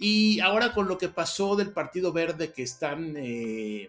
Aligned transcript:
Y 0.00 0.40
ahora 0.40 0.72
con 0.72 0.88
lo 0.88 0.98
que 0.98 1.08
pasó 1.08 1.54
del 1.54 1.70
Partido 1.70 2.12
Verde 2.12 2.52
que 2.52 2.64
están... 2.64 3.14
Eh, 3.16 3.88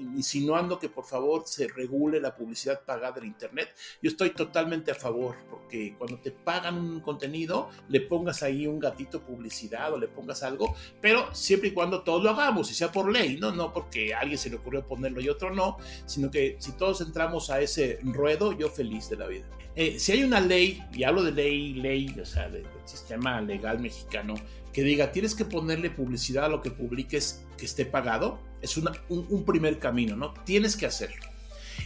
insinuando 0.00 0.78
que 0.78 0.88
por 0.88 1.04
favor 1.04 1.42
se 1.46 1.68
regule 1.68 2.20
la 2.20 2.34
publicidad 2.34 2.82
pagada 2.84 3.18
en 3.18 3.26
Internet. 3.26 3.74
Yo 4.02 4.10
estoy 4.10 4.30
totalmente 4.30 4.90
a 4.90 4.94
favor, 4.94 5.36
porque 5.50 5.94
cuando 5.96 6.18
te 6.18 6.30
pagan 6.30 6.76
un 6.76 7.00
contenido, 7.00 7.68
le 7.88 8.00
pongas 8.00 8.42
ahí 8.42 8.66
un 8.66 8.78
gatito 8.78 9.20
publicidad 9.20 9.92
o 9.92 9.98
le 9.98 10.08
pongas 10.08 10.42
algo, 10.42 10.74
pero 11.00 11.34
siempre 11.34 11.68
y 11.68 11.72
cuando 11.72 12.02
todos 12.02 12.22
lo 12.22 12.30
hagamos, 12.30 12.70
y 12.70 12.74
sea 12.74 12.90
por 12.90 13.12
ley, 13.12 13.36
¿no? 13.38 13.52
No 13.52 13.72
porque 13.72 14.14
alguien 14.14 14.38
se 14.38 14.50
le 14.50 14.56
ocurrió 14.56 14.86
ponerlo 14.86 15.20
y 15.20 15.28
otro 15.28 15.54
no, 15.54 15.76
sino 16.06 16.30
que 16.30 16.56
si 16.58 16.72
todos 16.72 17.00
entramos 17.00 17.50
a 17.50 17.60
ese 17.60 17.98
ruedo, 18.02 18.52
yo 18.52 18.70
feliz 18.70 19.08
de 19.08 19.16
la 19.16 19.26
vida. 19.26 19.46
Eh, 19.76 19.98
si 20.00 20.12
hay 20.12 20.24
una 20.24 20.40
ley, 20.40 20.82
y 20.92 21.04
hablo 21.04 21.22
de 21.22 21.32
ley, 21.32 21.74
ley, 21.74 22.14
o 22.20 22.26
sea, 22.26 22.48
del 22.48 22.66
sistema 22.84 23.40
legal 23.40 23.78
mexicano, 23.78 24.34
que 24.72 24.82
diga, 24.82 25.12
tienes 25.12 25.34
que 25.34 25.44
ponerle 25.44 25.90
publicidad 25.90 26.44
a 26.44 26.48
lo 26.48 26.62
que 26.62 26.70
publiques 26.70 27.44
que 27.56 27.66
esté 27.66 27.84
pagado, 27.84 28.38
es 28.62 28.76
un, 28.76 29.44
primer 29.44 29.78
camino, 29.78 30.16
¿no? 30.16 30.34
Tienes 30.44 30.76
que 30.76 30.86
hacerlo. 30.86 31.24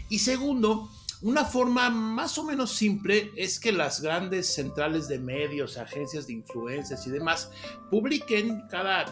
Y 0.09 0.19
segundo, 0.19 0.91
una 1.23 1.45
forma 1.45 1.89
más 1.89 2.37
o 2.39 2.45
menos 2.45 2.73
simple 2.73 3.31
es 3.37 3.59
que 3.59 3.73
las 3.73 4.01
grandes 4.01 4.53
centrales 4.53 5.09
de 5.09 5.19
medios, 5.19 5.79
agencias 5.79 6.27
de 6.27 6.35
influencias 6.35 7.07
y 7.07 7.11
demás 7.11 7.51
publiquen 7.91 8.63
cada 8.69 9.07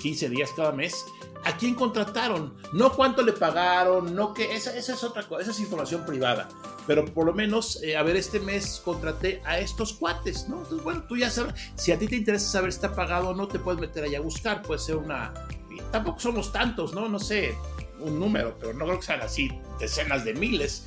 15 0.00 0.28
días, 0.28 0.50
cada 0.56 0.72
mes, 0.72 1.06
a 1.44 1.56
quién 1.56 1.74
contrataron, 1.74 2.56
no 2.72 2.92
cuánto 2.92 3.22
le 3.22 3.32
pagaron, 3.32 4.14
no 4.14 4.34
que 4.34 4.54
esa, 4.54 4.76
esa 4.76 4.94
es 4.94 5.04
otra 5.04 5.22
cosa, 5.22 5.42
esa 5.42 5.52
es 5.52 5.60
información 5.60 6.04
privada 6.04 6.48
pero 6.90 7.04
por 7.04 7.24
lo 7.24 7.32
menos, 7.32 7.80
eh, 7.84 7.96
a 7.96 8.02
ver, 8.02 8.16
este 8.16 8.40
mes 8.40 8.82
contraté 8.84 9.40
a 9.44 9.60
estos 9.60 9.92
cuates, 9.92 10.48
¿no? 10.48 10.56
Entonces, 10.56 10.82
bueno, 10.82 11.04
tú 11.08 11.16
ya 11.16 11.30
sabes, 11.30 11.54
si 11.76 11.92
a 11.92 11.98
ti 12.00 12.08
te 12.08 12.16
interesa 12.16 12.50
saber 12.50 12.72
si 12.72 12.78
está 12.78 12.96
pagado 12.96 13.28
o 13.28 13.34
no, 13.34 13.46
te 13.46 13.60
puedes 13.60 13.80
meter 13.80 14.02
allá 14.02 14.18
a 14.18 14.22
buscar, 14.22 14.62
puede 14.62 14.80
ser 14.80 14.96
una... 14.96 15.32
tampoco 15.92 16.18
somos 16.18 16.52
tantos, 16.52 16.92
¿no? 16.92 17.08
No 17.08 17.20
sé, 17.20 17.54
un 18.00 18.18
número, 18.18 18.56
pero 18.58 18.72
no 18.74 18.86
creo 18.86 18.98
que 18.98 19.06
sean 19.06 19.20
así 19.20 19.50
decenas 19.78 20.24
de 20.24 20.34
miles. 20.34 20.84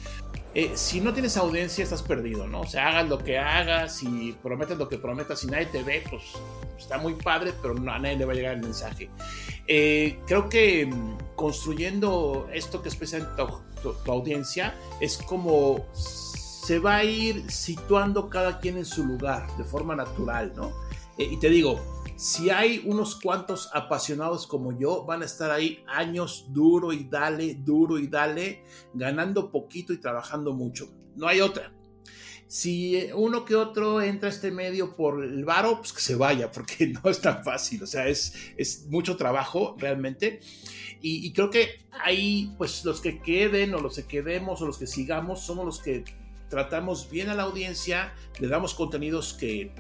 Eh, 0.56 0.74
si 0.76 1.02
no 1.02 1.14
tienes 1.14 1.36
audiencia, 1.36 1.84
estás 1.84 2.04
perdido, 2.04 2.48
¿no? 2.48 2.62
O 2.62 2.68
sea, 2.68 2.90
hagas 2.90 3.10
lo 3.10 3.18
que 3.18 3.40
hagas 3.40 4.04
y 4.04 4.34
prometes 4.34 4.78
lo 4.78 4.88
que 4.88 5.00
prometas 5.00 5.44
y 5.44 5.48
nadie 5.48 5.66
te 5.66 5.82
ve, 5.82 6.04
pues 6.08 6.24
está 6.78 7.00
muy 7.00 7.16
padre, 7.16 7.54
pero 7.60 7.76
a 7.76 8.00
nadie 8.00 8.18
le 8.18 8.26
va 8.26 8.34
a 8.34 8.36
llegar 8.36 8.54
el 8.54 8.62
mensaje. 8.62 9.10
Eh, 9.68 10.20
creo 10.28 10.50
que 10.50 10.86
mm, 10.86 11.36
construyendo 11.36 12.48
esto 12.54 12.84
que 12.84 12.90
es 12.90 12.94
especialmente 12.94 13.42
tu, 13.82 14.12
audiencia, 14.12 14.76
es 15.02 15.18
como 15.18 15.88
se 15.94 16.78
va 16.78 16.98
a 16.98 17.04
ir 17.04 17.50
situando 17.50 18.30
cada 18.30 18.60
quien 18.60 18.78
en 18.78 18.86
su 18.86 19.04
lugar 19.04 19.48
de 19.58 19.64
forma 19.64 19.96
natural, 19.96 20.54
¿no? 20.56 20.72
Eh, 21.18 21.30
y 21.32 21.38
te 21.38 21.50
digo, 21.50 22.03
si 22.16 22.50
hay 22.50 22.84
unos 22.86 23.20
cuantos 23.20 23.70
apasionados 23.74 24.48
como 24.48 24.78
yo, 24.78 25.04
van 25.06 25.24
a 25.24 25.26
estar 25.26 25.52
ahí 25.52 25.84
años 25.88 26.46
duro 26.50 26.94
y 26.94 27.06
dale, 27.06 27.56
duro 27.56 27.98
y 27.98 28.08
dale, 28.08 28.64
ganando 28.94 29.52
poquito 29.52 29.94
y 29.94 29.98
trabajando 29.98 30.54
mucho. 30.54 30.90
No 31.16 31.28
hay 31.28 31.42
otra. 31.42 31.74
Si 32.48 33.10
uno 33.16 33.46
que 33.46 33.56
otro 33.56 34.00
entra 34.00 34.30
a 34.30 34.32
este 34.32 34.52
medio 34.52 34.96
por 34.96 35.24
el 35.24 35.44
varo, 35.44 35.80
pues 35.80 35.92
que 35.92 36.02
se 36.02 36.16
vaya, 36.16 36.52
porque 36.52 36.88
no 37.04 37.10
es 37.10 37.20
tan 37.20 37.44
fácil. 37.44 37.82
O 37.82 37.88
sea, 37.88 38.08
es, 38.08 38.36
es 38.58 38.86
mucho 38.88 39.18
trabajo 39.18 39.76
realmente. 39.80 40.40
Y, 41.06 41.34
creo 41.34 41.50
que 41.50 41.82
ahí, 41.92 42.54
pues 42.58 42.86
los 42.86 43.02
que 43.02 43.20
queden 43.20 43.74
o 43.74 43.80
los 43.80 43.98
que 43.98 44.06
quedemos 44.06 44.62
o 44.62 44.66
los 44.66 44.78
que 44.78 44.88
sigamos, 44.88 45.42
somos 45.42 45.66
los 45.66 45.82
que 45.82 46.06
tratamos 46.50 47.10
bien 47.10 47.28
a 47.28 47.36
la 47.36 47.44
audiencia, 47.44 48.14
le 48.40 48.48
damos 48.48 48.74
contenidos 48.74 49.34
que 49.34 49.74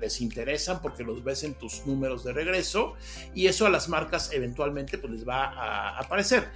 les 0.00 0.20
interesan 0.20 0.80
porque 0.82 1.04
los 1.04 1.22
ves 1.22 1.44
en 1.44 1.54
tus 1.54 1.86
números 1.86 2.24
de 2.24 2.32
regreso 2.32 2.94
y 3.34 3.46
eso 3.46 3.66
a 3.66 3.70
las 3.70 3.88
marcas 3.88 4.30
eventualmente 4.32 4.98
pues 4.98 5.12
les 5.12 5.28
va 5.28 5.44
a 5.44 5.98
aparecer. 5.98 6.48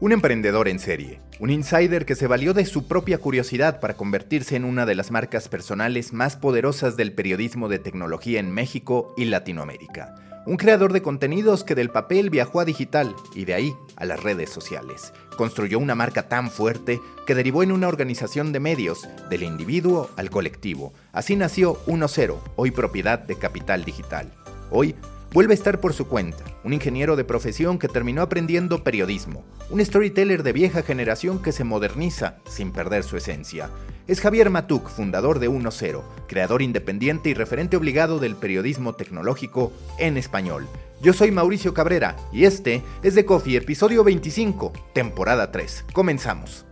Un 0.00 0.10
emprendedor 0.10 0.66
en 0.66 0.80
serie, 0.80 1.20
un 1.38 1.50
insider 1.50 2.04
que 2.04 2.16
se 2.16 2.26
valió 2.26 2.54
de 2.54 2.66
su 2.66 2.88
propia 2.88 3.18
curiosidad 3.18 3.78
para 3.78 3.94
convertirse 3.94 4.56
en 4.56 4.64
una 4.64 4.84
de 4.84 4.96
las 4.96 5.12
marcas 5.12 5.48
personales 5.48 6.12
más 6.12 6.36
poderosas 6.36 6.96
del 6.96 7.12
periodismo 7.12 7.68
de 7.68 7.78
tecnología 7.78 8.40
en 8.40 8.50
México 8.50 9.14
y 9.16 9.26
Latinoamérica. 9.26 10.16
Un 10.44 10.56
creador 10.56 10.92
de 10.92 11.02
contenidos 11.02 11.62
que 11.62 11.76
del 11.76 11.90
papel 11.90 12.30
viajó 12.30 12.58
a 12.58 12.64
digital 12.64 13.14
y 13.36 13.44
de 13.44 13.54
ahí 13.54 13.74
a 13.94 14.04
las 14.04 14.20
redes 14.20 14.50
sociales. 14.50 15.12
Construyó 15.36 15.78
una 15.78 15.94
marca 15.94 16.28
tan 16.28 16.50
fuerte 16.50 17.00
que 17.26 17.34
derivó 17.34 17.62
en 17.62 17.72
una 17.72 17.88
organización 17.88 18.52
de 18.52 18.60
medios, 18.60 19.08
del 19.30 19.42
individuo 19.42 20.10
al 20.16 20.30
colectivo. 20.30 20.92
Así 21.12 21.36
nació 21.36 21.84
1.0, 21.86 22.38
hoy 22.56 22.70
propiedad 22.70 23.18
de 23.18 23.36
Capital 23.36 23.84
Digital. 23.84 24.32
Hoy 24.70 24.94
Vuelve 25.32 25.54
a 25.54 25.54
estar 25.54 25.80
por 25.80 25.94
su 25.94 26.08
cuenta, 26.08 26.44
un 26.62 26.74
ingeniero 26.74 27.16
de 27.16 27.24
profesión 27.24 27.78
que 27.78 27.88
terminó 27.88 28.20
aprendiendo 28.20 28.84
periodismo, 28.84 29.46
un 29.70 29.82
storyteller 29.82 30.42
de 30.42 30.52
vieja 30.52 30.82
generación 30.82 31.40
que 31.40 31.52
se 31.52 31.64
moderniza 31.64 32.36
sin 32.46 32.70
perder 32.70 33.02
su 33.02 33.16
esencia. 33.16 33.70
Es 34.06 34.20
Javier 34.20 34.50
Matuk, 34.50 34.90
fundador 34.90 35.38
de 35.38 35.48
1.0, 35.48 36.02
creador 36.28 36.60
independiente 36.60 37.30
y 37.30 37.34
referente 37.34 37.78
obligado 37.78 38.18
del 38.18 38.36
periodismo 38.36 38.94
tecnológico 38.94 39.72
en 39.98 40.18
español. 40.18 40.68
Yo 41.02 41.12
soy 41.12 41.32
Mauricio 41.32 41.74
Cabrera 41.74 42.14
y 42.32 42.44
este 42.44 42.80
es 43.02 43.16
The 43.16 43.24
Coffee, 43.24 43.56
episodio 43.56 44.04
25, 44.04 44.72
temporada 44.94 45.50
3. 45.50 45.86
Comenzamos. 45.92 46.64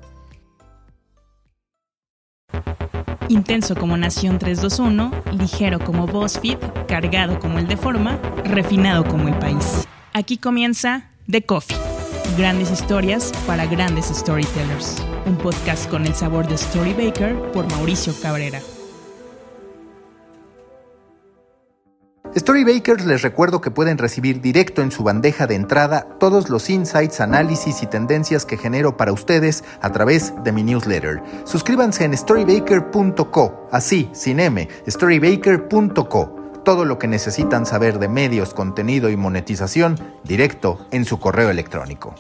Intenso 3.27 3.75
como 3.75 3.97
Nación 3.97 4.39
321, 4.39 5.11
ligero 5.33 5.81
como 5.81 6.07
BuzzFeed, 6.07 6.59
cargado 6.87 7.41
como 7.41 7.59
el 7.59 7.67
de 7.67 7.77
Forma, 7.77 8.21
refinado 8.45 9.05
como 9.05 9.27
el 9.27 9.35
país. 9.41 9.89
Aquí 10.13 10.39
comienza 10.39 11.11
The 11.29 11.43
Coffee. 11.43 11.77
Grandes 12.39 12.71
historias 12.71 13.33
para 13.49 13.67
grandes 13.67 14.07
storytellers. 14.07 15.05
Un 15.27 15.37
podcast 15.39 15.91
con 15.91 16.07
el 16.07 16.15
sabor 16.15 16.47
de 16.47 16.57
Storybaker 16.57 17.35
por 17.51 17.69
Mauricio 17.73 18.15
Cabrera. 18.23 18.61
Storybakers 22.37 23.07
les 23.07 23.23
recuerdo 23.23 23.61
que 23.61 23.73
pueden 23.73 23.99
recibir 23.99 24.41
directo 24.41 24.83
en 24.83 24.93
su 24.93 25.03
bandeja 25.03 25.49
de 25.49 25.57
entrada 25.57 26.07
todos 26.21 26.49
los 26.49 26.71
insights, 26.71 27.21
análisis 27.21 27.83
y 27.83 27.89
tendencias 27.89 28.47
que 28.47 28.57
genero 28.57 28.97
para 28.97 29.13
ustedes 29.13 29.65
a 29.81 29.91
través 29.91 30.33
de 30.45 30.53
mi 30.53 30.63
newsletter. 30.63 31.21
Suscríbanse 31.45 32.05
en 32.05 32.17
storybaker.co, 32.17 33.69
así, 33.73 34.09
sin 34.13 34.39
M, 34.39 34.69
storybaker.co. 34.87 36.37
Todo 36.65 36.85
lo 36.85 37.01
que 37.01 37.09
necesitan 37.09 37.67
saber 37.67 37.99
de 37.99 38.09
medios, 38.09 38.55
contenido 38.55 39.11
y 39.11 39.17
monetización 39.17 39.99
directo 40.23 40.87
en 40.93 41.05
su 41.05 41.19
correo 41.19 41.51
electrónico. 41.51 42.15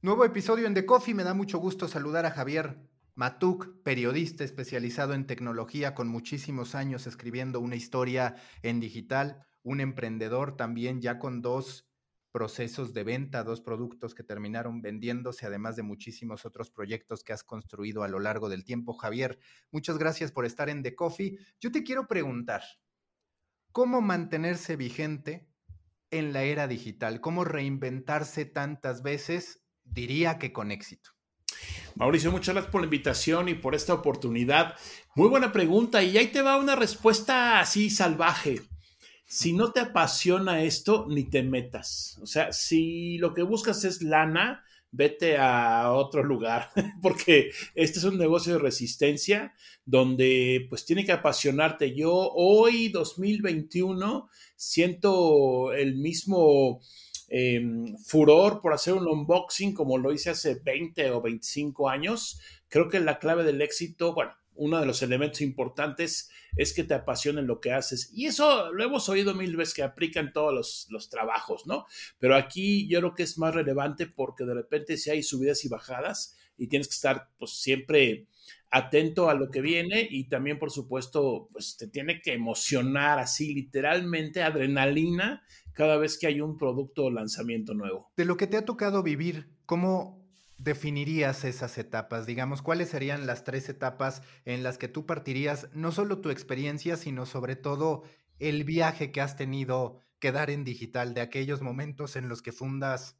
Nuevo 0.00 0.24
episodio 0.24 0.66
en 0.66 0.72
The 0.72 0.86
Coffee. 0.86 1.12
Me 1.12 1.24
da 1.24 1.34
mucho 1.34 1.58
gusto 1.58 1.88
saludar 1.88 2.24
a 2.24 2.30
Javier 2.30 2.78
Matuk, 3.18 3.82
periodista 3.82 4.44
especializado 4.44 5.12
en 5.12 5.26
tecnología 5.26 5.92
con 5.92 6.06
muchísimos 6.06 6.76
años 6.76 7.08
escribiendo 7.08 7.58
una 7.58 7.74
historia 7.74 8.36
en 8.62 8.78
digital, 8.78 9.44
un 9.64 9.80
emprendedor 9.80 10.56
también 10.56 11.00
ya 11.00 11.18
con 11.18 11.42
dos 11.42 11.90
procesos 12.30 12.94
de 12.94 13.02
venta, 13.02 13.42
dos 13.42 13.60
productos 13.60 14.14
que 14.14 14.22
terminaron 14.22 14.82
vendiéndose, 14.82 15.46
además 15.46 15.74
de 15.74 15.82
muchísimos 15.82 16.46
otros 16.46 16.70
proyectos 16.70 17.24
que 17.24 17.32
has 17.32 17.42
construido 17.42 18.04
a 18.04 18.08
lo 18.08 18.20
largo 18.20 18.48
del 18.48 18.62
tiempo. 18.62 18.92
Javier, 18.92 19.40
muchas 19.72 19.98
gracias 19.98 20.30
por 20.30 20.44
estar 20.44 20.68
en 20.68 20.84
The 20.84 20.94
Coffee. 20.94 21.38
Yo 21.58 21.72
te 21.72 21.82
quiero 21.82 22.06
preguntar, 22.06 22.62
¿cómo 23.72 24.00
mantenerse 24.00 24.76
vigente 24.76 25.48
en 26.12 26.32
la 26.32 26.44
era 26.44 26.68
digital? 26.68 27.20
¿Cómo 27.20 27.42
reinventarse 27.42 28.44
tantas 28.44 29.02
veces? 29.02 29.64
Diría 29.82 30.38
que 30.38 30.52
con 30.52 30.70
éxito. 30.70 31.17
Mauricio, 31.94 32.30
muchas 32.30 32.54
gracias 32.54 32.70
por 32.70 32.80
la 32.80 32.86
invitación 32.86 33.48
y 33.48 33.54
por 33.54 33.74
esta 33.74 33.94
oportunidad. 33.94 34.74
Muy 35.14 35.28
buena 35.28 35.52
pregunta 35.52 36.02
y 36.02 36.16
ahí 36.16 36.28
te 36.28 36.42
va 36.42 36.56
una 36.56 36.76
respuesta 36.76 37.60
así 37.60 37.90
salvaje. 37.90 38.62
Si 39.26 39.52
no 39.52 39.72
te 39.72 39.80
apasiona 39.80 40.62
esto, 40.62 41.06
ni 41.08 41.24
te 41.24 41.42
metas. 41.42 42.18
O 42.22 42.26
sea, 42.26 42.52
si 42.52 43.18
lo 43.18 43.34
que 43.34 43.42
buscas 43.42 43.84
es 43.84 44.00
lana, 44.00 44.64
vete 44.90 45.36
a 45.36 45.92
otro 45.92 46.22
lugar, 46.22 46.70
porque 47.02 47.50
este 47.74 47.98
es 47.98 48.04
un 48.04 48.16
negocio 48.16 48.54
de 48.54 48.58
resistencia 48.60 49.54
donde 49.84 50.66
pues 50.68 50.84
tiene 50.84 51.04
que 51.04 51.12
apasionarte. 51.12 51.94
Yo 51.94 52.12
hoy, 52.12 52.88
2021, 52.88 54.28
siento 54.56 55.72
el 55.72 55.96
mismo 55.96 56.80
Em, 57.30 57.96
furor 57.98 58.62
por 58.62 58.72
hacer 58.72 58.94
un 58.94 59.06
unboxing 59.06 59.74
como 59.74 59.98
lo 59.98 60.12
hice 60.12 60.30
hace 60.30 60.54
20 60.54 61.10
o 61.10 61.20
25 61.20 61.88
años. 61.88 62.40
Creo 62.68 62.88
que 62.88 63.00
la 63.00 63.18
clave 63.18 63.44
del 63.44 63.60
éxito, 63.60 64.14
bueno, 64.14 64.32
uno 64.54 64.80
de 64.80 64.86
los 64.86 65.02
elementos 65.02 65.40
importantes 65.42 66.30
es 66.56 66.72
que 66.72 66.84
te 66.84 66.94
apasionen 66.94 67.46
lo 67.46 67.60
que 67.60 67.72
haces. 67.72 68.10
Y 68.12 68.26
eso 68.26 68.72
lo 68.72 68.82
hemos 68.82 69.08
oído 69.08 69.34
mil 69.34 69.56
veces 69.56 69.74
que 69.74 69.82
aplica 69.82 70.20
en 70.20 70.32
todos 70.32 70.52
los, 70.52 70.86
los, 70.90 71.10
trabajos, 71.10 71.66
¿no? 71.66 71.86
Pero 72.18 72.34
aquí 72.34 72.88
yo 72.88 72.98
creo 73.00 73.14
que 73.14 73.22
es 73.22 73.38
más 73.38 73.54
relevante 73.54 74.06
porque 74.06 74.44
de 74.44 74.54
repente 74.54 74.96
si 74.96 75.10
hay 75.10 75.22
subidas 75.22 75.64
y 75.64 75.68
bajadas 75.68 76.36
y 76.56 76.66
tienes 76.66 76.88
que 76.88 76.94
estar 76.94 77.28
pues 77.38 77.52
siempre 77.52 78.26
atento 78.70 79.30
a 79.30 79.34
lo 79.34 79.50
que 79.50 79.60
viene 79.60 80.06
y 80.10 80.24
también, 80.24 80.58
por 80.58 80.70
supuesto, 80.70 81.48
pues 81.52 81.76
te 81.76 81.86
tiene 81.86 82.20
que 82.20 82.34
emocionar 82.34 83.18
así, 83.18 83.54
literalmente, 83.54 84.42
adrenalina 84.42 85.42
cada 85.78 85.96
vez 85.96 86.18
que 86.18 86.26
hay 86.26 86.40
un 86.40 86.58
producto 86.58 87.04
o 87.04 87.10
lanzamiento 87.10 87.72
nuevo. 87.72 88.10
De 88.16 88.24
lo 88.24 88.36
que 88.36 88.48
te 88.48 88.56
ha 88.56 88.64
tocado 88.64 89.04
vivir, 89.04 89.54
¿cómo 89.64 90.28
definirías 90.56 91.44
esas 91.44 91.78
etapas? 91.78 92.26
Digamos, 92.26 92.62
¿cuáles 92.62 92.88
serían 92.88 93.28
las 93.28 93.44
tres 93.44 93.68
etapas 93.68 94.22
en 94.44 94.64
las 94.64 94.76
que 94.76 94.88
tú 94.88 95.06
partirías 95.06 95.68
no 95.74 95.92
solo 95.92 96.20
tu 96.20 96.30
experiencia, 96.30 96.96
sino 96.96 97.26
sobre 97.26 97.54
todo 97.54 98.02
el 98.40 98.64
viaje 98.64 99.12
que 99.12 99.20
has 99.20 99.36
tenido 99.36 100.00
que 100.18 100.32
dar 100.32 100.50
en 100.50 100.64
digital, 100.64 101.14
de 101.14 101.20
aquellos 101.20 101.62
momentos 101.62 102.16
en 102.16 102.28
los 102.28 102.42
que 102.42 102.50
fundas 102.50 103.16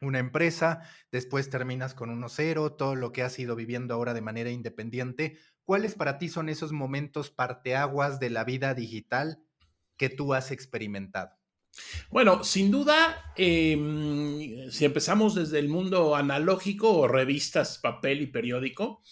una 0.00 0.18
empresa, 0.18 0.82
después 1.12 1.50
terminas 1.50 1.94
con 1.94 2.10
uno 2.10 2.28
cero, 2.28 2.72
todo 2.72 2.96
lo 2.96 3.12
que 3.12 3.22
has 3.22 3.38
ido 3.38 3.54
viviendo 3.54 3.94
ahora 3.94 4.12
de 4.12 4.22
manera 4.22 4.50
independiente. 4.50 5.38
¿Cuáles 5.64 5.94
para 5.94 6.18
ti 6.18 6.28
son 6.30 6.48
esos 6.48 6.72
momentos 6.72 7.30
parteaguas 7.30 8.18
de 8.18 8.30
la 8.30 8.42
vida 8.42 8.74
digital 8.74 9.40
que 9.96 10.08
tú 10.08 10.34
has 10.34 10.50
experimentado? 10.50 11.36
Bueno, 12.10 12.44
sin 12.44 12.70
duda, 12.70 13.32
em, 13.36 14.70
si 14.70 14.84
empezamos 14.84 15.34
desde 15.34 15.58
el 15.58 15.68
mundo 15.68 16.14
analógico 16.14 16.90
o 16.92 17.08
revistas, 17.08 17.78
papel 17.78 18.22
y 18.22 18.26
periódico, 18.26 19.02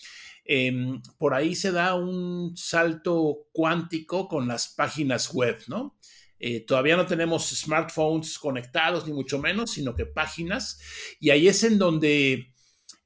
em, 0.45 1.01
por 1.19 1.35
ahí 1.35 1.55
se 1.55 1.73
da 1.73 1.95
un 1.95 2.57
salto 2.57 3.47
cuántico 3.53 4.29
con 4.29 4.49
las 4.49 4.69
páginas 4.69 5.33
web, 5.33 5.59
¿no? 5.69 5.99
Eh, 6.39 6.61
todavía 6.61 6.97
no 6.97 7.07
tenemos 7.07 7.49
smartphones 7.51 8.39
conectados, 8.39 9.07
ni 9.07 9.13
mucho 9.13 9.39
menos, 9.39 9.73
sino 9.73 9.95
que 9.95 10.05
páginas. 10.05 10.79
Y 11.21 11.31
ahí 11.31 11.49
es 11.49 11.65
en 11.65 11.79
donde 11.79 12.54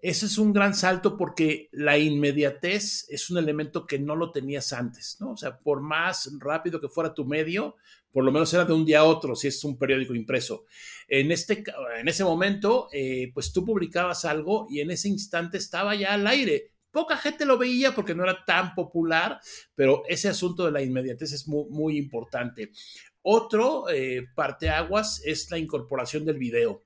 ese 0.00 0.26
es 0.26 0.38
un 0.38 0.52
gran 0.52 0.74
salto 0.74 1.16
porque 1.16 1.68
la 1.72 1.98
inmediatez 1.98 3.06
es 3.08 3.30
un 3.30 3.38
elemento 3.38 3.86
que 3.86 3.98
no 3.98 4.14
lo 4.14 4.30
tenías 4.30 4.72
antes, 4.72 5.16
¿no? 5.20 5.32
O 5.32 5.36
sea, 5.36 5.58
por 5.58 5.80
más 5.80 6.30
rápido 6.38 6.80
que 6.80 6.88
fuera 6.88 7.14
tu 7.14 7.24
medio, 7.24 7.74
por 8.12 8.24
lo 8.24 8.30
menos 8.30 8.52
era 8.54 8.64
de 8.64 8.72
un 8.72 8.84
día 8.84 9.00
a 9.00 9.04
otro, 9.04 9.34
si 9.34 9.48
es 9.48 9.62
un 9.64 9.76
periódico 9.76 10.14
impreso. 10.14 10.66
En, 11.08 11.32
este, 11.32 11.64
en 11.98 12.06
ese 12.06 12.22
momento, 12.22 12.88
eh, 12.92 13.30
pues 13.34 13.52
tú 13.52 13.64
publicabas 13.64 14.24
algo 14.24 14.66
y 14.70 14.80
en 14.80 14.90
ese 14.92 15.08
instante 15.08 15.58
estaba 15.58 15.94
ya 15.96 16.14
al 16.14 16.26
aire. 16.26 16.70
Poca 16.92 17.16
gente 17.16 17.44
lo 17.44 17.58
veía 17.58 17.94
porque 17.94 18.14
no 18.14 18.22
era 18.22 18.44
tan 18.44 18.74
popular, 18.74 19.40
pero 19.74 20.04
ese 20.08 20.28
asunto 20.28 20.64
de 20.64 20.72
la 20.72 20.82
inmediatez 20.82 21.32
es 21.32 21.48
muy, 21.48 21.66
muy 21.70 21.98
importante. 21.98 22.70
Otro 23.22 23.90
eh, 23.90 24.26
parteaguas 24.34 25.20
es 25.24 25.50
la 25.50 25.58
incorporación 25.58 26.24
del 26.24 26.38
video, 26.38 26.82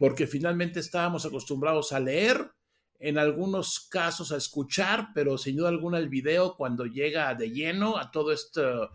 porque 0.00 0.26
finalmente 0.26 0.80
estábamos 0.80 1.26
acostumbrados 1.26 1.92
a 1.92 2.00
leer, 2.00 2.52
en 2.98 3.18
algunos 3.18 3.80
casos 3.80 4.32
a 4.32 4.38
escuchar, 4.38 5.08
pero 5.14 5.36
sin 5.36 5.56
duda 5.56 5.68
alguna 5.68 5.98
el 5.98 6.08
video 6.08 6.56
cuando 6.56 6.86
llega 6.86 7.34
de 7.34 7.50
lleno 7.50 7.98
a 7.98 8.10
todo 8.10 8.32
esto, 8.32 8.92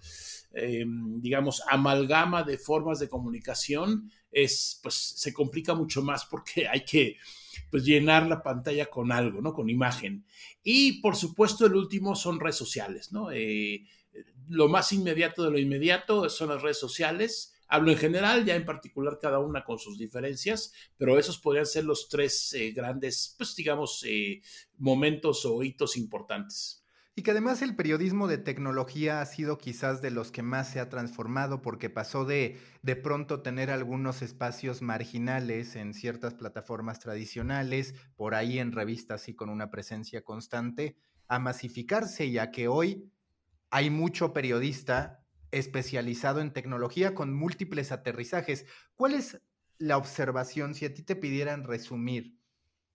em, 0.51 1.21
digamos, 1.21 1.61
amalgama 1.69 2.41
de 2.41 2.57
formas 2.57 2.97
de 2.97 3.07
comunicación, 3.07 4.11
es, 4.31 4.79
pues 4.81 4.95
se 4.95 5.31
complica 5.31 5.75
mucho 5.75 6.01
más 6.01 6.25
porque 6.25 6.67
hay 6.67 6.83
que 6.83 7.17
pues 7.69 7.85
llenar 7.85 8.25
la 8.25 8.41
pantalla 8.41 8.87
con 8.87 9.11
algo, 9.11 9.41
¿no? 9.41 9.53
Con 9.53 9.69
imagen. 9.69 10.25
Y 10.63 11.01
por 11.01 11.15
supuesto 11.15 11.67
el 11.67 11.75
último 11.75 12.15
son 12.15 12.39
redes 12.39 12.57
sociales, 12.57 13.11
¿no? 13.11 13.31
Eh, 13.31 13.85
lo 14.47 14.69
más 14.69 14.91
inmediato 14.91 15.43
de 15.43 15.51
lo 15.51 15.59
inmediato 15.59 16.31
son 16.31 16.49
las 16.49 16.63
redes 16.63 16.79
sociales. 16.79 17.54
Hablo 17.67 17.91
en 17.91 17.97
general, 17.97 18.45
ya 18.45 18.55
en 18.55 18.65
particular 18.65 19.17
cada 19.21 19.39
una 19.39 19.63
con 19.63 19.79
sus 19.79 19.97
diferencias, 19.97 20.73
pero 20.97 21.17
esos 21.17 21.39
podrían 21.39 21.65
ser 21.65 21.83
los 21.85 22.07
tres 22.09 22.53
eh, 22.53 22.71
grandes, 22.71 23.35
pues 23.37 23.55
digamos, 23.55 24.03
eh, 24.07 24.41
momentos 24.77 25.45
o 25.45 25.63
hitos 25.63 25.97
importantes. 25.97 26.85
Y 27.17 27.23
que 27.23 27.31
además 27.31 27.61
el 27.61 27.77
periodismo 27.77 28.27
de 28.27 28.37
tecnología 28.37 29.21
ha 29.21 29.25
sido 29.25 29.57
quizás 29.57 30.01
de 30.01 30.11
los 30.11 30.31
que 30.31 30.41
más 30.41 30.69
se 30.69 30.81
ha 30.81 30.89
transformado 30.89 31.61
porque 31.61 31.89
pasó 31.89 32.25
de 32.25 32.59
de 32.81 32.97
pronto 32.97 33.41
tener 33.41 33.71
algunos 33.71 34.21
espacios 34.21 34.81
marginales 34.81 35.77
en 35.77 35.93
ciertas 35.93 36.33
plataformas 36.33 36.99
tradicionales, 36.99 37.95
por 38.17 38.35
ahí 38.35 38.59
en 38.59 38.73
revistas 38.73 39.29
y 39.29 39.33
con 39.33 39.49
una 39.49 39.71
presencia 39.71 40.25
constante, 40.25 40.97
a 41.29 41.39
masificarse 41.39 42.29
ya 42.31 42.51
que 42.51 42.67
hoy 42.67 43.09
hay 43.69 43.89
mucho 43.89 44.33
periodista 44.33 45.24
especializado 45.51 46.41
en 46.41 46.53
tecnología 46.53 47.15
con 47.15 47.33
múltiples 47.33 47.91
aterrizajes. 47.91 48.65
¿Cuál 48.95 49.13
es 49.13 49.41
la 49.77 49.97
observación, 49.97 50.73
si 50.73 50.85
a 50.85 50.93
ti 50.93 51.03
te 51.03 51.15
pidieran 51.15 51.63
resumir, 51.63 52.39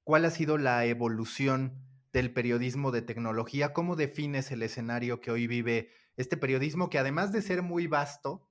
cuál 0.04 0.24
ha 0.24 0.30
sido 0.30 0.58
la 0.58 0.84
evolución 0.86 1.82
del 2.12 2.32
periodismo 2.32 2.90
de 2.90 3.02
tecnología? 3.02 3.72
¿Cómo 3.72 3.96
defines 3.96 4.50
el 4.50 4.62
escenario 4.62 5.20
que 5.20 5.30
hoy 5.30 5.46
vive 5.46 5.90
este 6.16 6.36
periodismo 6.36 6.90
que 6.90 6.98
además 6.98 7.32
de 7.32 7.42
ser 7.42 7.62
muy 7.62 7.86
vasto, 7.86 8.49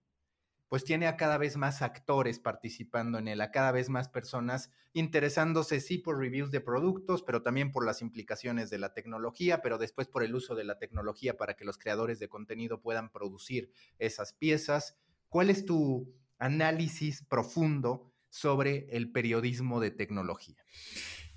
pues 0.70 0.86
tiene 0.86 1.08
a 1.08 1.18
cada 1.18 1.38
vez 1.38 1.58
más 1.58 1.82
actores 1.82 2.40
participando 2.40 3.18
en 3.18 3.28
él, 3.28 3.42
a 3.42 3.52
cada 3.52 3.72
vez 3.72 3.90
más 3.90 4.08
personas 4.08 4.72
interesándose 4.94 5.82
sí 5.82 5.98
por 5.98 6.20
reviews 6.20 6.52
de 6.52 6.62
productos, 6.62 7.24
pero 7.24 7.42
también 7.42 7.72
por 7.72 7.86
las 7.86 8.02
implicaciones 8.02 8.70
de 8.70 8.78
la 8.78 8.94
tecnología, 8.94 9.62
pero 9.62 9.80
después 9.80 10.08
por 10.08 10.24
el 10.24 10.36
uso 10.36 10.56
de 10.56 10.64
la 10.64 10.78
tecnología 10.78 11.38
para 11.38 11.56
que 11.56 11.66
los 11.66 11.78
creadores 11.80 12.20
de 12.20 12.30
contenido 12.30 12.82
puedan 12.82 13.12
producir 13.12 13.72
esas 13.98 14.34
piezas. 14.34 14.96
¿Cuál 15.28 15.50
es 15.50 15.66
tu 15.66 16.14
análisis 16.38 17.24
profundo 17.24 18.14
sobre 18.30 18.88
el 18.92 19.12
periodismo 19.12 19.80
de 19.80 19.92
tecnología? 19.92 20.64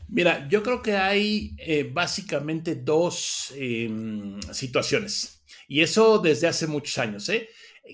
Mira, 0.09 0.47
yo 0.49 0.63
creo 0.63 0.83
que 0.83 0.97
hay 0.97 1.57
eh, 1.59 1.91
básicamente 1.91 2.75
dos 2.75 3.53
em, 3.57 4.39
situaciones. 4.53 5.43
Y 5.69 5.81
eso 5.81 6.19
desde 6.19 6.49
hace 6.49 6.67
muchos 6.67 6.99
años. 6.99 7.29
¿eh? 7.31 7.49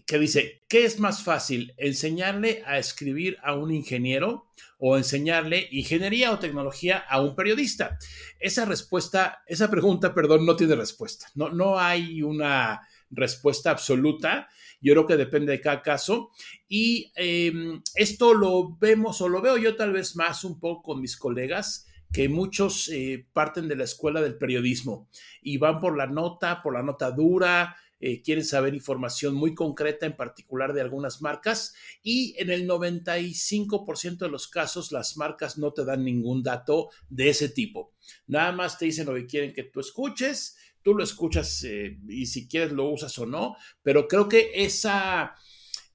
Que 0.07 0.19
dice, 0.19 0.63
¿qué 0.69 0.85
es 0.85 0.99
más 0.99 1.23
fácil? 1.23 1.75
¿Enseñarle 1.77 2.63
a 2.67 2.79
escribir 2.79 3.39
a 3.43 3.55
un 3.55 3.73
ingeniero 3.73 4.47
o 4.79 4.97
enseñarle 4.97 5.69
ingeniería 5.71 6.31
o 6.33 6.39
tecnología 6.39 6.99
a 6.99 7.21
un 7.21 7.35
periodista? 7.35 7.99
Esa 8.39 8.65
respuesta, 8.65 9.43
esa 9.47 9.71
pregunta, 9.71 10.15
perdón, 10.15 10.45
no 10.45 10.57
tiene 10.57 10.77
respuesta. 10.77 11.27
No, 11.35 11.51
no 11.51 11.79
hay 11.79 12.23
una 12.23 12.87
respuesta 13.11 13.71
absoluta. 13.71 14.49
Yo 14.81 14.93
creo 14.93 15.07
que 15.07 15.17
depende 15.17 15.53
de 15.53 15.61
cada 15.61 15.83
caso. 15.83 16.31
Y 16.69 17.11
em, 17.17 17.83
esto 17.95 18.35
lo 18.35 18.77
vemos 18.77 19.21
o 19.21 19.29
lo 19.29 19.41
veo 19.41 19.57
yo 19.57 19.75
tal 19.77 19.93
vez 19.93 20.17
más 20.17 20.45
un 20.45 20.61
poco 20.61 20.83
con 20.83 21.01
mis 21.01 21.17
colegas 21.17 21.87
que 22.13 22.29
muchos 22.29 22.89
eh, 22.89 23.27
parten 23.33 23.69
de 23.69 23.77
la 23.77 23.85
escuela 23.85 24.21
del 24.21 24.39
periodismo 24.39 25.09
y 25.43 25.59
van 25.59 25.79
por 25.79 25.97
la 25.97 26.07
nota, 26.07 26.63
por 26.63 26.73
la 26.73 26.83
nota 26.83 27.11
dura, 27.11 27.77
eh, 28.01 28.23
quieren 28.23 28.45
saber 28.45 28.75
información 28.75 29.35
muy 29.35 29.55
concreta, 29.55 30.07
en 30.07 30.17
particular 30.17 30.73
de 30.73 30.81
algunas 30.81 31.21
marcas, 31.21 31.75
y 32.03 32.35
en 32.39 32.51
el 32.51 32.69
95% 32.69 34.19
de 34.19 34.29
los 34.29 34.49
casos 34.49 34.93
las 34.93 35.17
marcas 35.17 35.59
no 35.59 35.73
te 35.73 35.85
dan 35.85 36.05
ningún 36.05 36.43
dato 36.43 36.91
de 37.09 37.31
ese 37.31 37.49
tipo. 37.49 37.95
Nada 38.27 38.53
más 38.53 38.79
te 38.79 38.85
dicen 38.85 39.07
lo 39.07 39.15
que 39.15 39.27
quieren 39.27 39.53
que 39.53 39.65
tú 39.65 39.81
escuches, 39.81 40.57
tú 40.83 40.95
lo 40.95 41.03
escuchas 41.03 41.65
eh, 41.65 41.99
y 42.09 42.27
si 42.27 42.49
quieres 42.49 42.73
lo 42.73 42.89
usas 42.89 43.19
o 43.19 43.27
no, 43.27 43.57
pero 43.83 44.07
creo 44.09 44.29
que 44.29 44.53
esa... 44.55 45.35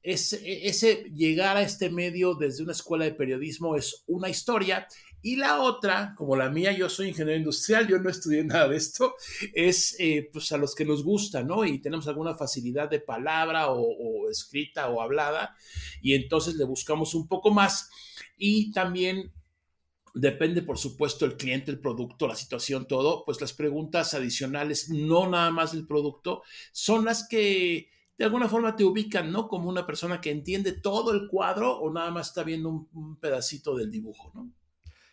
Ese, 0.05 0.67
ese, 0.67 1.05
llegar 1.15 1.55
a 1.55 1.61
este 1.61 1.89
medio 1.89 2.33
desde 2.33 2.61
una 2.61 2.73
escuela 2.73 3.05
de 3.05 3.13
periodismo 3.13 3.77
es 3.77 4.03
una 4.05 4.27
historia 4.27 4.85
y 5.25 5.37
la 5.37 5.61
otra, 5.61 6.13
como 6.17 6.35
la 6.35 6.49
mía, 6.49 6.73
yo 6.73 6.89
soy 6.89 7.07
ingeniero 7.07 7.39
industrial, 7.39 7.87
yo 7.87 7.97
no 7.97 8.09
estudié 8.09 8.43
nada 8.43 8.67
de 8.67 8.75
esto, 8.75 9.15
es 9.53 9.95
eh, 9.97 10.29
pues 10.31 10.51
a 10.51 10.57
los 10.57 10.75
que 10.75 10.83
nos 10.83 11.01
gusta, 11.01 11.43
¿no? 11.43 11.63
Y 11.63 11.79
tenemos 11.79 12.09
alguna 12.09 12.35
facilidad 12.35 12.89
de 12.89 12.99
palabra 12.99 13.71
o, 13.71 14.29
escrita 14.29 14.89
o 14.89 15.01
hablada, 15.01 15.55
y 16.01 16.13
entonces 16.13 16.55
le 16.55 16.65
buscamos 16.65 17.15
un 17.15 17.29
poco 17.29 17.51
más. 17.51 17.89
Y 18.37 18.73
también 18.73 19.31
depende, 20.13 20.61
por 20.61 20.77
supuesto, 20.77 21.25
el 21.25 21.37
cliente, 21.37 21.71
el 21.71 21.79
producto, 21.79 22.27
la 22.27 22.35
situación, 22.35 22.85
todo, 22.85 23.23
pues 23.23 23.39
las 23.39 23.53
preguntas 23.53 24.13
adicionales, 24.13 24.89
no 24.89 25.29
nada 25.29 25.51
más 25.51 25.71
del 25.71 25.87
producto, 25.87 26.43
son 26.73 27.05
las 27.05 27.29
que 27.29 27.89
de 28.17 28.25
alguna 28.25 28.49
forma 28.49 28.75
te 28.75 28.83
ubican, 28.83 29.31
¿no? 29.31 29.47
Como 29.47 29.69
una 29.69 29.87
persona 29.87 30.19
que 30.19 30.31
entiende 30.31 30.73
todo 30.73 31.13
el 31.13 31.29
cuadro 31.29 31.79
o 31.79 31.93
nada 31.93 32.11
más 32.11 32.27
está 32.27 32.43
viendo 32.43 32.89
un 32.91 33.15
pedacito 33.21 33.73
del 33.73 33.89
dibujo, 33.89 34.29
¿no? 34.35 34.51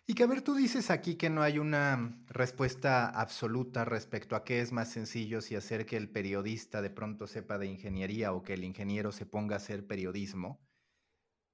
Y 0.07 0.15
que 0.15 0.25
a 0.25 0.27
ver, 0.27 0.43
tú 0.43 0.55
dices 0.55 0.91
aquí 0.91 1.15
que 1.15 1.31
no 1.31 1.43
hay 1.43 1.59
una 1.59 2.21
respuesta 2.27 3.09
absoluta 3.09 3.85
respecto 3.85 4.35
a 4.35 4.45
qué 4.45 4.61
es 4.61 4.73
más 4.73 4.91
sencillo 4.91 5.41
si 5.41 5.55
hacer 5.55 5.87
que 5.87 5.97
el 5.97 6.11
periodista 6.11 6.83
de 6.83 6.91
pronto 6.91 7.27
sepa 7.27 7.59
de 7.59 7.67
ingeniería 7.67 8.33
o 8.33 8.43
que 8.43 8.55
el 8.55 8.65
ingeniero 8.65 9.13
se 9.13 9.27
ponga 9.27 9.55
a 9.55 9.59
hacer 9.59 9.87
periodismo. 9.87 10.61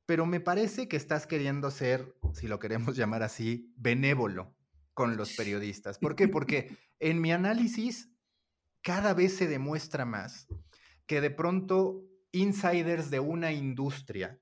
Pero 0.07 0.25
me 0.25 0.41
parece 0.41 0.89
que 0.89 0.97
estás 0.97 1.27
queriendo 1.27 1.71
ser, 1.71 2.17
si 2.33 2.49
lo 2.49 2.59
queremos 2.59 2.97
llamar 2.97 3.23
así, 3.23 3.75
benévolo 3.77 4.57
con 4.95 5.17
los 5.17 5.35
periodistas. 5.35 5.99
¿Por 5.99 6.17
qué? 6.17 6.27
Porque 6.27 6.79
en 7.01 7.21
mi 7.21 7.33
análisis 7.33 8.11
cada 8.81 9.13
vez 9.13 9.37
se 9.37 9.49
demuestra 9.49 10.07
más 10.07 10.47
que 11.07 11.21
de 11.21 11.31
pronto 11.31 12.05
insiders 12.33 13.11
de 13.11 13.21
una 13.21 13.53
industria 13.53 14.41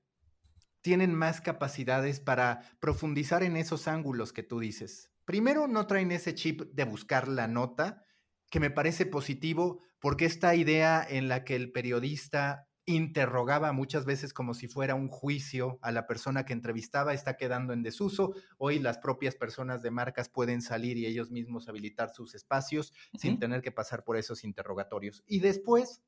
tienen 0.85 1.15
más 1.15 1.41
capacidades 1.41 2.19
para 2.19 2.61
profundizar 2.79 3.41
en 3.41 3.57
esos 3.57 3.87
ángulos 3.87 4.31
que 4.31 4.43
tú 4.43 4.59
dices. 4.59 5.09
Primero, 5.25 5.67
no 5.67 5.87
traen 5.87 6.11
ese 6.11 6.35
chip 6.35 6.61
de 6.73 6.83
buscar 6.83 7.27
la 7.27 7.47
nota 7.47 8.03
que 8.51 8.59
me 8.59 8.69
parece 8.69 9.07
positivo 9.07 9.81
porque 9.99 10.25
esta 10.25 10.53
idea 10.53 11.03
en 11.09 11.27
la 11.27 11.43
que 11.43 11.55
el 11.55 11.71
periodista 11.71 12.67
interrogaba 12.85 13.71
muchas 13.71 14.05
veces 14.05 14.31
como 14.31 14.53
si 14.53 14.67
fuera 14.67 14.93
un 14.93 15.07
juicio 15.07 15.79
a 15.81 15.91
la 15.91 16.05
persona 16.05 16.45
que 16.45 16.53
entrevistaba, 16.53 17.15
está 17.15 17.35
quedando 17.35 17.73
en 17.73 17.81
desuso. 17.81 18.35
Hoy 18.59 18.77
las 18.77 18.99
propias 18.99 19.33
personas 19.33 19.81
de 19.81 19.89
marcas 19.89 20.29
pueden 20.29 20.61
salir 20.61 20.97
y 20.97 21.07
ellos 21.07 21.31
mismos 21.31 21.67
habilitar 21.67 22.11
sus 22.13 22.35
espacios 22.35 22.93
sin 23.17 23.39
tener 23.39 23.63
que 23.63 23.71
pasar 23.71 24.03
por 24.03 24.17
esos 24.17 24.43
interrogatorios. 24.43 25.23
Y 25.25 25.39
después, 25.39 26.03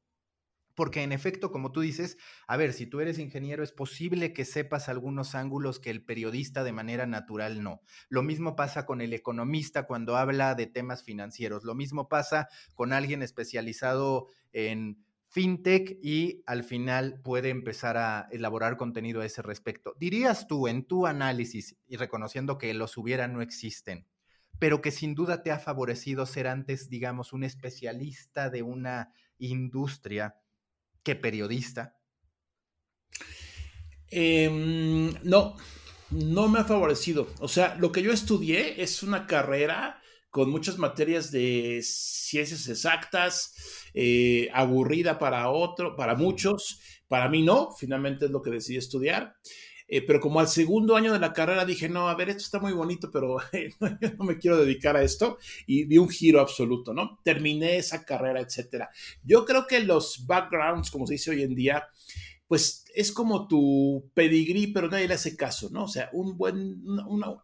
porque 0.78 1.02
en 1.02 1.12
efecto, 1.12 1.52
como 1.52 1.72
tú 1.72 1.82
dices, 1.82 2.20
a 2.48 2.56
ver, 2.56 2.72
si 2.72 2.86
tú 2.86 3.00
eres 3.00 3.18
ingeniero, 3.18 3.64
es 3.64 3.72
posible 3.72 4.32
que 4.32 4.46
sepas 4.46 4.90
algunos 4.90 5.34
ángulos 5.34 5.80
que 5.80 5.90
el 5.90 6.06
periodista 6.06 6.64
de 6.64 6.72
manera 6.72 7.08
natural 7.08 7.64
no. 7.64 7.82
Lo 8.10 8.22
mismo 8.22 8.56
pasa 8.56 8.86
con 8.86 9.02
el 9.02 9.12
economista 9.14 9.88
cuando 9.88 10.18
habla 10.18 10.54
de 10.54 10.68
temas 10.68 11.02
financieros. 11.02 11.64
Lo 11.64 11.74
mismo 11.74 12.08
pasa 12.10 12.48
con 12.76 12.94
alguien 12.94 13.24
especializado 13.24 14.28
en 14.54 15.04
fintech 15.30 15.98
y 16.00 16.44
al 16.46 16.64
final 16.64 17.22
puede 17.24 17.50
empezar 17.50 17.98
a 17.98 18.28
elaborar 18.30 18.78
contenido 18.78 19.22
a 19.22 19.26
ese 19.26 19.42
respecto. 19.42 19.96
¿Dirías 20.00 20.48
tú 20.48 20.68
en 20.68 20.86
tu 20.86 21.08
análisis 21.08 21.76
y 21.88 21.96
reconociendo 21.96 22.60
que 22.60 22.72
los 22.76 22.98
hubiera 22.98 23.28
no 23.28 23.42
existen, 23.42 24.06
pero 24.60 24.84
que 24.84 24.92
sin 24.92 25.16
duda 25.16 25.42
te 25.42 25.50
ha 25.50 25.58
favorecido 25.58 26.28
ser 26.28 26.46
antes, 26.46 26.88
digamos, 26.88 27.34
un 27.34 27.44
especialista 27.44 28.52
de 28.52 28.62
una 28.62 29.12
industria 29.40 30.36
que 31.08 31.16
periodista? 31.16 31.96
Em, 34.12 35.14
no, 35.24 35.56
no 36.12 36.50
me 36.50 36.60
ha 36.60 36.66
favorecido. 36.66 37.30
O 37.40 37.48
sea, 37.48 37.76
lo 37.76 37.94
que 37.94 38.02
yo 38.02 38.12
estudié 38.12 38.82
es 38.84 39.04
una 39.04 39.26
carrera 39.26 40.02
con 40.30 40.50
muchas 40.50 40.78
materias 40.78 41.32
de 41.32 41.80
ciencias 41.82 42.68
exactas, 42.68 43.54
eh, 43.94 44.50
aburrida 44.54 45.18
para 45.18 45.50
otro, 45.50 45.96
para 45.96 46.16
muchos, 46.16 46.82
para 47.08 47.30
mí 47.30 47.42
no, 47.42 47.72
finalmente 47.80 48.26
es 48.26 48.32
lo 48.32 48.42
que 48.42 48.52
decidí 48.52 48.78
estudiar. 48.78 49.34
Eh, 49.88 50.02
pero 50.02 50.20
como 50.20 50.40
al 50.40 50.48
segundo 50.48 50.96
año 50.96 51.14
de 51.14 51.20
la 51.20 51.32
carrera 51.32 51.64
dije, 51.64 51.88
no, 51.88 52.10
a 52.10 52.16
ver, 52.16 52.30
esto 52.30 52.44
está 52.44 52.60
muy 52.60 52.74
bonito, 52.74 53.10
pero 53.12 53.38
no 54.18 54.26
me 54.26 54.38
quiero 54.38 54.58
dedicar 54.58 54.98
a 54.98 55.04
esto 55.04 55.38
y 55.66 55.86
di 55.86 55.98
un 55.98 56.10
giro 56.10 56.42
absoluto, 56.42 56.94
¿no? 56.94 57.20
Terminé 57.24 57.78
esa 57.78 58.04
carrera, 58.04 58.42
etcétera. 58.42 58.90
Yo 59.24 59.46
creo 59.46 59.66
que 59.66 59.80
los 59.80 60.26
backgrounds, 60.26 60.92
como 60.92 61.08
se 61.08 61.14
dice 61.14 61.32
hoy 61.32 61.44
en 61.44 61.56
día, 61.56 61.88
pues 62.48 62.86
es 62.96 63.12
como 63.12 63.48
tu 63.48 64.10
pedigrí, 64.14 64.68
pero 64.68 64.90
nadie 64.90 65.08
le 65.08 65.14
hace 65.14 65.36
caso, 65.36 65.70
¿no? 65.72 65.84
O 65.84 65.88
sea, 65.88 66.10
un 66.14 66.38
buen, 66.38 66.82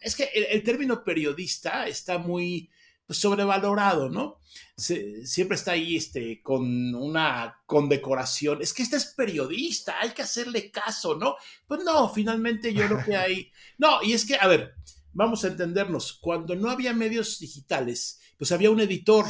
es 0.01 0.15
que 0.15 0.29
el, 0.33 0.63
término 0.63 1.03
periodista 1.03 1.87
está 1.87 2.17
muy, 2.17 2.69
pues, 3.05 3.19
sobrevalorado, 3.19 4.09
¿no? 4.09 4.39
siempre 4.75 5.55
está 5.55 5.71
ahí 5.71 5.95
este, 5.95 6.41
con 6.41 6.93
una 6.95 7.61
condecoración. 7.65 8.61
Es 8.61 8.73
que 8.73 8.83
este 8.83 8.97
es 8.97 9.05
periodista, 9.05 9.99
hay 9.99 10.11
que 10.11 10.21
hacerle 10.21 10.69
caso, 10.69 11.15
¿no? 11.15 11.35
Pues 11.67 11.83
no, 11.83 12.09
finalmente 12.09 12.73
yo 12.73 12.85
creo 12.85 13.03
que 13.03 13.15
hay... 13.15 13.51
No, 13.77 14.03
y 14.03 14.13
es 14.13 14.25
que, 14.25 14.35
a 14.35 14.47
ver, 14.47 14.75
vamos 15.11 15.43
a 15.43 15.47
entendernos, 15.47 16.13
cuando 16.21 16.55
no 16.55 16.69
había 16.69 16.93
medios 16.93 17.39
digitales, 17.39 18.19
pues 18.37 18.51
había 18.51 18.71
un 18.71 18.79
editor 18.81 19.25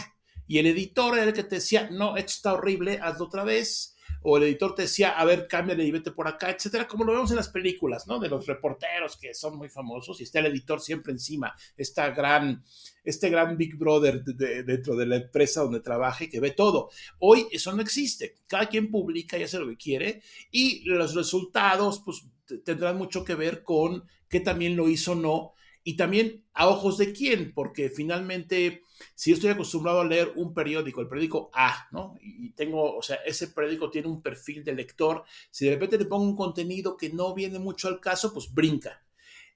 y 0.47 0.57
el 0.57 0.67
editor 0.67 1.17
era 1.17 1.29
el 1.29 1.33
que 1.33 1.43
te 1.43 1.55
decía, 1.55 1.89
no, 1.91 2.17
esto 2.17 2.31
está 2.31 2.53
horrible, 2.53 2.99
hazlo 3.01 3.25
otra 3.25 3.43
vez, 3.43 3.92
o 4.23 4.37
el 4.37 4.43
editor 4.43 4.73
te 4.73 4.83
decía, 4.83 5.11
a 5.11 5.25
ver, 5.25 5.47
cámbiale 5.47 5.83
y 5.85 5.91
vete 5.91 6.11
por 6.11 6.27
acá, 6.27 6.49
etcétera, 6.49 6.87
como 6.87 7.03
lo 7.03 7.11
vemos 7.11 7.29
en 7.31 7.37
las 7.37 7.49
películas, 7.49 8.07
¿no? 8.07 8.19
De 8.19 8.29
los 8.29 8.45
reporteros 8.45 9.17
que 9.17 9.33
son 9.33 9.57
muy 9.57 9.69
famosos 9.69 10.19
y 10.19 10.23
está 10.23 10.39
el 10.39 10.47
editor 10.47 10.79
siempre 10.81 11.11
encima, 11.11 11.53
esta 11.75 12.09
gran, 12.11 12.63
este 13.03 13.29
gran 13.29 13.57
Big 13.57 13.75
Brother 13.75 14.23
dentro 14.23 14.95
de 14.95 15.05
la 15.05 15.17
empresa 15.17 15.61
donde 15.61 15.81
trabaja 15.81 16.23
y 16.23 16.29
que 16.29 16.39
ve 16.39 16.51
todo. 16.51 16.89
Hoy 17.19 17.47
eso 17.51 17.73
no 17.73 17.81
existe. 17.81 18.35
Cada 18.47 18.67
quien 18.67 18.89
publica 18.89 19.37
y 19.37 19.43
hace 19.43 19.59
lo 19.59 19.67
que 19.67 19.77
quiere 19.77 20.21
y 20.51 20.83
los 20.85 21.13
resultados, 21.15 22.01
pues, 22.03 22.25
tendrán 22.63 22.97
mucho 22.97 23.23
que 23.23 23.35
ver 23.35 23.63
con 23.63 24.05
qué 24.29 24.39
también 24.39 24.75
lo 24.75 24.89
hizo 24.89 25.13
o 25.13 25.15
no 25.15 25.53
y 25.83 25.95
también 25.95 26.43
a 26.53 26.67
ojos 26.67 26.97
de 26.97 27.11
quién, 27.11 27.53
porque 27.53 27.89
finalmente, 27.89 28.83
si 29.15 29.31
yo 29.31 29.35
estoy 29.35 29.49
acostumbrado 29.49 30.01
a 30.01 30.05
leer 30.05 30.31
un 30.35 30.53
periódico, 30.53 31.01
el 31.01 31.07
periódico 31.07 31.49
A, 31.53 31.87
¿no? 31.91 32.15
Y 32.21 32.51
tengo, 32.51 32.95
o 32.95 33.01
sea, 33.01 33.17
ese 33.25 33.49
periódico 33.49 33.89
tiene 33.89 34.07
un 34.07 34.21
perfil 34.21 34.63
de 34.63 34.73
lector, 34.73 35.23
si 35.51 35.65
de 35.65 35.71
repente 35.71 35.97
le 35.97 36.05
pongo 36.05 36.23
un 36.23 36.35
contenido 36.35 36.95
que 36.95 37.09
no 37.09 37.33
viene 37.33 37.59
mucho 37.59 37.87
al 37.87 37.99
caso, 37.99 38.33
pues 38.33 38.53
brinca. 38.53 39.03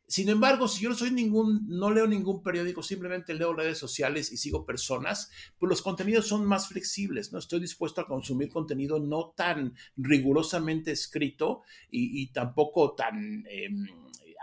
Sin 0.10 0.30
embargo, 0.30 0.70
si 0.70 0.84
yo 0.84 0.90
no 0.90 0.96
soy 0.96 1.12
ningún, 1.12 1.66
no 1.68 1.92
leo 1.92 2.08
ningún 2.08 2.42
periódico, 2.42 2.82
simplemente 2.82 3.34
leo 3.34 3.54
redes 3.54 3.78
sociales 3.78 4.32
y 4.32 4.38
sigo 4.38 4.66
personas, 4.66 5.30
pues 5.60 5.70
los 5.70 5.82
contenidos 5.82 6.26
son 6.28 6.46
más 6.46 6.70
flexibles, 6.70 7.34
¿no? 7.34 7.40
Estoy 7.40 7.60
dispuesto 7.60 8.00
a 8.00 8.08
consumir 8.08 8.48
contenido 8.48 9.00
no 9.02 9.34
tan 9.36 9.74
rigurosamente 9.98 10.92
escrito 10.92 11.64
y, 11.92 12.28
tampoco 12.28 12.94
tan 12.96 13.46
em, 13.50 13.86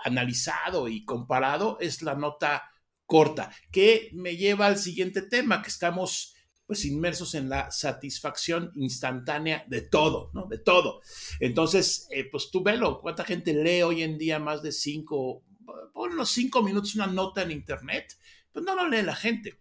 analizado 0.04 0.88
y 0.88 1.04
comparado 1.04 1.78
es 1.80 2.02
la 2.02 2.14
nota 2.14 2.70
corta, 3.06 3.50
que 3.70 4.10
me 4.12 4.36
lleva 4.36 4.66
al 4.66 4.78
siguiente 4.78 5.22
tema, 5.22 5.62
que 5.62 5.68
estamos 5.68 6.34
pues 6.66 6.84
inmersos 6.84 7.34
en 7.34 7.48
la 7.48 7.70
satisfacción 7.70 8.72
instantánea 8.74 9.64
de 9.68 9.82
todo, 9.82 10.30
¿no? 10.32 10.46
De 10.46 10.58
todo. 10.58 11.00
Entonces, 11.40 12.06
eh, 12.10 12.24
pues 12.30 12.50
tú 12.50 12.62
velo, 12.62 13.00
¿cuánta 13.02 13.24
gente 13.24 13.52
lee 13.52 13.82
hoy 13.82 14.02
en 14.02 14.16
día 14.16 14.38
más 14.38 14.62
de 14.62 14.72
cinco, 14.72 15.44
por 15.92 16.10
unos 16.10 16.30
cinco 16.30 16.62
minutos 16.62 16.94
una 16.94 17.06
nota 17.06 17.42
en 17.42 17.50
internet? 17.50 18.16
Pues 18.52 18.64
no 18.64 18.74
lo 18.74 18.88
lee 18.88 19.02
la 19.02 19.14
gente. 19.14 19.60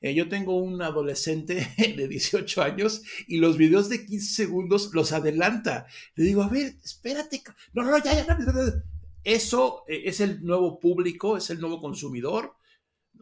Eh, 0.00 0.14
yo 0.14 0.28
tengo 0.28 0.58
un 0.58 0.82
adolescente 0.82 1.66
de 1.96 2.08
18 2.08 2.62
años 2.62 3.02
y 3.26 3.38
los 3.38 3.56
videos 3.56 3.88
de 3.88 4.04
15 4.04 4.34
segundos 4.34 4.90
los 4.92 5.12
adelanta. 5.12 5.86
Le 6.14 6.24
digo, 6.24 6.42
a 6.42 6.48
ver, 6.48 6.76
espérate. 6.84 7.42
No, 7.72 7.84
no, 7.84 7.96
ya, 7.96 8.12
ya, 8.12 8.26
ya. 8.26 8.36
Eso 9.24 9.84
eh, 9.88 10.02
es 10.04 10.20
el 10.20 10.44
nuevo 10.44 10.78
público, 10.78 11.36
es 11.36 11.50
el 11.50 11.60
nuevo 11.60 11.80
consumidor. 11.80 12.54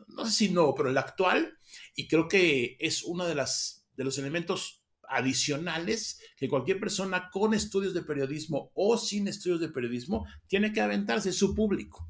No 0.09 0.26
sé 0.26 0.32
si 0.32 0.49
no, 0.50 0.75
pero 0.75 0.90
el 0.90 0.99
actual. 0.99 1.59
Y 1.94 2.09
creo 2.09 2.28
que 2.28 2.76
es 2.80 3.02
uno 3.04 3.25
de, 3.25 3.35
las, 3.35 3.87
de 3.97 4.04
los 4.04 4.18
elementos 4.18 4.82
adicionales 5.09 6.21
que 6.37 6.49
cualquier 6.49 6.80
persona 6.80 7.30
con 7.30 7.54
estudios 7.54 7.94
de 7.94 8.02
periodismo 8.02 8.73
o 8.75 8.97
sin 8.97 9.28
estudios 9.28 9.61
de 9.61 9.68
periodismo 9.68 10.26
tiene 10.49 10.73
que 10.73 10.80
aventarse, 10.80 11.32
su 11.32 11.54
público. 11.54 12.09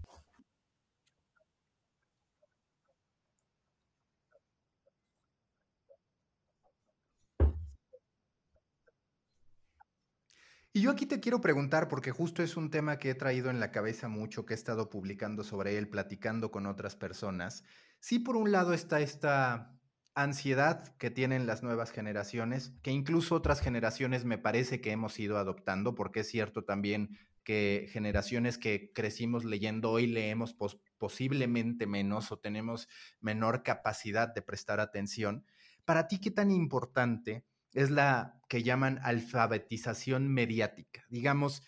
Y 10.74 10.80
yo 10.80 10.90
aquí 10.90 11.04
te 11.04 11.20
quiero 11.20 11.42
preguntar, 11.42 11.88
porque 11.88 12.12
justo 12.12 12.42
es 12.42 12.56
un 12.56 12.70
tema 12.70 12.98
que 12.98 13.10
he 13.10 13.14
traído 13.14 13.50
en 13.50 13.60
la 13.60 13.70
cabeza 13.70 14.08
mucho, 14.08 14.46
que 14.46 14.54
he 14.54 14.56
estado 14.56 14.88
publicando 14.88 15.44
sobre 15.44 15.76
él, 15.76 15.88
platicando 15.88 16.50
con 16.50 16.64
otras 16.64 16.96
personas. 16.96 17.62
Sí, 18.00 18.18
por 18.18 18.36
un 18.36 18.52
lado 18.52 18.72
está 18.72 19.00
esta 19.02 19.78
ansiedad 20.14 20.96
que 20.96 21.10
tienen 21.10 21.46
las 21.46 21.62
nuevas 21.62 21.90
generaciones, 21.90 22.72
que 22.82 22.90
incluso 22.90 23.34
otras 23.34 23.60
generaciones 23.60 24.24
me 24.24 24.38
parece 24.38 24.80
que 24.80 24.92
hemos 24.92 25.20
ido 25.20 25.36
adoptando, 25.36 25.94
porque 25.94 26.20
es 26.20 26.28
cierto 26.28 26.64
también 26.64 27.18
que 27.44 27.88
generaciones 27.90 28.56
que 28.56 28.92
crecimos 28.94 29.44
leyendo 29.44 29.90
hoy 29.90 30.06
leemos 30.06 30.56
posiblemente 30.96 31.86
menos 31.86 32.32
o 32.32 32.38
tenemos 32.38 32.88
menor 33.20 33.62
capacidad 33.62 34.32
de 34.32 34.40
prestar 34.40 34.80
atención. 34.80 35.44
Para 35.84 36.08
ti, 36.08 36.18
¿qué 36.18 36.30
tan 36.30 36.50
importante 36.50 37.44
es 37.72 37.90
la 37.90 38.40
que 38.48 38.62
llaman 38.62 39.00
alfabetización 39.02 40.32
mediática. 40.32 41.04
Digamos, 41.08 41.62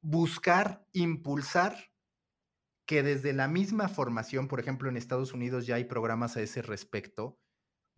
buscar, 0.00 0.86
impulsar 0.92 1.90
que 2.86 3.02
desde 3.02 3.32
la 3.32 3.48
misma 3.48 3.88
formación, 3.88 4.48
por 4.48 4.60
ejemplo, 4.60 4.88
en 4.88 4.96
Estados 4.96 5.32
Unidos 5.32 5.66
ya 5.66 5.76
hay 5.76 5.84
programas 5.84 6.36
a 6.36 6.42
ese 6.42 6.62
respecto, 6.62 7.38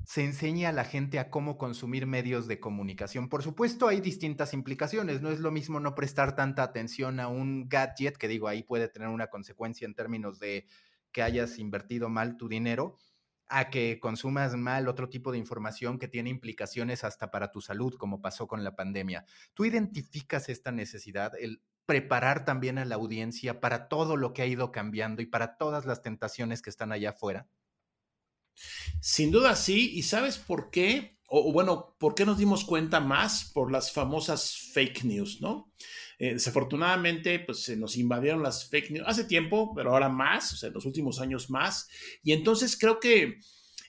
se 0.04 0.24
enseña 0.24 0.70
a 0.70 0.72
la 0.72 0.84
gente 0.84 1.18
a 1.18 1.30
cómo 1.30 1.56
consumir 1.56 2.06
medios 2.06 2.48
de 2.48 2.60
comunicación. 2.60 3.28
Por 3.28 3.42
supuesto, 3.42 3.88
hay 3.88 4.00
distintas 4.00 4.52
implicaciones. 4.52 5.22
No 5.22 5.30
es 5.30 5.40
lo 5.40 5.50
mismo 5.50 5.80
no 5.80 5.94
prestar 5.94 6.34
tanta 6.34 6.62
atención 6.62 7.20
a 7.20 7.28
un 7.28 7.68
gadget, 7.68 8.16
que 8.16 8.28
digo, 8.28 8.48
ahí 8.48 8.64
puede 8.64 8.88
tener 8.88 9.08
una 9.08 9.28
consecuencia 9.28 9.86
en 9.86 9.94
términos 9.94 10.38
de 10.38 10.66
que 11.12 11.22
hayas 11.22 11.58
invertido 11.58 12.08
mal 12.08 12.36
tu 12.36 12.48
dinero, 12.48 12.98
a 13.52 13.68
que 13.70 14.00
consumas 14.00 14.56
mal 14.56 14.88
otro 14.88 15.08
tipo 15.08 15.30
de 15.30 15.38
información 15.38 15.98
que 15.98 16.08
tiene 16.08 16.30
implicaciones 16.30 17.04
hasta 17.04 17.30
para 17.30 17.50
tu 17.50 17.60
salud, 17.60 17.94
como 17.98 18.22
pasó 18.22 18.46
con 18.46 18.64
la 18.64 18.74
pandemia. 18.74 19.26
¿Tú 19.54 19.64
identificas 19.64 20.48
esta 20.48 20.72
necesidad, 20.72 21.32
el 21.38 21.62
preparar 21.84 22.44
también 22.44 22.78
a 22.78 22.84
la 22.84 22.94
audiencia 22.94 23.60
para 23.60 23.88
todo 23.88 24.16
lo 24.16 24.32
que 24.32 24.42
ha 24.42 24.46
ido 24.46 24.72
cambiando 24.72 25.20
y 25.20 25.26
para 25.26 25.58
todas 25.58 25.84
las 25.84 26.00
tentaciones 26.00 26.62
que 26.62 26.70
están 26.70 26.92
allá 26.92 27.10
afuera? 27.10 27.46
Sin 29.00 29.30
duda 29.30 29.56
sí, 29.56 29.92
y 29.94 30.02
¿sabes 30.02 30.38
por 30.38 30.70
qué? 30.70 31.18
O, 31.34 31.50
bueno, 31.50 31.96
¿por 31.98 32.14
qué 32.14 32.26
nos 32.26 32.36
dimos 32.36 32.62
cuenta 32.62 33.00
más? 33.00 33.50
Por 33.54 33.72
las 33.72 33.90
famosas 33.90 34.54
fake 34.74 35.04
news, 35.04 35.40
¿no? 35.40 35.72
Eh, 36.18 36.34
desafortunadamente, 36.34 37.40
pues 37.40 37.62
se 37.62 37.74
nos 37.74 37.96
invadieron 37.96 38.42
las 38.42 38.68
fake 38.68 38.90
news 38.90 39.08
hace 39.08 39.24
tiempo, 39.24 39.72
pero 39.74 39.92
ahora 39.92 40.10
más, 40.10 40.52
o 40.52 40.56
sea, 40.56 40.66
en 40.66 40.74
los 40.74 40.84
últimos 40.84 41.20
años 41.22 41.48
más. 41.48 41.88
Y 42.22 42.32
entonces 42.32 42.78
creo 42.78 43.00
que 43.00 43.38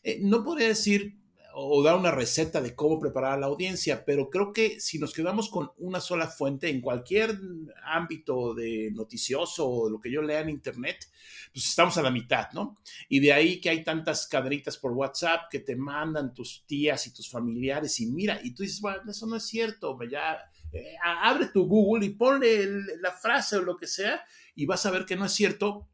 eh, 0.03 0.19
no 0.21 0.45
podría 0.45 0.69
decir, 0.69 1.17
o 1.55 1.83
dar 1.83 1.95
una 1.95 2.11
receta 2.11 2.61
de 2.61 2.75
cómo 2.75 2.99
preparar 2.99 3.33
a 3.33 3.37
la 3.37 3.45
audiencia, 3.47 4.03
pero 4.05 4.29
creo 4.29 4.51
que 4.51 4.79
si 4.79 4.99
nos 4.99 5.13
quedamos 5.13 5.49
con 5.49 5.71
una 5.77 5.99
sola 5.99 6.27
fuente 6.27 6.69
en 6.69 6.81
cualquier 6.81 7.39
ámbito 7.85 8.53
de 8.53 8.91
noticioso 8.91 9.67
o 9.67 9.89
lo 9.89 9.99
que 9.99 10.11
yo 10.11 10.21
lea 10.21 10.41
en 10.41 10.49
internet, 10.49 11.09
pues 11.53 11.67
estamos 11.67 11.97
a 11.97 12.01
la 12.01 12.11
mitad, 12.11 12.51
¿no? 12.53 12.77
Y 13.09 13.19
de 13.19 13.33
ahí 13.33 13.61
que 13.61 13.69
hay 13.69 13.83
tantas 13.83 14.27
cadritas 14.27 14.77
por 14.77 14.93
WhatsApp 14.93 15.49
que 15.49 15.59
te 15.59 15.75
mandan 15.75 16.33
tus 16.33 16.65
tías 16.65 17.05
y 17.07 17.13
tus 17.13 17.29
familiares 17.29 17.99
y 17.99 18.07
mira, 18.07 18.39
y 18.43 18.53
tú 18.53 18.63
dices, 18.63 18.81
bueno, 18.81 19.11
eso 19.11 19.27
no 19.27 19.35
es 19.35 19.45
cierto, 19.45 19.97
ya 20.09 20.37
eh, 20.71 20.95
abre 21.03 21.47
tu 21.47 21.67
Google 21.67 22.05
y 22.05 22.09
ponle 22.09 22.67
la 22.99 23.11
frase 23.11 23.57
o 23.57 23.61
lo 23.61 23.77
que 23.77 23.87
sea 23.87 24.23
y 24.55 24.65
vas 24.65 24.85
a 24.85 24.91
ver 24.91 25.05
que 25.05 25.15
no 25.15 25.25
es 25.25 25.33
cierto. 25.33 25.89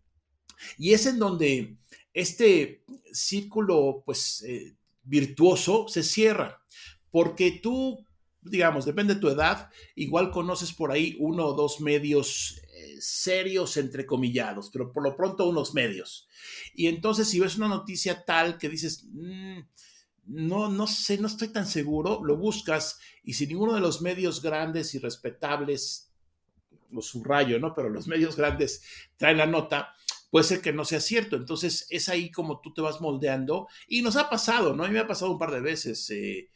Y 0.78 0.94
es 0.94 1.06
en 1.06 1.20
donde 1.20 1.78
este 2.14 2.84
círculo, 3.12 4.04
pues, 4.06 4.44
eh, 4.44 4.76
virtuoso 5.10 5.88
se 5.88 6.04
cierra, 6.04 6.62
porque 7.12 7.60
tú, 7.64 8.06
digamos, 8.42 8.86
depende 8.86 9.16
de 9.16 9.20
tu 9.20 9.28
edad, 9.28 9.70
igual 9.96 10.32
conoces 10.32 10.72
por 10.72 10.92
ahí 10.92 11.18
uno 11.20 11.48
o 11.48 11.54
dos 11.54 11.82
medios 11.82 12.62
eh, 12.74 12.98
serios, 13.00 13.76
entrecomillados, 13.78 14.70
pero 14.70 14.92
por 14.92 15.04
lo 15.04 15.16
pronto 15.16 15.50
unos 15.50 15.74
medios. 15.74 16.30
Y 16.76 16.88
entonces 16.88 17.28
si 17.28 17.40
ves 17.40 17.58
una 17.58 17.68
noticia 17.68 18.24
tal 18.24 18.58
que 18.58 18.70
dices, 18.70 19.06
mm, 19.12 19.60
no, 20.28 20.70
no 20.70 20.86
sé, 20.86 21.18
no 21.18 21.28
estoy 21.28 21.48
tan 21.48 21.66
seguro, 21.66 22.22
lo 22.24 22.38
buscas 22.38 23.00
y 23.24 23.34
si 23.34 23.48
ninguno 23.48 23.74
de 23.74 23.82
los 23.82 24.02
medios 24.02 24.42
grandes 24.42 24.94
y 24.94 25.00
respetables, 25.00 26.12
lo 26.92 27.02
subrayo, 27.02 27.60
¿no? 27.60 27.74
Pero 27.74 27.90
los 27.90 28.08
medios 28.14 28.36
grandes 28.36 28.84
traen 29.18 29.38
la 29.38 29.48
nota, 29.48 29.94
puede 30.30 30.46
ser 30.46 30.62
que 30.62 30.74
no 30.74 30.86
sea 30.86 31.00
cierto. 31.00 31.36
Entonces 31.36 31.88
es 31.90 32.10
ahí 32.10 32.32
como 32.32 32.62
tú 32.62 32.74
te 32.74 32.82
vas 32.82 33.02
moldeando 33.02 33.68
y 33.88 34.02
nos 34.02 34.16
ha 34.16 34.30
pasado, 34.30 34.76
¿no? 34.76 34.84
A 34.84 34.88
mí 34.88 34.94
me 34.94 35.00
ha 35.00 35.08
pasado 35.08 35.32
un 35.32 35.38
par 35.38 35.52
de 35.52 35.62
veces. 35.62 36.10
Eh, 36.10 36.50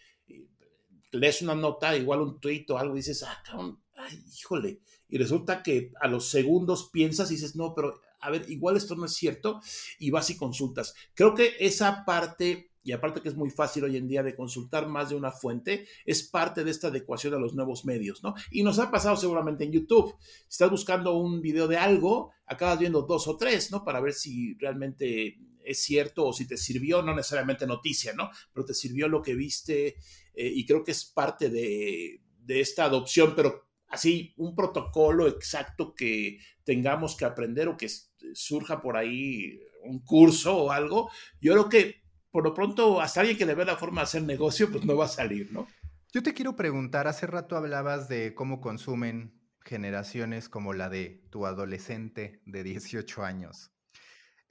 lees 1.11 1.41
una 1.41 1.55
nota, 1.55 1.95
igual 1.95 2.21
un 2.21 2.39
tuit 2.39 2.69
o 2.71 2.77
algo 2.77 2.95
y 2.95 2.99
dices, 2.99 3.23
ah, 3.23 3.41
cabrón, 3.45 3.79
ay, 3.95 4.23
híjole. 4.35 4.79
Y 5.07 5.17
resulta 5.17 5.61
que 5.61 5.91
a 6.01 6.07
los 6.07 6.29
segundos 6.29 6.89
piensas 6.91 7.29
y 7.29 7.35
dices, 7.35 7.55
no, 7.55 7.73
pero 7.75 8.01
a 8.19 8.31
ver, 8.31 8.49
igual 8.49 8.77
esto 8.77 8.95
no 8.95 9.05
es 9.05 9.13
cierto 9.13 9.61
y 9.99 10.09
vas 10.09 10.29
y 10.29 10.37
consultas. 10.37 10.95
Creo 11.13 11.35
que 11.35 11.55
esa 11.59 12.03
parte 12.05 12.71
y 12.83 12.91
aparte 12.91 13.21
que 13.21 13.29
es 13.29 13.35
muy 13.35 13.49
fácil 13.49 13.85
hoy 13.85 13.97
en 13.97 14.07
día 14.07 14.23
de 14.23 14.35
consultar 14.35 14.87
más 14.87 15.09
de 15.09 15.15
una 15.15 15.31
fuente, 15.31 15.87
es 16.05 16.23
parte 16.23 16.63
de 16.63 16.71
esta 16.71 16.87
adecuación 16.87 17.33
a 17.33 17.39
los 17.39 17.53
nuevos 17.53 17.85
medios, 17.85 18.21
¿no? 18.23 18.35
Y 18.51 18.63
nos 18.63 18.79
ha 18.79 18.91
pasado 18.91 19.15
seguramente 19.15 19.63
en 19.63 19.71
YouTube. 19.71 20.15
Si 20.19 20.49
estás 20.49 20.69
buscando 20.69 21.15
un 21.17 21.41
video 21.41 21.67
de 21.67 21.77
algo, 21.77 22.31
acabas 22.45 22.79
viendo 22.79 23.03
dos 23.03 23.27
o 23.27 23.37
tres, 23.37 23.71
¿no? 23.71 23.83
Para 23.83 24.01
ver 24.01 24.13
si 24.13 24.55
realmente 24.55 25.39
es 25.63 25.81
cierto 25.81 26.25
o 26.25 26.33
si 26.33 26.45
te 26.45 26.57
sirvió, 26.57 27.01
no 27.01 27.15
necesariamente 27.15 27.65
noticia, 27.65 28.13
¿no? 28.13 28.29
Pero 28.53 28.65
te 28.65 28.73
sirvió 28.73 29.07
lo 29.07 29.21
que 29.21 29.35
viste 29.35 29.95
eh, 30.33 30.51
y 30.53 30.65
creo 30.65 30.83
que 30.83 30.91
es 30.91 31.05
parte 31.05 31.49
de, 31.49 32.21
de 32.39 32.59
esta 32.59 32.85
adopción, 32.85 33.33
pero 33.35 33.69
así 33.87 34.33
un 34.37 34.55
protocolo 34.55 35.27
exacto 35.27 35.93
que 35.95 36.39
tengamos 36.65 37.15
que 37.15 37.25
aprender 37.25 37.69
o 37.69 37.77
que 37.77 37.89
surja 38.33 38.81
por 38.81 38.97
ahí 38.97 39.59
un 39.83 39.99
curso 39.99 40.57
o 40.57 40.71
algo, 40.71 41.09
yo 41.39 41.53
creo 41.53 41.69
que 41.69 42.02
por 42.33 42.43
lo 42.43 42.55
pronto, 42.55 42.99
hasta 42.99 43.19
alguien 43.19 43.37
que 43.37 43.45
le 43.45 43.53
ve 43.53 43.63
la 43.63 43.77
forma 43.77 44.01
de 44.01 44.05
hacer 44.05 44.23
negocio, 44.23 44.71
pues 44.71 44.83
no 44.85 44.97
va 44.97 45.05
a 45.05 45.07
salir, 45.07 45.53
¿no? 45.53 45.67
Yo 46.11 46.23
te 46.23 46.33
quiero 46.33 46.55
preguntar, 46.55 47.07
hace 47.07 47.27
rato 47.27 47.55
hablabas 47.55 48.09
de 48.09 48.33
cómo 48.33 48.59
consumen 48.59 49.39
generaciones 49.63 50.49
como 50.49 50.73
la 50.73 50.89
de 50.89 51.27
tu 51.29 51.45
adolescente 51.45 52.41
de 52.47 52.63
18 52.63 53.23
años. 53.23 53.71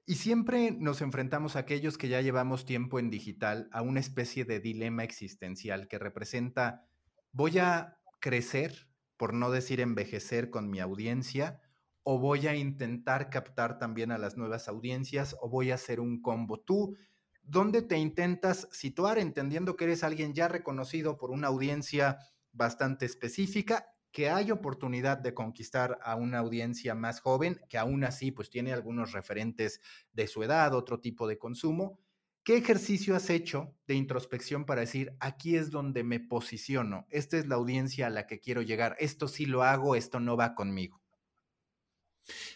Y 0.06 0.14
siempre 0.14 0.70
nos 0.70 1.00
enfrentamos 1.02 1.56
a 1.56 1.60
aquellos 1.60 1.98
que 1.98 2.08
ya 2.08 2.20
llevamos 2.20 2.66
tiempo 2.66 3.00
en 3.00 3.10
digital 3.10 3.68
a 3.72 3.82
una 3.82 3.98
especie 3.98 4.44
de 4.44 4.60
dilema 4.60 5.02
existencial 5.02 5.88
que 5.88 5.98
representa, 5.98 6.86
voy 7.32 7.58
a 7.58 7.98
crecer, 8.20 8.86
por 9.16 9.34
no 9.34 9.50
decir 9.50 9.80
envejecer 9.80 10.50
con 10.50 10.70
mi 10.70 10.78
audiencia, 10.78 11.60
o 12.04 12.20
voy 12.20 12.46
a 12.46 12.54
intentar 12.54 13.28
captar 13.28 13.80
también 13.80 14.12
a 14.12 14.18
las 14.18 14.36
nuevas 14.36 14.68
audiencias, 14.68 15.34
o 15.40 15.48
voy 15.48 15.72
a 15.72 15.74
hacer 15.74 15.98
un 15.98 16.22
combo. 16.22 16.60
Tú 16.60 16.96
¿Dónde 17.42 17.82
te 17.82 17.98
intentas 17.98 18.68
situar 18.72 19.18
entendiendo 19.18 19.76
que 19.76 19.84
eres 19.84 20.04
alguien 20.04 20.32
ya 20.34 20.48
reconocido 20.48 21.16
por 21.18 21.30
una 21.30 21.48
audiencia 21.48 22.18
bastante 22.52 23.04
específica, 23.06 23.86
que 24.12 24.28
hay 24.30 24.50
oportunidad 24.50 25.18
de 25.18 25.34
conquistar 25.34 25.98
a 26.02 26.16
una 26.16 26.38
audiencia 26.38 26.94
más 26.94 27.20
joven, 27.20 27.60
que 27.68 27.78
aún 27.78 28.04
así 28.04 28.30
pues 28.30 28.50
tiene 28.50 28.72
algunos 28.72 29.12
referentes 29.12 29.80
de 30.12 30.26
su 30.26 30.42
edad, 30.42 30.74
otro 30.74 31.00
tipo 31.00 31.26
de 31.26 31.38
consumo. 31.38 31.98
¿Qué 32.44 32.56
ejercicio 32.56 33.16
has 33.16 33.30
hecho 33.30 33.76
de 33.86 33.94
introspección 33.94 34.64
para 34.64 34.82
decir, 34.82 35.16
aquí 35.20 35.56
es 35.56 35.70
donde 35.70 36.04
me 36.04 36.20
posiciono, 36.20 37.06
esta 37.10 37.38
es 37.38 37.46
la 37.46 37.54
audiencia 37.54 38.08
a 38.08 38.10
la 38.10 38.26
que 38.26 38.40
quiero 38.40 38.62
llegar, 38.62 38.96
esto 38.98 39.28
sí 39.28 39.46
lo 39.46 39.62
hago, 39.62 39.94
esto 39.96 40.20
no 40.20 40.36
va 40.36 40.54
conmigo? 40.54 41.01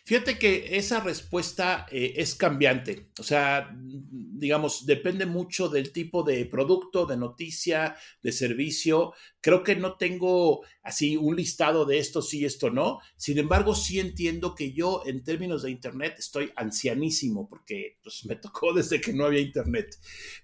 Fíjate 0.04 0.38
que 0.38 0.76
esa 0.76 1.00
respuesta 1.00 1.86
eh, 1.90 2.14
es 2.16 2.36
cambiante, 2.36 3.10
o 3.18 3.24
sea, 3.24 3.74
digamos, 3.74 4.86
depende 4.86 5.26
mucho 5.26 5.68
del 5.68 5.92
tipo 5.92 6.22
de 6.22 6.44
producto, 6.46 7.06
de 7.06 7.16
noticia, 7.16 7.96
de 8.22 8.32
servicio. 8.32 9.14
Creo 9.40 9.64
que 9.64 9.74
no 9.74 9.96
tengo 9.96 10.64
así 10.82 11.16
un 11.16 11.34
listado 11.34 11.84
de 11.84 11.98
esto 11.98 12.22
sí, 12.22 12.44
esto 12.44 12.70
no. 12.70 13.00
Sin 13.16 13.38
embargo, 13.38 13.74
sí 13.74 13.98
entiendo 13.98 14.54
que 14.54 14.72
yo 14.72 15.02
en 15.06 15.24
términos 15.24 15.62
de 15.62 15.70
Internet 15.70 16.16
estoy 16.18 16.52
ancianísimo 16.54 17.48
porque 17.48 17.98
pues, 18.02 18.24
me 18.26 18.36
tocó 18.36 18.72
desde 18.74 19.00
que 19.00 19.12
no 19.12 19.24
había 19.26 19.40
Internet. 19.40 19.96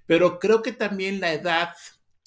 Pero 0.06 0.38
creo 0.38 0.62
que 0.62 0.72
también 0.72 1.20
la 1.20 1.32
edad 1.32 1.68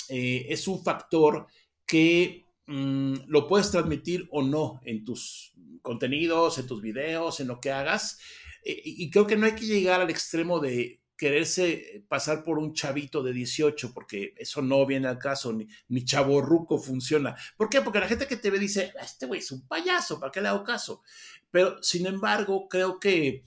eh, 0.07 0.45
es 0.49 0.67
un 0.67 0.83
factor 0.83 1.47
que 1.85 2.44
mm, 2.67 3.15
lo 3.27 3.47
puedes 3.47 3.71
transmitir 3.71 4.27
o 4.31 4.41
no 4.43 4.79
en 4.83 5.03
tus 5.03 5.53
contenidos, 5.81 6.57
en 6.57 6.67
tus 6.67 6.81
videos, 6.81 7.39
en 7.39 7.47
lo 7.47 7.59
que 7.59 7.71
hagas. 7.71 8.19
Eh, 8.63 8.81
y 8.83 9.09
creo 9.09 9.27
que 9.27 9.37
no 9.37 9.45
hay 9.45 9.55
que 9.55 9.65
llegar 9.65 10.01
al 10.01 10.09
extremo 10.09 10.59
de 10.59 11.01
quererse 11.17 12.03
pasar 12.07 12.43
por 12.43 12.59
un 12.59 12.73
chavito 12.73 13.23
de 13.23 13.33
18, 13.33 13.93
porque 13.93 14.33
eso 14.37 14.61
no 14.61 14.85
viene 14.85 15.07
al 15.07 15.17
caso, 15.17 15.53
ni, 15.53 15.67
ni 15.87 16.03
chaborruco 16.03 16.77
funciona. 16.77 17.35
¿Por 17.57 17.69
qué? 17.69 17.81
Porque 17.81 17.99
la 17.99 18.07
gente 18.07 18.27
que 18.27 18.37
te 18.37 18.49
ve 18.49 18.59
dice, 18.59 18.93
ah, 18.99 19.05
este 19.05 19.25
güey 19.25 19.39
es 19.39 19.51
un 19.51 19.67
payaso, 19.67 20.19
¿para 20.19 20.31
qué 20.31 20.41
le 20.41 20.49
hago 20.49 20.63
caso? 20.63 21.03
Pero, 21.51 21.81
sin 21.81 22.05
embargo, 22.05 22.67
creo 22.67 22.99
que 22.99 23.43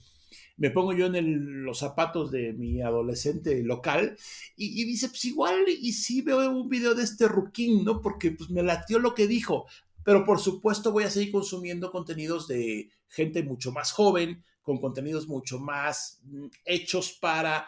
me 0.59 0.69
pongo 0.71 0.93
yo 0.93 1.05
en 1.05 1.63
los 1.63 1.79
zapatos 1.79 2.31
de 2.31 2.51
mi 2.53 2.81
adolescente 2.81 3.63
local 3.63 4.17
y, 4.57 4.83
dice, 4.83 5.07
pues 5.07 5.23
igual, 5.25 5.63
y 5.67 5.93
sí 5.93 6.21
veo 6.21 6.51
un 6.51 6.67
video 6.67 6.93
de 6.93 7.03
este 7.03 7.29
ruquín, 7.29 7.85
¿no? 7.85 8.01
Porque 8.01 8.31
pues 8.31 8.49
me 8.49 8.61
latió 8.61 8.99
lo 8.99 9.15
que 9.15 9.25
dijo. 9.25 9.65
Pero 10.03 10.25
por 10.25 10.39
supuesto 10.39 10.91
voy 10.91 11.05
a 11.05 11.09
seguir 11.09 11.31
consumiendo 11.31 11.91
contenidos 11.91 12.47
de 12.47 12.89
gente 13.07 13.41
mucho 13.41 13.71
más 13.71 13.93
joven, 13.93 14.43
con 14.61 14.79
contenidos 14.79 15.27
mucho 15.27 15.59
más 15.59 16.19
mm, 16.23 16.47
hechos 16.65 17.13
para 17.13 17.67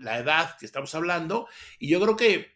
la 0.00 0.18
edad 0.18 0.56
que 0.58 0.66
estamos 0.66 0.94
hablando. 0.94 1.48
Y 1.78 1.88
yo 1.88 2.00
creo 2.02 2.16
que 2.16 2.52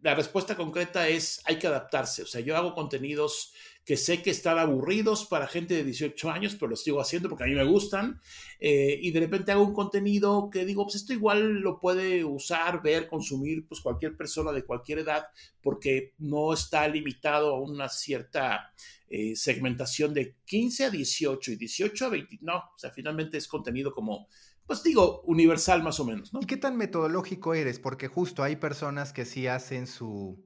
la 0.00 0.14
respuesta 0.14 0.54
concreta 0.54 1.08
es 1.08 1.42
hay 1.44 1.58
que 1.58 1.66
adaptarse. 1.66 2.22
O 2.22 2.26
sea, 2.26 2.40
yo 2.40 2.56
hago 2.56 2.74
contenidos 2.74 3.52
que 3.84 3.96
sé 3.98 4.22
que 4.22 4.30
están 4.30 4.58
aburridos 4.58 5.26
para 5.26 5.46
gente 5.46 5.74
de 5.74 5.84
18 5.84 6.30
años, 6.30 6.54
pero 6.54 6.70
los 6.70 6.82
sigo 6.82 7.00
haciendo 7.00 7.28
porque 7.28 7.44
a 7.44 7.46
mí 7.46 7.54
me 7.54 7.64
gustan. 7.64 8.20
Eh, 8.58 8.98
y 9.02 9.10
de 9.10 9.20
repente 9.20 9.52
hago 9.52 9.62
un 9.64 9.74
contenido 9.74 10.48
que 10.50 10.64
digo, 10.64 10.84
pues 10.84 10.96
esto 10.96 11.12
igual 11.12 11.60
lo 11.60 11.78
puede 11.78 12.24
usar, 12.24 12.82
ver, 12.82 13.06
consumir, 13.08 13.66
pues 13.68 13.80
cualquier 13.82 14.16
persona 14.16 14.52
de 14.52 14.64
cualquier 14.64 15.00
edad, 15.00 15.26
porque 15.60 16.14
no 16.18 16.54
está 16.54 16.88
limitado 16.88 17.54
a 17.54 17.60
una 17.60 17.90
cierta 17.90 18.72
eh, 19.08 19.36
segmentación 19.36 20.14
de 20.14 20.36
15 20.46 20.84
a 20.86 20.90
18 20.90 21.52
y 21.52 21.56
18 21.56 22.06
a 22.06 22.08
20. 22.08 22.38
No, 22.40 22.56
o 22.56 22.78
sea, 22.78 22.90
finalmente 22.90 23.36
es 23.36 23.46
contenido 23.46 23.92
como 23.92 24.28
pues 24.66 24.82
digo, 24.82 25.20
universal 25.26 25.82
más 25.82 26.00
o 26.00 26.06
menos, 26.06 26.32
¿no? 26.32 26.40
¿Y 26.40 26.46
qué 26.46 26.56
tan 26.56 26.78
metodológico 26.78 27.52
eres? 27.52 27.78
Porque 27.78 28.08
justo 28.08 28.42
hay 28.42 28.56
personas 28.56 29.12
que 29.12 29.26
sí 29.26 29.46
hacen 29.46 29.86
su 29.86 30.42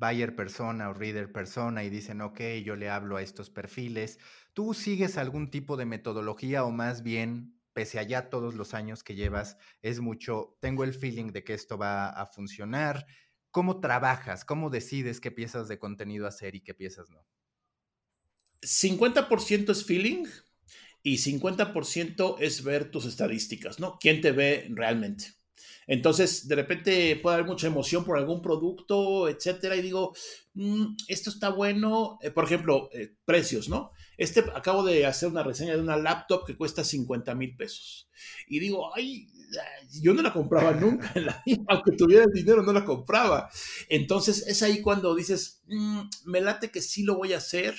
buyer 0.00 0.34
persona 0.34 0.88
o 0.88 0.94
reader 0.94 1.30
persona 1.30 1.84
y 1.84 1.90
dicen, 1.90 2.22
ok, 2.22 2.40
yo 2.64 2.74
le 2.74 2.88
hablo 2.88 3.16
a 3.16 3.22
estos 3.22 3.50
perfiles. 3.50 4.18
¿Tú 4.54 4.74
sigues 4.74 5.18
algún 5.18 5.50
tipo 5.50 5.76
de 5.76 5.84
metodología 5.84 6.64
o 6.64 6.70
más 6.70 7.02
bien, 7.02 7.60
pese 7.74 7.98
a 7.98 8.02
ya 8.02 8.30
todos 8.30 8.54
los 8.54 8.74
años 8.74 9.04
que 9.04 9.14
llevas, 9.14 9.58
es 9.82 10.00
mucho, 10.00 10.56
tengo 10.60 10.84
el 10.84 10.94
feeling 10.94 11.32
de 11.32 11.44
que 11.44 11.54
esto 11.54 11.76
va 11.78 12.08
a 12.08 12.26
funcionar? 12.26 13.06
¿Cómo 13.50 13.80
trabajas? 13.80 14.44
¿Cómo 14.44 14.70
decides 14.70 15.20
qué 15.20 15.30
piezas 15.30 15.68
de 15.68 15.78
contenido 15.78 16.26
hacer 16.26 16.54
y 16.54 16.62
qué 16.62 16.72
piezas 16.72 17.10
no? 17.10 17.26
50% 18.62 19.72
es 19.72 19.84
feeling 19.84 20.26
y 21.02 21.18
50% 21.18 22.36
es 22.40 22.62
ver 22.62 22.90
tus 22.90 23.06
estadísticas, 23.06 23.80
¿no? 23.80 23.98
¿Quién 23.98 24.20
te 24.20 24.32
ve 24.32 24.66
realmente? 24.70 25.39
Entonces, 25.86 26.46
de 26.46 26.54
repente 26.54 27.16
puede 27.16 27.36
haber 27.36 27.46
mucha 27.46 27.66
emoción 27.66 28.04
por 28.04 28.16
algún 28.16 28.40
producto, 28.42 29.28
etcétera, 29.28 29.76
y 29.76 29.82
digo, 29.82 30.14
mm, 30.54 30.96
esto 31.08 31.30
está 31.30 31.48
bueno. 31.50 32.18
Eh, 32.22 32.30
por 32.30 32.44
ejemplo, 32.44 32.88
eh, 32.92 33.16
precios, 33.24 33.68
¿no? 33.68 33.92
Este, 34.16 34.40
acabo 34.54 34.84
de 34.84 35.06
hacer 35.06 35.28
una 35.28 35.42
reseña 35.42 35.74
de 35.74 35.80
una 35.80 35.96
laptop 35.96 36.44
que 36.46 36.56
cuesta 36.56 36.84
50 36.84 37.34
mil 37.34 37.56
pesos. 37.56 38.08
Y 38.46 38.60
digo, 38.60 38.94
ay, 38.94 39.28
yo 40.00 40.14
no 40.14 40.22
la 40.22 40.32
compraba 40.32 40.72
nunca 40.72 41.12
la 41.16 41.42
aunque 41.68 41.92
tuviera 41.92 42.24
el 42.24 42.32
dinero, 42.32 42.62
no 42.62 42.72
la 42.72 42.84
compraba. 42.84 43.50
Entonces, 43.88 44.46
es 44.46 44.62
ahí 44.62 44.80
cuando 44.82 45.14
dices, 45.14 45.62
mm, 45.66 46.02
me 46.26 46.40
late 46.40 46.70
que 46.70 46.82
sí 46.82 47.02
lo 47.02 47.16
voy 47.16 47.32
a 47.32 47.38
hacer, 47.38 47.74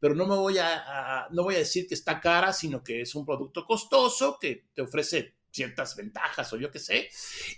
pero 0.00 0.14
no 0.14 0.26
me 0.26 0.36
voy 0.36 0.58
a, 0.58 1.28
no 1.30 1.44
voy 1.44 1.54
a 1.56 1.58
decir 1.58 1.86
que 1.86 1.94
está 1.94 2.20
cara, 2.20 2.52
sino 2.52 2.82
que 2.82 3.02
es 3.02 3.14
un 3.14 3.24
producto 3.24 3.64
costoso 3.64 4.38
que 4.40 4.66
te 4.74 4.82
ofrece 4.82 5.34
ciertas 5.54 5.94
ventajas 5.94 6.52
o 6.52 6.56
yo 6.56 6.70
qué 6.70 6.80
sé. 6.80 7.08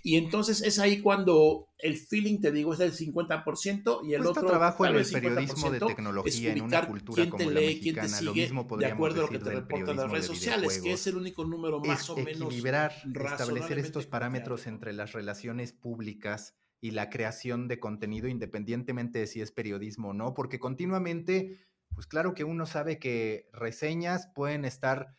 Y 0.03 0.17
entonces 0.17 0.61
es 0.61 0.77
ahí 0.77 1.01
cuando 1.01 1.69
el 1.79 1.97
feeling, 1.97 2.39
te 2.39 2.51
digo, 2.51 2.73
es 2.73 2.79
del 2.79 2.93
50% 2.93 4.07
y 4.07 4.13
el 4.13 4.25
otro 4.25 4.45
trabajo 4.45 4.85
en 4.85 4.95
el 4.95 5.05
periodismo 5.05 5.71
de 5.71 5.79
tecnología 5.79 6.51
en 6.53 6.61
una 6.61 6.87
cultura 6.87 7.23
quién 7.23 7.35
te 7.35 7.51
lee, 7.51 7.79
quién 7.81 7.95
te 7.95 8.07
sigue, 8.07 8.51
de 8.77 8.85
acuerdo 8.85 9.21
a 9.21 9.23
lo 9.23 9.29
que 9.29 9.39
te 9.39 9.49
reportan 9.51 9.97
las 9.97 10.11
redes 10.11 10.27
sociales, 10.27 10.79
que 10.79 10.93
es 10.93 11.07
el 11.07 11.17
único 11.17 11.43
número 11.43 11.79
más 11.79 12.09
o 12.09 12.15
menos 12.15 12.43
equilibrar, 12.43 12.93
establecer 13.31 13.79
estos 13.79 14.05
parámetros 14.05 14.67
entre 14.67 14.93
las 14.93 15.13
relaciones 15.13 15.73
públicas 15.73 16.55
y 16.79 16.91
la 16.91 17.09
creación 17.09 17.67
de 17.67 17.79
contenido 17.79 18.27
independientemente 18.27 19.19
de 19.19 19.27
si 19.27 19.41
es 19.41 19.51
periodismo 19.51 20.09
o 20.09 20.13
no, 20.13 20.35
porque 20.35 20.59
continuamente, 20.59 21.59
pues 21.95 22.05
claro 22.05 22.35
que 22.35 22.43
uno 22.43 22.67
sabe 22.67 22.99
que 22.99 23.49
reseñas 23.53 24.27
pueden 24.35 24.65
estar 24.65 25.15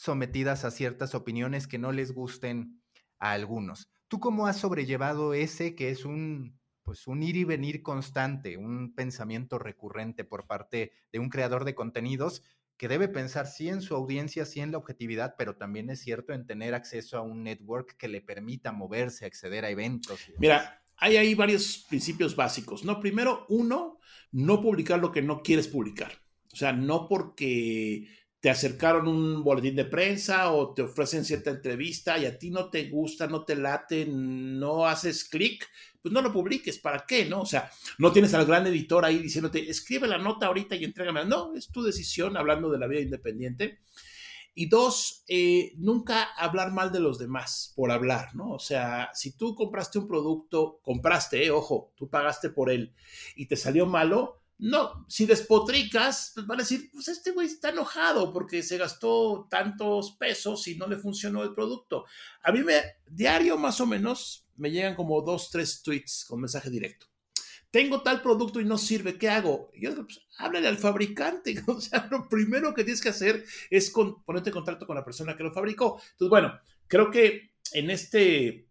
sometidas 0.00 0.64
a 0.64 0.70
ciertas 0.70 1.14
opiniones 1.14 1.66
que 1.66 1.76
no 1.76 1.92
les 1.92 2.12
gusten 2.12 2.80
a 3.18 3.32
algunos. 3.32 3.90
¿Tú 4.08 4.18
cómo 4.18 4.46
has 4.46 4.56
sobrellevado 4.56 5.34
ese 5.34 5.74
que 5.74 5.90
es 5.90 6.06
un, 6.06 6.58
pues 6.82 7.06
un 7.06 7.22
ir 7.22 7.36
y 7.36 7.44
venir 7.44 7.82
constante, 7.82 8.56
un 8.56 8.94
pensamiento 8.94 9.58
recurrente 9.58 10.24
por 10.24 10.46
parte 10.46 10.92
de 11.12 11.18
un 11.18 11.28
creador 11.28 11.66
de 11.66 11.74
contenidos 11.74 12.42
que 12.78 12.88
debe 12.88 13.08
pensar 13.08 13.46
sí 13.46 13.68
en 13.68 13.82
su 13.82 13.94
audiencia, 13.94 14.46
sí 14.46 14.60
en 14.60 14.72
la 14.72 14.78
objetividad, 14.78 15.34
pero 15.36 15.56
también 15.56 15.90
es 15.90 16.00
cierto 16.00 16.32
en 16.32 16.46
tener 16.46 16.72
acceso 16.74 17.18
a 17.18 17.20
un 17.20 17.42
network 17.42 17.98
que 17.98 18.08
le 18.08 18.22
permita 18.22 18.72
moverse, 18.72 19.26
acceder 19.26 19.66
a 19.66 19.70
eventos? 19.70 20.18
Mira, 20.38 20.82
hay 20.96 21.18
ahí 21.18 21.34
varios 21.34 21.84
principios 21.90 22.34
básicos, 22.34 22.86
¿no? 22.86 23.00
Primero, 23.00 23.44
uno, 23.50 23.98
no 24.32 24.62
publicar 24.62 24.98
lo 24.98 25.12
que 25.12 25.20
no 25.20 25.42
quieres 25.42 25.68
publicar. 25.68 26.12
O 26.52 26.56
sea, 26.56 26.72
no 26.72 27.06
porque 27.06 28.08
te 28.40 28.48
acercaron 28.48 29.06
un 29.06 29.44
boletín 29.44 29.76
de 29.76 29.84
prensa 29.84 30.50
o 30.52 30.72
te 30.72 30.82
ofrecen 30.82 31.26
cierta 31.26 31.50
entrevista 31.50 32.18
y 32.18 32.24
a 32.24 32.38
ti 32.38 32.50
no 32.50 32.70
te 32.70 32.88
gusta, 32.88 33.26
no 33.26 33.44
te 33.44 33.54
late, 33.54 34.06
no 34.06 34.86
haces 34.86 35.24
clic, 35.24 35.68
pues 36.00 36.12
no 36.12 36.22
lo 36.22 36.32
publiques, 36.32 36.78
¿para 36.78 37.04
qué? 37.06 37.26
¿No? 37.26 37.42
O 37.42 37.46
sea, 37.46 37.70
no 37.98 38.10
tienes 38.10 38.32
al 38.32 38.46
gran 38.46 38.66
editor 38.66 39.04
ahí 39.04 39.18
diciéndote, 39.18 39.68
escribe 39.68 40.08
la 40.08 40.16
nota 40.16 40.46
ahorita 40.46 40.74
y 40.74 40.84
entrégame. 40.84 41.26
No, 41.26 41.54
es 41.54 41.68
tu 41.68 41.82
decisión 41.82 42.38
hablando 42.38 42.70
de 42.70 42.78
la 42.78 42.86
vida 42.86 43.02
independiente. 43.02 43.80
Y 44.54 44.68
dos, 44.68 45.22
eh, 45.28 45.72
nunca 45.76 46.22
hablar 46.36 46.72
mal 46.72 46.90
de 46.90 47.00
los 47.00 47.18
demás 47.18 47.72
por 47.76 47.92
hablar, 47.92 48.34
¿no? 48.34 48.52
O 48.52 48.58
sea, 48.58 49.10
si 49.14 49.36
tú 49.36 49.54
compraste 49.54 49.98
un 49.98 50.08
producto, 50.08 50.80
compraste, 50.82 51.44
eh, 51.44 51.50
ojo, 51.50 51.92
tú 51.94 52.08
pagaste 52.08 52.50
por 52.50 52.70
él 52.70 52.94
y 53.36 53.46
te 53.46 53.56
salió 53.56 53.86
malo, 53.86 54.39
no, 54.60 55.06
si 55.08 55.24
despotricas, 55.24 56.32
pues 56.34 56.46
van 56.46 56.60
a 56.60 56.62
decir, 56.62 56.90
pues 56.92 57.08
este 57.08 57.30
güey 57.30 57.46
está 57.46 57.70
enojado 57.70 58.30
porque 58.30 58.62
se 58.62 58.76
gastó 58.76 59.46
tantos 59.50 60.12
pesos 60.12 60.68
y 60.68 60.76
no 60.76 60.86
le 60.86 60.98
funcionó 60.98 61.42
el 61.42 61.54
producto. 61.54 62.04
A 62.42 62.52
mí 62.52 62.62
me, 62.62 62.80
diario 63.08 63.56
más 63.56 63.80
o 63.80 63.86
menos, 63.86 64.46
me 64.56 64.70
llegan 64.70 64.94
como 64.94 65.22
dos, 65.22 65.50
tres 65.50 65.82
tweets 65.82 66.26
con 66.26 66.40
mensaje 66.40 66.68
directo. 66.68 67.06
Tengo 67.70 68.02
tal 68.02 68.20
producto 68.20 68.60
y 68.60 68.66
no 68.66 68.76
sirve, 68.76 69.16
¿qué 69.16 69.30
hago? 69.30 69.70
Y 69.72 69.84
yo 69.84 69.90
digo, 69.90 70.04
pues 70.04 70.20
háblale 70.36 70.68
al 70.68 70.76
fabricante. 70.76 71.62
O 71.66 71.80
sea, 71.80 72.06
lo 72.10 72.28
primero 72.28 72.74
que 72.74 72.84
tienes 72.84 73.00
que 73.00 73.08
hacer 73.08 73.44
es 73.70 73.90
ponerte 73.90 74.50
en 74.50 74.54
contacto 74.54 74.86
con 74.86 74.96
la 74.96 75.04
persona 75.04 75.36
que 75.36 75.44
lo 75.44 75.54
fabricó. 75.54 76.02
Entonces, 76.12 76.28
bueno, 76.28 76.60
creo 76.86 77.10
que 77.10 77.52
en 77.72 77.88
este 77.88 78.69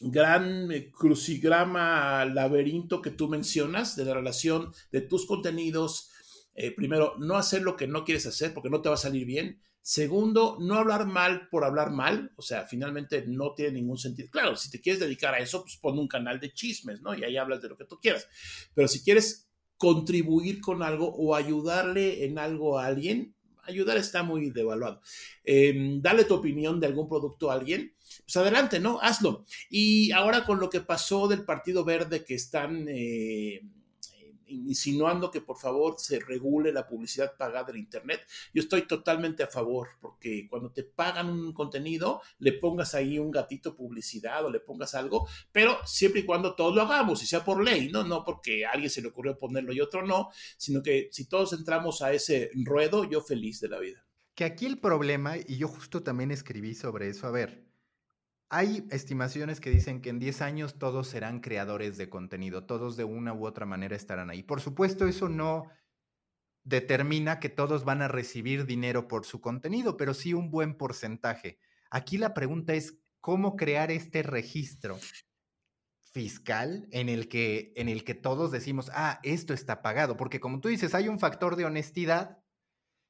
gran 0.00 0.70
eh, 0.70 0.90
crucigrama, 0.90 2.24
laberinto 2.24 3.02
que 3.02 3.10
tú 3.10 3.28
mencionas 3.28 3.96
de 3.96 4.04
la 4.04 4.14
relación 4.14 4.72
de 4.92 5.00
tus 5.00 5.26
contenidos. 5.26 6.10
Eh, 6.54 6.72
primero, 6.72 7.14
no 7.18 7.36
hacer 7.36 7.62
lo 7.62 7.76
que 7.76 7.86
no 7.86 8.04
quieres 8.04 8.26
hacer 8.26 8.54
porque 8.54 8.70
no 8.70 8.80
te 8.80 8.88
va 8.88 8.94
a 8.94 8.98
salir 8.98 9.26
bien. 9.26 9.60
Segundo, 9.80 10.58
no 10.60 10.74
hablar 10.74 11.06
mal 11.06 11.48
por 11.48 11.64
hablar 11.64 11.90
mal, 11.90 12.32
o 12.36 12.42
sea, 12.42 12.66
finalmente 12.66 13.24
no 13.26 13.54
tiene 13.54 13.72
ningún 13.72 13.96
sentido. 13.96 14.28
Claro, 14.30 14.54
si 14.54 14.70
te 14.70 14.82
quieres 14.82 15.00
dedicar 15.00 15.32
a 15.32 15.38
eso, 15.38 15.62
pues 15.62 15.78
pon 15.78 15.98
un 15.98 16.08
canal 16.08 16.38
de 16.38 16.52
chismes, 16.52 17.00
¿no? 17.00 17.14
Y 17.14 17.24
ahí 17.24 17.38
hablas 17.38 17.62
de 17.62 17.70
lo 17.70 17.76
que 17.76 17.86
tú 17.86 17.98
quieras. 17.98 18.28
Pero 18.74 18.86
si 18.86 19.02
quieres 19.02 19.48
contribuir 19.78 20.60
con 20.60 20.82
algo 20.82 21.14
o 21.14 21.34
ayudarle 21.34 22.24
en 22.26 22.38
algo 22.38 22.78
a 22.78 22.86
alguien, 22.86 23.34
ayudar 23.62 23.96
está 23.96 24.22
muy 24.22 24.50
devaluado. 24.50 25.00
Em, 25.44 26.02
dale 26.02 26.24
tu 26.24 26.34
opinión 26.34 26.80
de 26.80 26.86
algún 26.86 27.08
producto 27.08 27.50
a 27.50 27.54
alguien 27.54 27.94
pues 28.24 28.36
adelante, 28.36 28.80
¿no? 28.80 29.00
Hazlo. 29.00 29.44
Y 29.70 30.12
ahora 30.12 30.44
con 30.44 30.60
lo 30.60 30.70
que 30.70 30.80
pasó 30.80 31.28
del 31.28 31.44
Partido 31.44 31.84
Verde 31.84 32.24
que 32.24 32.34
están 32.34 32.86
eh, 32.88 33.62
insinuando 34.48 35.30
que 35.30 35.40
por 35.40 35.58
favor 35.58 35.96
se 35.98 36.20
regule 36.20 36.72
la 36.72 36.86
publicidad 36.86 37.36
pagada 37.36 37.70
en 37.70 37.78
Internet, 37.78 38.20
yo 38.52 38.62
estoy 38.62 38.86
totalmente 38.86 39.42
a 39.42 39.48
favor, 39.48 39.88
porque 40.00 40.46
cuando 40.48 40.72
te 40.72 40.84
pagan 40.84 41.28
un 41.28 41.52
contenido, 41.52 42.22
le 42.38 42.52
pongas 42.52 42.94
ahí 42.94 43.18
un 43.18 43.30
gatito 43.30 43.76
publicidad 43.76 44.44
o 44.44 44.50
le 44.50 44.60
pongas 44.60 44.94
algo, 44.94 45.28
pero 45.52 45.78
siempre 45.86 46.20
y 46.20 46.24
cuando 46.24 46.54
todos 46.54 46.74
lo 46.74 46.82
hagamos, 46.82 47.22
y 47.22 47.26
sea 47.26 47.44
por 47.44 47.62
ley, 47.62 47.90
¿no? 47.90 48.04
No 48.04 48.24
porque 48.24 48.64
a 48.64 48.70
alguien 48.70 48.90
se 48.90 49.02
le 49.02 49.08
ocurrió 49.08 49.38
ponerlo 49.38 49.72
y 49.72 49.80
otro 49.80 50.06
no, 50.06 50.30
sino 50.56 50.82
que 50.82 51.08
si 51.12 51.28
todos 51.28 51.52
entramos 51.52 52.02
a 52.02 52.12
ese 52.12 52.50
ruedo, 52.54 53.08
yo 53.08 53.20
feliz 53.20 53.60
de 53.60 53.68
la 53.68 53.78
vida. 53.78 54.04
Que 54.34 54.44
aquí 54.44 54.66
el 54.66 54.78
problema, 54.78 55.36
y 55.36 55.56
yo 55.56 55.68
justo 55.68 56.02
también 56.02 56.30
escribí 56.30 56.74
sobre 56.74 57.08
eso, 57.08 57.26
a 57.26 57.32
ver, 57.32 57.67
hay 58.50 58.86
estimaciones 58.90 59.60
que 59.60 59.70
dicen 59.70 60.00
que 60.00 60.10
en 60.10 60.18
10 60.18 60.40
años 60.40 60.78
todos 60.78 61.08
serán 61.08 61.40
creadores 61.40 61.98
de 61.98 62.08
contenido, 62.08 62.64
todos 62.64 62.96
de 62.96 63.04
una 63.04 63.34
u 63.34 63.46
otra 63.46 63.66
manera 63.66 63.94
estarán 63.94 64.30
ahí. 64.30 64.42
Por 64.42 64.60
supuesto, 64.60 65.06
eso 65.06 65.28
no 65.28 65.66
determina 66.64 67.40
que 67.40 67.48
todos 67.48 67.84
van 67.84 68.02
a 68.02 68.08
recibir 68.08 68.66
dinero 68.66 69.08
por 69.08 69.26
su 69.26 69.40
contenido, 69.40 69.96
pero 69.96 70.14
sí 70.14 70.34
un 70.34 70.50
buen 70.50 70.76
porcentaje. 70.76 71.58
Aquí 71.90 72.18
la 72.18 72.34
pregunta 72.34 72.74
es, 72.74 72.98
¿cómo 73.20 73.56
crear 73.56 73.90
este 73.90 74.22
registro 74.22 74.98
fiscal 76.12 76.88
en 76.90 77.08
el 77.08 77.28
que, 77.28 77.72
en 77.76 77.88
el 77.88 78.04
que 78.04 78.14
todos 78.14 78.50
decimos, 78.50 78.90
ah, 78.94 79.20
esto 79.22 79.52
está 79.52 79.82
pagado? 79.82 80.16
Porque 80.16 80.40
como 80.40 80.60
tú 80.60 80.68
dices, 80.68 80.94
hay 80.94 81.08
un 81.08 81.18
factor 81.18 81.56
de 81.56 81.66
honestidad 81.66 82.38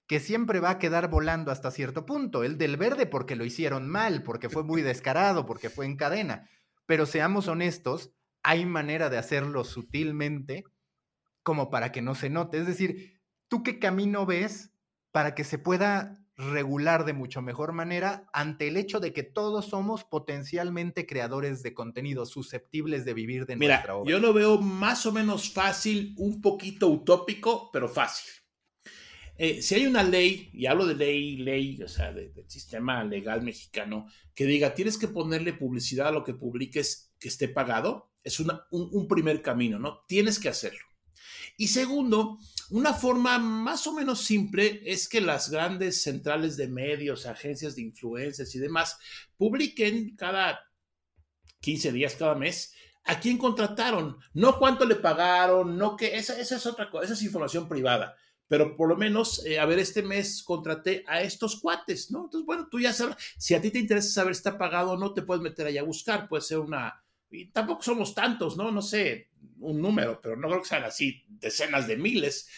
que 0.08 0.20
siempre 0.20 0.58
va 0.58 0.70
a 0.70 0.78
quedar 0.78 1.10
volando 1.10 1.52
hasta 1.52 1.70
cierto 1.70 2.06
punto. 2.06 2.42
El 2.42 2.56
del 2.56 2.78
verde 2.78 3.06
porque 3.06 3.36
lo 3.36 3.44
hicieron 3.44 3.88
mal, 3.88 4.22
porque 4.22 4.48
fue 4.48 4.64
muy 4.64 4.80
descarado, 4.80 5.44
porque 5.44 5.68
fue 5.68 5.84
en 5.84 5.96
cadena. 5.96 6.48
Pero 6.86 7.04
seamos 7.04 7.46
honestos, 7.46 8.10
hay 8.42 8.64
manera 8.64 9.10
de 9.10 9.18
hacerlo 9.18 9.64
sutilmente 9.64 10.64
como 11.42 11.68
para 11.68 11.92
que 11.92 12.00
no 12.00 12.14
se 12.14 12.30
note. 12.30 12.58
Es 12.58 12.66
decir, 12.66 13.20
¿tú 13.48 13.62
qué 13.62 13.78
camino 13.78 14.24
ves 14.24 14.72
para 15.12 15.34
que 15.34 15.44
se 15.44 15.58
pueda 15.58 16.18
regular 16.36 17.04
de 17.04 17.12
mucho 17.12 17.42
mejor 17.42 17.72
manera 17.72 18.28
ante 18.32 18.68
el 18.68 18.78
hecho 18.78 19.00
de 19.00 19.12
que 19.12 19.24
todos 19.24 19.66
somos 19.66 20.04
potencialmente 20.04 21.06
creadores 21.06 21.62
de 21.62 21.74
contenido 21.74 22.24
susceptibles 22.24 23.04
de 23.04 23.12
vivir 23.12 23.44
de 23.44 23.56
nuestra 23.56 23.94
obra? 23.94 24.10
Yo 24.10 24.20
lo 24.20 24.32
veo 24.32 24.58
más 24.58 25.04
o 25.04 25.12
menos 25.12 25.52
fácil, 25.52 26.14
un 26.16 26.40
poquito 26.40 26.88
utópico, 26.88 27.70
pero 27.72 27.88
fácil. 27.88 28.32
Eh, 29.40 29.62
si 29.62 29.76
hay 29.76 29.86
una 29.86 30.02
ley, 30.02 30.50
y 30.52 30.66
hablo 30.66 30.84
de 30.84 30.96
ley, 30.96 31.36
ley, 31.36 31.80
o 31.80 31.88
sea, 31.88 32.12
del 32.12 32.32
sistema 32.48 33.04
legal 33.04 33.42
mexicano, 33.42 34.08
que 34.34 34.46
diga, 34.46 34.74
tienes 34.74 34.98
que 34.98 35.06
ponerle 35.06 35.52
publicidad 35.52 36.08
a 36.08 36.12
lo 36.12 36.24
que 36.24 36.34
publiques 36.34 37.12
que 37.20 37.28
esté 37.28 37.48
pagado, 37.48 38.10
es 38.24 38.40
un, 38.40 38.52
un 38.70 39.06
primer 39.06 39.40
camino, 39.40 39.78
¿no? 39.78 40.04
Tienes 40.08 40.40
que 40.40 40.48
hacerlo. 40.48 40.84
Y 41.56 41.68
segundo, 41.68 42.38
una 42.70 42.92
forma 42.92 43.38
más 43.38 43.86
o 43.86 43.92
menos 43.92 44.22
simple 44.22 44.82
es 44.84 45.08
que 45.08 45.20
las 45.20 45.50
grandes 45.50 46.02
centrales 46.02 46.56
de 46.56 46.66
medios, 46.66 47.24
agencias 47.24 47.76
de 47.76 47.82
influencias 47.82 48.52
y 48.56 48.58
demás 48.58 48.98
publiquen 49.36 50.16
cada 50.16 50.60
15 51.60 51.92
días, 51.92 52.16
cada 52.16 52.34
mes, 52.34 52.74
a 53.04 53.20
quién 53.20 53.38
contrataron, 53.38 54.18
no 54.34 54.58
cuánto 54.58 54.84
le 54.84 54.96
pagaron, 54.96 55.78
no 55.78 55.96
que 55.96 56.16
esa, 56.16 56.38
esa 56.40 56.56
es 56.56 56.66
otra 56.66 56.90
cosa, 56.90 57.04
esa 57.04 57.14
es 57.14 57.22
información 57.22 57.68
privada 57.68 58.16
pero 58.48 58.76
por 58.76 58.88
lo 58.88 58.96
menos, 58.96 59.44
eh, 59.44 59.58
a 59.58 59.66
ver, 59.66 59.78
este 59.78 60.02
mes 60.02 60.42
contraté 60.42 61.04
a 61.06 61.22
estos 61.22 61.60
cuates, 61.60 62.10
¿no? 62.10 62.24
Entonces, 62.24 62.46
bueno, 62.46 62.68
tú 62.70 62.80
ya 62.80 62.92
sabes, 62.92 63.16
si 63.36 63.54
a 63.54 63.60
ti 63.60 63.70
te 63.70 63.78
interesa 63.78 64.08
saber 64.08 64.34
si 64.34 64.40
está 64.40 64.58
pagado 64.58 64.92
o 64.92 64.96
no, 64.96 65.12
te 65.12 65.22
puedes 65.22 65.42
meter 65.42 65.66
allá 65.66 65.82
a 65.82 65.84
buscar, 65.84 66.28
puede 66.28 66.42
ser 66.42 66.58
una, 66.58 67.04
y 67.30 67.46
tampoco 67.50 67.82
somos 67.82 68.14
tantos, 68.14 68.56
¿no? 68.56 68.72
No 68.72 68.82
sé, 68.82 69.28
un 69.60 69.80
número, 69.80 70.20
pero 70.20 70.36
no 70.36 70.48
creo 70.48 70.62
que 70.62 70.68
sean 70.68 70.84
así 70.84 71.24
decenas 71.28 71.86
de 71.86 71.96
miles, 71.96 72.48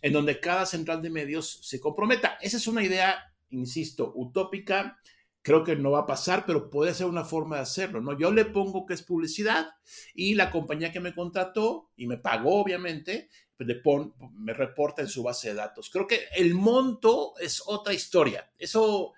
en 0.00 0.12
donde 0.12 0.40
cada 0.40 0.66
central 0.66 1.02
de 1.02 1.10
medios 1.10 1.60
se 1.62 1.80
comprometa. 1.80 2.38
Esa 2.40 2.56
es 2.56 2.66
una 2.66 2.82
idea, 2.82 3.34
insisto, 3.50 4.12
utópica, 4.14 4.98
creo 5.44 5.62
que 5.62 5.76
no 5.76 5.90
va 5.90 6.00
a 6.00 6.06
pasar, 6.06 6.46
pero 6.46 6.70
puede 6.70 6.94
ser 6.94 7.06
una 7.06 7.22
forma 7.22 7.56
de 7.56 7.62
hacerlo, 7.62 8.00
¿no? 8.00 8.18
Yo 8.18 8.32
le 8.32 8.46
pongo 8.46 8.86
que 8.86 8.94
es 8.94 9.02
publicidad 9.02 9.68
y 10.14 10.34
la 10.34 10.50
compañía 10.50 10.90
que 10.90 11.00
me 11.00 11.14
contrató 11.14 11.90
y 11.96 12.06
me 12.06 12.16
pagó, 12.16 12.62
obviamente, 12.62 13.28
le 13.58 13.76
pon, 13.76 14.14
me 14.36 14.52
reporta 14.52 15.02
en 15.02 15.08
su 15.08 15.22
base 15.22 15.48
de 15.48 15.54
datos. 15.54 15.90
Creo 15.90 16.06
que 16.06 16.24
el 16.36 16.54
monto 16.54 17.34
es 17.38 17.62
otra 17.66 17.94
historia. 17.94 18.50
Eso 18.58 19.12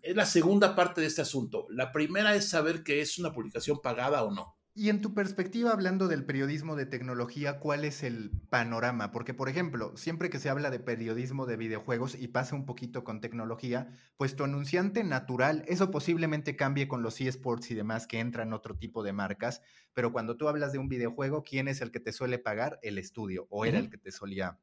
es 0.00 0.14
la 0.14 0.26
segunda 0.26 0.74
parte 0.74 1.00
de 1.00 1.06
este 1.06 1.22
asunto. 1.22 1.66
La 1.70 1.92
primera 1.92 2.34
es 2.34 2.48
saber 2.48 2.82
que 2.82 3.00
es 3.00 3.18
una 3.18 3.32
publicación 3.32 3.80
pagada 3.80 4.22
o 4.24 4.30
no. 4.30 4.56
Y 4.74 4.88
en 4.88 5.02
tu 5.02 5.12
perspectiva, 5.12 5.70
hablando 5.70 6.08
del 6.08 6.24
periodismo 6.24 6.76
de 6.76 6.86
tecnología, 6.86 7.60
¿cuál 7.60 7.84
es 7.84 8.02
el 8.02 8.30
panorama? 8.48 9.12
Porque, 9.12 9.34
por 9.34 9.50
ejemplo, 9.50 9.94
siempre 9.98 10.30
que 10.30 10.38
se 10.38 10.48
habla 10.48 10.70
de 10.70 10.80
periodismo 10.80 11.44
de 11.44 11.58
videojuegos 11.58 12.14
y 12.14 12.28
pasa 12.28 12.54
un 12.56 12.64
poquito 12.64 13.04
con 13.04 13.20
tecnología, 13.20 13.94
pues 14.16 14.34
tu 14.34 14.44
anunciante 14.44 15.04
natural, 15.04 15.62
eso 15.68 15.90
posiblemente 15.90 16.56
cambie 16.56 16.88
con 16.88 17.02
los 17.02 17.20
eSports 17.20 17.70
y 17.70 17.74
demás 17.74 18.06
que 18.06 18.18
entran 18.18 18.54
otro 18.54 18.74
tipo 18.78 19.02
de 19.02 19.12
marcas, 19.12 19.60
pero 19.92 20.10
cuando 20.10 20.38
tú 20.38 20.48
hablas 20.48 20.72
de 20.72 20.78
un 20.78 20.88
videojuego, 20.88 21.42
¿quién 21.44 21.68
es 21.68 21.82
el 21.82 21.90
que 21.90 22.00
te 22.00 22.12
suele 22.12 22.38
pagar? 22.38 22.78
El 22.82 22.96
estudio, 22.96 23.46
o 23.50 23.66
era 23.66 23.78
el 23.78 23.90
que 23.90 23.98
te 23.98 24.10
solía 24.10 24.58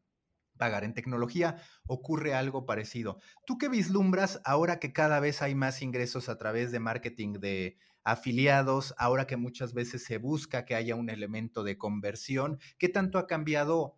pagar. 0.60 0.84
En 0.84 0.93
tecnología 0.93 1.60
ocurre 1.88 2.36
algo 2.36 2.67
parecido. 2.67 3.17
¿Tú 3.48 3.58
qué 3.58 3.69
vislumbras 3.69 4.39
ahora 4.45 4.78
que 4.78 4.93
cada 4.93 5.19
vez 5.19 5.41
hay 5.41 5.56
más 5.56 5.82
ingresos 5.82 6.30
a 6.30 6.38
través 6.38 6.72
de 6.72 6.80
marketing 6.80 7.39
de 7.39 7.78
afiliados, 8.04 8.93
ahora 8.98 9.26
que 9.26 9.38
muchas 9.38 9.74
veces 9.74 10.04
se 10.04 10.19
busca 10.19 10.65
que 10.65 10.76
haya 10.76 10.95
un 10.95 11.10
elemento 11.10 11.63
de 11.63 11.78
conversión, 11.78 12.60
¿qué 12.78 12.89
tanto 12.89 13.17
ha 13.17 13.28
cambiado 13.28 13.98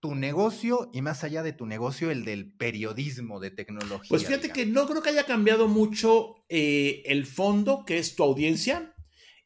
tu 0.00 0.14
negocio 0.14 0.90
y 0.92 1.02
más 1.02 1.24
allá 1.24 1.42
de 1.42 1.52
tu 1.52 1.66
negocio, 1.66 2.10
el 2.10 2.24
del 2.24 2.52
periodismo 2.52 3.38
de 3.38 3.50
tecnología? 3.50 4.08
Pues 4.08 4.26
fíjate 4.26 4.50
que 4.50 4.66
no 4.66 4.86
creo 4.86 5.02
que 5.02 5.10
haya 5.10 5.24
cambiado 5.24 5.68
mucho 5.68 6.44
eh, 6.48 7.02
el 7.06 7.26
fondo, 7.26 7.84
que 7.84 7.98
es 7.98 8.16
tu 8.16 8.22
audiencia, 8.22 8.94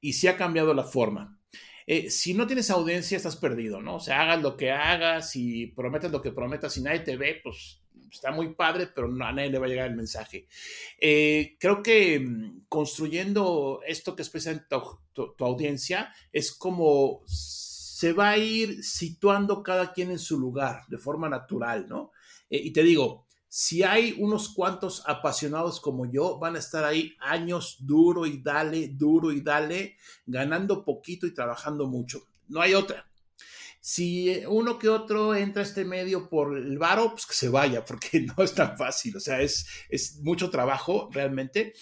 y 0.01 0.15
sí 0.15 0.29
ha 0.29 0.37
cambiado 0.37 0.75
la 0.75 0.85
forma. 0.85 1.41
Eh, 1.87 2.11
si 2.11 2.35
no 2.35 2.47
tienes 2.47 2.71
audiencia, 2.71 3.17
estás 3.17 3.37
perdido, 3.37 3.81
¿no? 3.81 3.97
O 3.97 4.01
sea, 4.01 4.23
hagas 4.23 4.43
lo 4.43 4.57
que 4.57 4.71
hagas 4.71 5.37
y 5.37 5.67
prometes 5.69 6.11
lo 6.11 6.23
que 6.23 6.33
prometas 6.33 6.77
y 6.77 6.83
nadie 6.83 7.01
te 7.01 7.17
ve, 7.17 7.41
pues 7.43 7.83
está 8.11 8.31
muy 8.31 8.55
padre, 8.55 8.87
pero 8.87 9.07
a 9.07 9.33
nadie 9.33 9.51
le 9.51 9.59
va 9.59 9.67
a 9.67 9.69
llegar 9.69 9.91
el 9.91 9.97
mensaje. 9.97 10.47
Eh, 10.99 11.57
creo 11.59 11.83
que 11.83 12.21
mm, 12.21 12.67
construyendo 12.69 13.81
esto 13.87 14.17
que 14.17 14.23
es 14.23 14.33
tu, 15.13 15.35
tu, 15.37 15.45
audiencia 15.45 16.15
es 16.33 16.53
como 16.53 17.23
se 17.27 18.13
va 18.13 18.31
a 18.31 18.39
ir 18.39 18.83
situando 18.83 19.63
cada 19.63 19.93
quien 19.93 20.11
en 20.11 20.19
su 20.19 20.39
lugar 20.39 20.83
de 20.89 20.99
forma 20.99 21.29
natural, 21.29 21.87
¿no? 21.89 22.13
Eh, 22.51 22.61
y 22.65 22.73
te 22.73 22.83
digo, 22.83 23.24
si 23.57 23.85
hay 23.85 24.17
unos 24.19 24.49
cuantos 24.49 25.05
apasionados 25.07 25.79
como 25.79 26.11
yo, 26.11 26.41
van 26.41 26.57
a 26.57 26.59
estar 26.59 26.83
ahí 26.85 27.15
años 27.21 27.77
duro 27.79 28.27
y 28.27 28.43
dale, 28.43 28.89
duro 28.89 29.31
y 29.31 29.43
dale, 29.43 29.97
ganando 30.27 30.85
poquito 30.85 31.25
y 31.25 31.35
trabajando 31.35 31.87
mucho. 31.87 32.27
No 32.49 32.61
hay 32.61 32.75
otra 32.75 33.07
si 33.87 34.43
uno 34.49 34.79
que 34.79 34.89
otro 34.89 35.35
entra 35.35 35.61
a 35.61 35.67
este 35.67 35.85
medio 35.85 36.31
por 36.31 36.57
el 36.57 36.79
varo, 36.79 37.11
pues 37.11 37.27
que 37.27 37.35
se 37.35 37.51
vaya, 37.51 37.85
porque 37.87 38.23
no 38.23 38.43
es 38.43 38.55
tan 38.55 38.79
fácil, 38.79 39.15
o 39.19 39.21
sea, 39.21 39.43
es, 39.43 39.67
es 39.91 40.21
mucho 40.23 40.49
trabajo 40.49 41.11
realmente. 41.13 41.75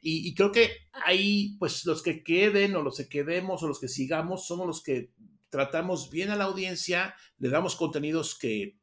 Y, 0.00 0.34
creo 0.34 0.50
que 0.50 0.72
ahí, 1.04 1.56
pues 1.60 1.84
los 1.84 2.02
que 2.02 2.24
queden 2.24 2.74
o 2.74 2.82
los 2.82 2.96
que 2.96 3.08
quedemos 3.08 3.62
o 3.62 3.68
los 3.68 3.78
que 3.78 3.86
sigamos, 3.86 4.46
somos 4.46 4.66
los 4.66 4.82
que 4.82 5.10
tratamos 5.50 6.10
bien 6.10 6.30
a 6.30 6.36
la 6.36 6.44
audiencia, 6.44 7.14
le 7.38 7.50
damos 7.50 7.76
contenidos 7.76 8.36
que 8.36 8.78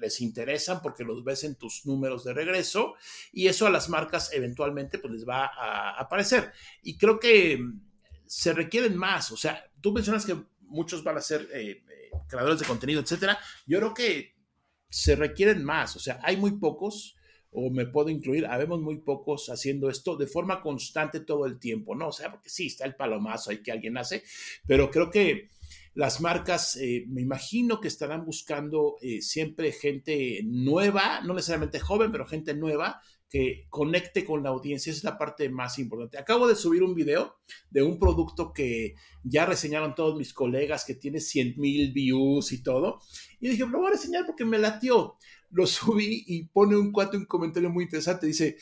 les 0.00 0.20
interesan 0.20 0.80
porque 0.82 1.04
los 1.04 1.24
ves 1.24 1.44
en 1.44 1.56
tus 1.56 1.86
números 1.86 2.24
de 2.24 2.34
regreso 2.34 2.94
y 3.32 3.48
eso 3.48 3.66
a 3.66 3.70
las 3.70 3.88
marcas 3.88 4.32
eventualmente 4.32 4.98
pues 4.98 5.12
les 5.12 5.28
va 5.28 5.46
a 5.46 5.98
aparecer. 5.98 6.52
Y 6.82 6.96
creo 6.96 7.18
que 7.18 7.60
se 8.26 8.52
requieren 8.52 8.96
más, 8.96 9.32
o 9.32 9.36
sea, 9.36 9.70
tú 9.80 9.92
mencionas 9.92 10.26
que 10.26 10.36
muchos 10.60 11.02
van 11.02 11.16
a 11.16 11.20
ser 11.22 11.48
eh, 11.52 11.82
creadores 12.28 12.60
de 12.60 12.66
contenido, 12.66 13.00
etcétera, 13.00 13.38
yo 13.66 13.78
creo 13.78 13.94
que 13.94 14.34
se 14.90 15.16
requieren 15.16 15.64
más, 15.64 15.96
o 15.96 15.98
sea, 15.98 16.20
hay 16.22 16.36
muy 16.36 16.52
pocos, 16.52 17.16
o 17.50 17.70
me 17.70 17.86
puedo 17.86 18.10
incluir, 18.10 18.46
habemos 18.46 18.80
muy 18.80 18.98
pocos 18.98 19.48
haciendo 19.48 19.88
esto 19.88 20.16
de 20.16 20.26
forma 20.26 20.60
constante 20.60 21.20
todo 21.20 21.46
el 21.46 21.58
tiempo, 21.58 21.94
¿no? 21.94 22.08
O 22.08 22.12
sea, 22.12 22.30
porque 22.30 22.50
sí, 22.50 22.66
está 22.66 22.84
el 22.84 22.94
palomazo 22.94 23.50
hay 23.50 23.62
que 23.62 23.72
alguien 23.72 23.96
hace, 23.96 24.22
pero 24.66 24.90
creo 24.90 25.10
que 25.10 25.48
las 25.98 26.20
marcas, 26.20 26.76
eh, 26.76 27.06
me 27.08 27.22
imagino 27.22 27.80
que 27.80 27.88
estarán 27.88 28.24
buscando 28.24 28.98
eh, 29.02 29.20
siempre 29.20 29.72
gente 29.72 30.42
nueva, 30.44 31.22
no 31.22 31.34
necesariamente 31.34 31.80
joven, 31.80 32.12
pero 32.12 32.24
gente 32.24 32.54
nueva 32.54 33.02
que 33.28 33.66
conecte 33.68 34.24
con 34.24 34.44
la 34.44 34.50
audiencia, 34.50 34.92
esa 34.92 34.98
es 34.98 35.04
la 35.04 35.18
parte 35.18 35.48
más 35.48 35.76
importante. 35.80 36.16
Acabo 36.16 36.46
de 36.46 36.54
subir 36.54 36.84
un 36.84 36.94
video 36.94 37.40
de 37.70 37.82
un 37.82 37.98
producto 37.98 38.52
que 38.52 38.94
ya 39.24 39.44
reseñaron 39.44 39.96
todos 39.96 40.16
mis 40.16 40.32
colegas, 40.32 40.84
que 40.84 40.94
tiene 40.94 41.18
100 41.18 41.54
mil 41.56 41.92
views 41.92 42.52
y 42.52 42.62
todo, 42.62 43.00
y 43.40 43.48
dije, 43.48 43.66
lo 43.66 43.78
voy 43.78 43.88
a 43.88 43.94
reseñar 43.94 44.24
porque 44.24 44.44
me 44.44 44.58
latió. 44.58 45.16
Lo 45.50 45.66
subí 45.66 46.22
y 46.28 46.44
pone 46.44 46.76
un 46.76 46.92
cuate 46.92 47.16
un 47.16 47.24
comentario 47.24 47.70
muy 47.70 47.82
interesante, 47.82 48.28
dice, 48.28 48.56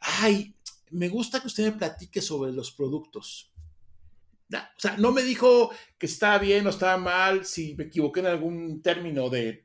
ay, 0.00 0.54
me 0.90 1.08
gusta 1.08 1.40
que 1.40 1.46
usted 1.46 1.64
me 1.64 1.78
platique 1.78 2.20
sobre 2.20 2.52
los 2.52 2.72
productos. 2.72 3.53
O 4.52 4.80
sea, 4.80 4.96
no 4.96 5.12
me 5.12 5.22
dijo 5.22 5.70
que 5.98 6.06
estaba 6.06 6.38
bien 6.38 6.66
o 6.66 6.70
estaba 6.70 6.96
mal, 6.96 7.44
si 7.44 7.74
me 7.74 7.84
equivoqué 7.84 8.20
en 8.20 8.26
algún 8.26 8.82
término 8.82 9.28
de 9.30 9.64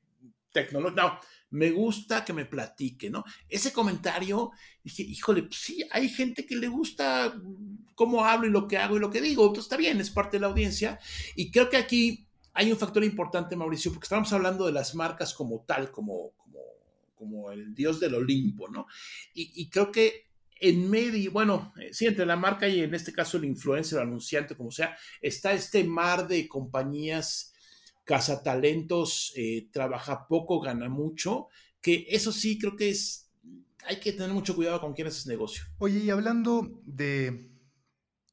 tecnología, 0.52 1.04
no 1.04 1.20
me 1.52 1.72
gusta 1.72 2.24
que 2.24 2.34
me 2.34 2.46
platique, 2.46 3.10
¿no? 3.10 3.24
Ese 3.48 3.74
comentario, 3.74 4.52
dije, 4.84 5.04
híjole, 5.04 5.44
pues 5.44 5.60
sí, 5.60 5.84
hay 5.92 6.10
gente 6.10 6.46
que 6.46 6.56
le 6.56 6.68
gusta 6.68 7.34
cómo 7.96 8.24
hablo 8.26 8.48
y 8.48 8.52
lo 8.52 8.68
que 8.68 8.78
hago 8.78 8.98
y 8.98 9.00
lo 9.00 9.10
que 9.10 9.22
digo, 9.22 9.44
entonces 9.44 9.66
está 9.66 9.78
bien, 9.78 10.00
es 10.00 10.12
parte 10.12 10.38
de 10.38 10.42
la 10.42 10.48
audiencia. 10.48 11.00
Y 11.36 11.52
creo 11.52 11.70
que 11.70 11.78
aquí 11.78 12.28
hay 12.54 12.72
un 12.72 12.78
factor 12.78 13.04
importante, 13.04 13.56
Mauricio, 13.56 13.92
porque 13.92 14.06
estamos 14.06 14.32
hablando 14.32 14.66
de 14.66 14.74
las 14.74 14.94
marcas 14.94 15.34
como 15.34 15.62
tal, 15.62 15.92
como, 15.92 16.34
como, 16.38 16.60
como 17.16 17.52
el 17.52 17.74
dios 17.74 18.00
del 18.00 18.16
Olimpo, 18.16 18.70
¿no? 18.70 18.86
Y 19.34 19.70
creo 19.70 19.92
que 19.92 20.29
en 20.60 20.90
medio, 20.90 21.32
bueno, 21.32 21.74
eh, 21.80 21.90
sí, 21.94 22.06
entre 22.06 22.26
la 22.26 22.36
marca 22.36 22.68
y 22.68 22.82
en 22.82 22.94
este 22.94 23.14
caso 23.14 23.38
el 23.38 23.46
influencer, 23.46 24.00
el 24.00 24.08
anunciante, 24.08 24.56
como 24.56 24.72
sea, 24.72 24.98
está 25.22 25.54
este 25.54 25.84
mar 25.84 26.28
de 26.28 26.48
compañías 26.48 27.54
cazatalentos 28.04 29.32
eh, 29.36 29.70
trabaja 29.72 30.28
poco, 30.28 30.60
gana 30.60 30.90
mucho, 30.90 31.48
que 31.80 32.08
eso 32.10 32.32
sí 32.32 32.58
creo 32.58 32.76
que 32.76 32.90
es, 32.90 33.30
hay 33.86 34.00
que 34.00 34.14
tener 34.14 34.32
mucho 34.32 34.56
cuidado 34.56 34.82
con 34.82 34.94
quién 34.94 35.08
haces 35.08 35.28
negocio. 35.28 35.64
Oye, 35.78 36.00
y 36.00 36.10
hablando 36.10 36.82
de 36.86 37.52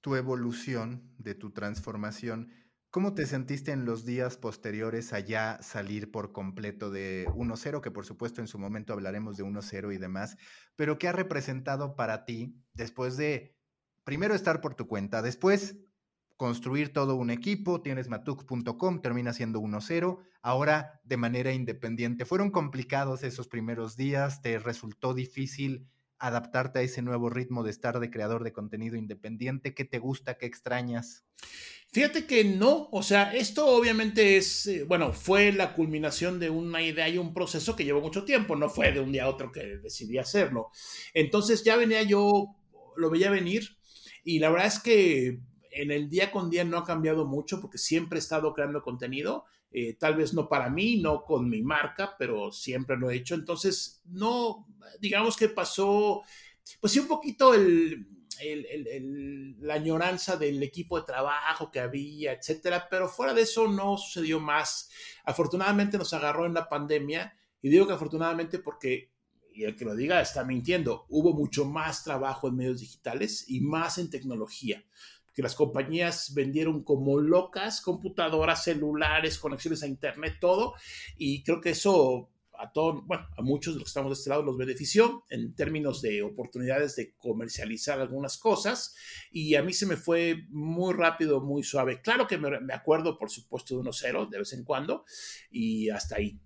tu 0.00 0.16
evolución, 0.16 1.12
de 1.18 1.34
tu 1.34 1.50
transformación, 1.50 2.50
¿Cómo 2.96 3.12
te 3.12 3.26
sentiste 3.26 3.72
en 3.72 3.84
los 3.84 4.06
días 4.06 4.38
posteriores 4.38 5.12
a 5.12 5.20
ya 5.20 5.58
salir 5.60 6.10
por 6.10 6.32
completo 6.32 6.90
de 6.90 7.26
1-0, 7.34 7.82
que 7.82 7.90
por 7.90 8.06
supuesto 8.06 8.40
en 8.40 8.46
su 8.46 8.58
momento 8.58 8.94
hablaremos 8.94 9.36
de 9.36 9.44
1-0 9.44 9.94
y 9.94 9.98
demás, 9.98 10.38
pero 10.76 10.96
qué 10.96 11.06
ha 11.06 11.12
representado 11.12 11.94
para 11.94 12.24
ti 12.24 12.56
después 12.72 13.18
de, 13.18 13.54
primero, 14.04 14.34
estar 14.34 14.62
por 14.62 14.76
tu 14.76 14.88
cuenta, 14.88 15.20
después 15.20 15.76
construir 16.38 16.94
todo 16.94 17.16
un 17.16 17.28
equipo, 17.28 17.82
tienes 17.82 18.08
matuk.com, 18.08 19.02
termina 19.02 19.34
siendo 19.34 19.60
1-0, 19.60 20.18
ahora 20.40 21.02
de 21.04 21.18
manera 21.18 21.52
independiente. 21.52 22.24
¿Fueron 22.24 22.50
complicados 22.50 23.24
esos 23.24 23.46
primeros 23.46 23.98
días? 23.98 24.40
¿Te 24.40 24.58
resultó 24.58 25.12
difícil 25.12 25.86
adaptarte 26.18 26.78
a 26.78 26.82
ese 26.82 27.02
nuevo 27.02 27.30
ritmo 27.30 27.62
de 27.62 27.70
estar 27.70 28.00
de 28.00 28.10
creador 28.10 28.44
de 28.44 28.52
contenido 28.52 28.96
independiente? 28.96 29.74
¿Qué 29.74 29.84
te 29.84 29.98
gusta? 29.98 30.38
¿Qué 30.38 30.46
extrañas? 30.46 31.24
Fíjate 31.88 32.26
que 32.26 32.44
no, 32.44 32.88
o 32.90 33.02
sea, 33.02 33.34
esto 33.34 33.66
obviamente 33.66 34.36
es, 34.36 34.66
eh, 34.66 34.84
bueno, 34.84 35.12
fue 35.12 35.52
la 35.52 35.72
culminación 35.72 36.38
de 36.38 36.50
una 36.50 36.82
idea 36.82 37.08
y 37.08 37.16
un 37.16 37.32
proceso 37.32 37.74
que 37.74 37.84
llevó 37.84 38.00
mucho 38.00 38.24
tiempo, 38.24 38.56
no 38.56 38.68
fue 38.68 38.92
de 38.92 39.00
un 39.00 39.12
día 39.12 39.24
a 39.24 39.28
otro 39.28 39.52
que 39.52 39.78
decidí 39.78 40.18
hacerlo. 40.18 40.70
Entonces 41.14 41.64
ya 41.64 41.76
venía 41.76 42.02
yo, 42.02 42.56
lo 42.96 43.10
veía 43.10 43.30
venir 43.30 43.78
y 44.24 44.40
la 44.40 44.50
verdad 44.50 44.66
es 44.66 44.78
que 44.80 45.38
en 45.70 45.90
el 45.90 46.08
día 46.08 46.30
con 46.30 46.50
día 46.50 46.64
no 46.64 46.78
ha 46.78 46.84
cambiado 46.84 47.26
mucho 47.26 47.60
porque 47.60 47.78
siempre 47.78 48.18
he 48.18 48.20
estado 48.20 48.52
creando 48.52 48.82
contenido, 48.82 49.44
eh, 49.70 49.94
tal 49.94 50.16
vez 50.16 50.32
no 50.32 50.48
para 50.48 50.70
mí, 50.70 50.96
no 50.96 51.24
con 51.24 51.48
mi 51.48 51.62
marca, 51.62 52.14
pero 52.18 52.50
siempre 52.52 52.96
lo 52.96 53.10
he 53.10 53.16
hecho. 53.16 53.34
Entonces, 53.34 54.02
no, 54.06 54.66
digamos 55.00 55.36
que 55.36 55.48
pasó, 55.48 56.22
pues 56.80 56.92
sí, 56.92 56.98
un 56.98 57.08
poquito 57.08 57.54
el, 57.54 58.06
la 59.60 59.74
añoranza 59.74 60.36
del 60.36 60.62
equipo 60.62 60.98
de 60.98 61.06
trabajo 61.06 61.70
que 61.70 61.80
había, 61.80 62.32
etcétera, 62.32 62.86
pero 62.90 63.08
fuera 63.08 63.34
de 63.34 63.42
eso 63.42 63.68
no 63.68 63.96
sucedió 63.96 64.40
más. 64.40 64.90
Afortunadamente 65.24 65.98
nos 65.98 66.12
agarró 66.12 66.46
en 66.46 66.54
la 66.54 66.68
pandemia 66.68 67.36
y 67.62 67.68
digo 67.68 67.86
que 67.86 67.94
afortunadamente 67.94 68.58
porque 68.58 69.10
y 69.56 69.64
el 69.64 69.74
que 69.74 69.86
lo 69.86 69.96
diga 69.96 70.20
está 70.20 70.44
mintiendo. 70.44 71.06
Hubo 71.08 71.32
mucho 71.32 71.64
más 71.64 72.04
trabajo 72.04 72.48
en 72.48 72.56
medios 72.56 72.80
digitales 72.80 73.46
y 73.48 73.62
más 73.62 73.96
en 73.96 74.10
tecnología 74.10 74.84
que 75.36 75.42
las 75.42 75.54
compañías 75.54 76.32
vendieron 76.32 76.82
como 76.82 77.20
locas, 77.20 77.82
computadoras, 77.82 78.64
celulares, 78.64 79.38
conexiones 79.38 79.82
a 79.82 79.86
Internet, 79.86 80.38
todo. 80.40 80.72
Y 81.18 81.44
creo 81.44 81.60
que 81.60 81.70
eso 81.70 82.30
a 82.58 82.72
todos, 82.72 83.06
bueno, 83.06 83.26
a 83.36 83.42
muchos 83.42 83.74
de 83.74 83.80
los 83.80 83.84
que 83.84 83.90
estamos 83.90 84.08
de 84.08 84.14
este 84.14 84.30
lado 84.30 84.42
los 84.42 84.56
benefició 84.56 85.24
en 85.28 85.54
términos 85.54 86.00
de 86.00 86.22
oportunidades 86.22 86.96
de 86.96 87.14
comercializar 87.18 88.00
algunas 88.00 88.38
cosas 88.38 88.94
y 89.30 89.56
a 89.56 89.62
mí 89.62 89.74
se 89.74 89.84
me 89.84 89.98
fue 89.98 90.46
muy 90.48 90.94
rápido, 90.94 91.42
muy 91.42 91.62
suave. 91.62 92.00
Claro 92.00 92.26
que 92.26 92.38
me, 92.38 92.72
acuerdo, 92.72 93.18
por 93.18 93.28
supuesto, 93.28 93.76
de 93.76 93.82
1-0 93.82 94.30
de 94.30 94.38
vez 94.38 94.54
en 94.54 94.64
cuando 94.64 95.04
y 95.50 95.90
hasta 95.90 96.16
ahí. 96.16 96.40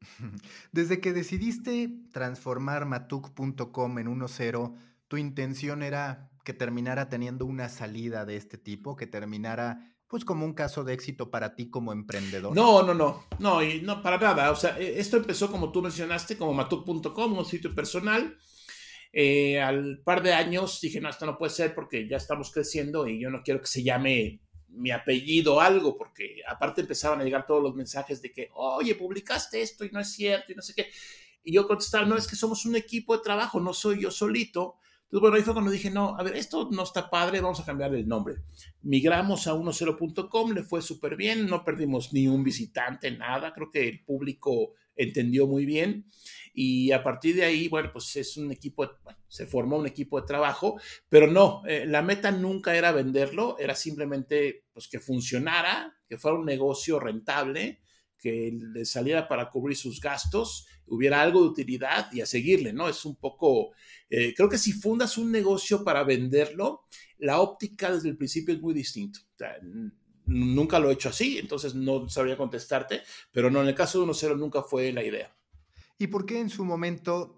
Desde 0.72 1.02
que 1.02 1.12
decidiste 1.12 1.90
transformar 2.10 2.86
matuk.com 2.86 3.98
en 3.98 4.06
1.0, 4.06 4.76
tu 5.08 5.18
intención 5.18 5.82
era 5.82 6.30
que 6.48 6.54
terminara 6.54 7.10
teniendo 7.10 7.44
una 7.44 7.68
salida 7.68 8.24
de 8.24 8.36
este 8.36 8.56
tipo, 8.56 8.96
que 8.96 9.06
terminara 9.06 9.94
pues 10.06 10.24
como 10.24 10.46
un 10.46 10.54
caso 10.54 10.82
de 10.82 10.94
éxito 10.94 11.30
para 11.30 11.54
ti 11.54 11.68
como 11.68 11.92
emprendedor. 11.92 12.56
No, 12.56 12.82
no, 12.82 12.94
no, 12.94 13.26
no, 13.38 13.62
y 13.62 13.82
no 13.82 14.02
para 14.02 14.16
nada. 14.16 14.50
O 14.50 14.56
sea, 14.56 14.78
e, 14.78 14.98
esto 14.98 15.18
empezó 15.18 15.50
como 15.50 15.70
tú 15.70 15.82
mencionaste, 15.82 16.38
como 16.38 16.54
matuk.com, 16.54 17.36
un 17.36 17.44
sitio 17.44 17.74
personal. 17.74 18.38
Eh, 19.12 19.60
al 19.60 20.00
par 20.02 20.22
de 20.22 20.32
años 20.32 20.80
dije, 20.80 21.02
no, 21.02 21.10
esto 21.10 21.26
no 21.26 21.36
puede 21.36 21.52
ser 21.52 21.74
porque 21.74 22.08
ya 22.08 22.16
estamos 22.16 22.50
creciendo 22.50 23.06
y 23.06 23.20
yo 23.20 23.28
no 23.28 23.42
quiero 23.42 23.60
que 23.60 23.66
se 23.66 23.82
llame 23.82 24.40
mi 24.68 24.90
apellido 24.90 25.60
algo, 25.60 25.98
porque 25.98 26.40
aparte 26.48 26.80
empezaban 26.80 27.20
a 27.20 27.24
llegar 27.24 27.46
todos 27.46 27.62
los 27.62 27.74
mensajes 27.74 28.22
de 28.22 28.32
que, 28.32 28.48
oye, 28.54 28.94
publicaste 28.94 29.60
esto 29.60 29.84
y 29.84 29.90
no 29.90 30.00
es 30.00 30.10
cierto 30.10 30.50
y 30.50 30.54
no 30.54 30.62
sé 30.62 30.72
qué. 30.74 30.86
Y 31.44 31.52
yo 31.52 31.68
contestaba, 31.68 32.06
no, 32.06 32.16
es 32.16 32.26
que 32.26 32.36
somos 32.36 32.64
un 32.64 32.74
equipo 32.74 33.14
de 33.14 33.22
trabajo, 33.22 33.60
no 33.60 33.74
soy 33.74 34.00
yo 34.00 34.10
solito. 34.10 34.76
Entonces, 35.08 35.22
bueno, 35.22 35.36
ahí 35.36 35.42
fue 35.42 35.54
cuando 35.54 35.70
dije, 35.70 35.90
no, 35.90 36.14
a 36.18 36.22
ver, 36.22 36.36
esto 36.36 36.68
no 36.70 36.82
está 36.82 37.08
padre, 37.08 37.40
vamos 37.40 37.58
a 37.60 37.64
cambiar 37.64 37.94
el 37.94 38.06
nombre. 38.06 38.36
Migramos 38.82 39.46
a 39.46 39.54
10.com, 39.54 40.52
le 40.52 40.62
fue 40.62 40.82
súper 40.82 41.16
bien, 41.16 41.46
no 41.46 41.64
perdimos 41.64 42.12
ni 42.12 42.28
un 42.28 42.44
visitante, 42.44 43.10
nada, 43.10 43.54
creo 43.54 43.70
que 43.70 43.88
el 43.88 44.04
público 44.04 44.74
entendió 44.94 45.46
muy 45.46 45.64
bien 45.64 46.04
y 46.52 46.92
a 46.92 47.02
partir 47.02 47.36
de 47.36 47.44
ahí, 47.44 47.68
bueno, 47.68 47.88
pues 47.90 48.16
es 48.16 48.36
un 48.36 48.52
equipo, 48.52 48.86
se 49.28 49.46
formó 49.46 49.78
un 49.78 49.86
equipo 49.86 50.20
de 50.20 50.26
trabajo, 50.26 50.78
pero 51.08 51.26
no, 51.26 51.62
eh, 51.66 51.86
la 51.86 52.02
meta 52.02 52.30
nunca 52.30 52.76
era 52.76 52.92
venderlo, 52.92 53.56
era 53.58 53.74
simplemente 53.74 54.64
pues 54.74 54.88
que 54.88 54.98
funcionara, 54.98 55.96
que 56.06 56.18
fuera 56.18 56.36
un 56.36 56.44
negocio 56.44 57.00
rentable, 57.00 57.80
que 58.18 58.52
le 58.52 58.84
saliera 58.84 59.28
para 59.28 59.48
cubrir 59.48 59.76
sus 59.76 60.00
gastos, 60.00 60.66
hubiera 60.86 61.22
algo 61.22 61.42
de 61.42 61.48
utilidad 61.48 62.12
y 62.12 62.20
a 62.20 62.26
seguirle, 62.26 62.72
¿no? 62.72 62.88
Es 62.88 63.04
un 63.04 63.16
poco 63.16 63.72
eh, 64.10 64.32
creo 64.34 64.48
que 64.48 64.58
si 64.58 64.72
fundas 64.72 65.18
un 65.18 65.30
negocio 65.30 65.84
para 65.84 66.02
venderlo, 66.02 66.84
la 67.18 67.40
óptica 67.40 67.92
desde 67.92 68.08
el 68.08 68.16
principio 68.16 68.54
es 68.54 68.60
muy 68.60 68.74
distinto. 68.74 69.20
nunca 70.26 70.78
lo 70.78 70.90
he 70.90 70.94
hecho 70.94 71.08
así, 71.08 71.38
entonces 71.38 71.74
no 71.74 72.08
sabría 72.08 72.36
contestarte, 72.36 73.02
pero 73.32 73.50
no, 73.50 73.62
en 73.62 73.68
el 73.68 73.74
caso 73.74 74.00
de 74.00 74.06
1.0 74.06 74.38
nunca 74.38 74.62
fue 74.62 74.92
la 74.92 75.02
idea. 75.02 75.34
¿Y 75.98 76.06
por 76.06 76.26
qué 76.26 76.38
en 76.38 76.50
su 76.50 76.64
momento 76.64 77.37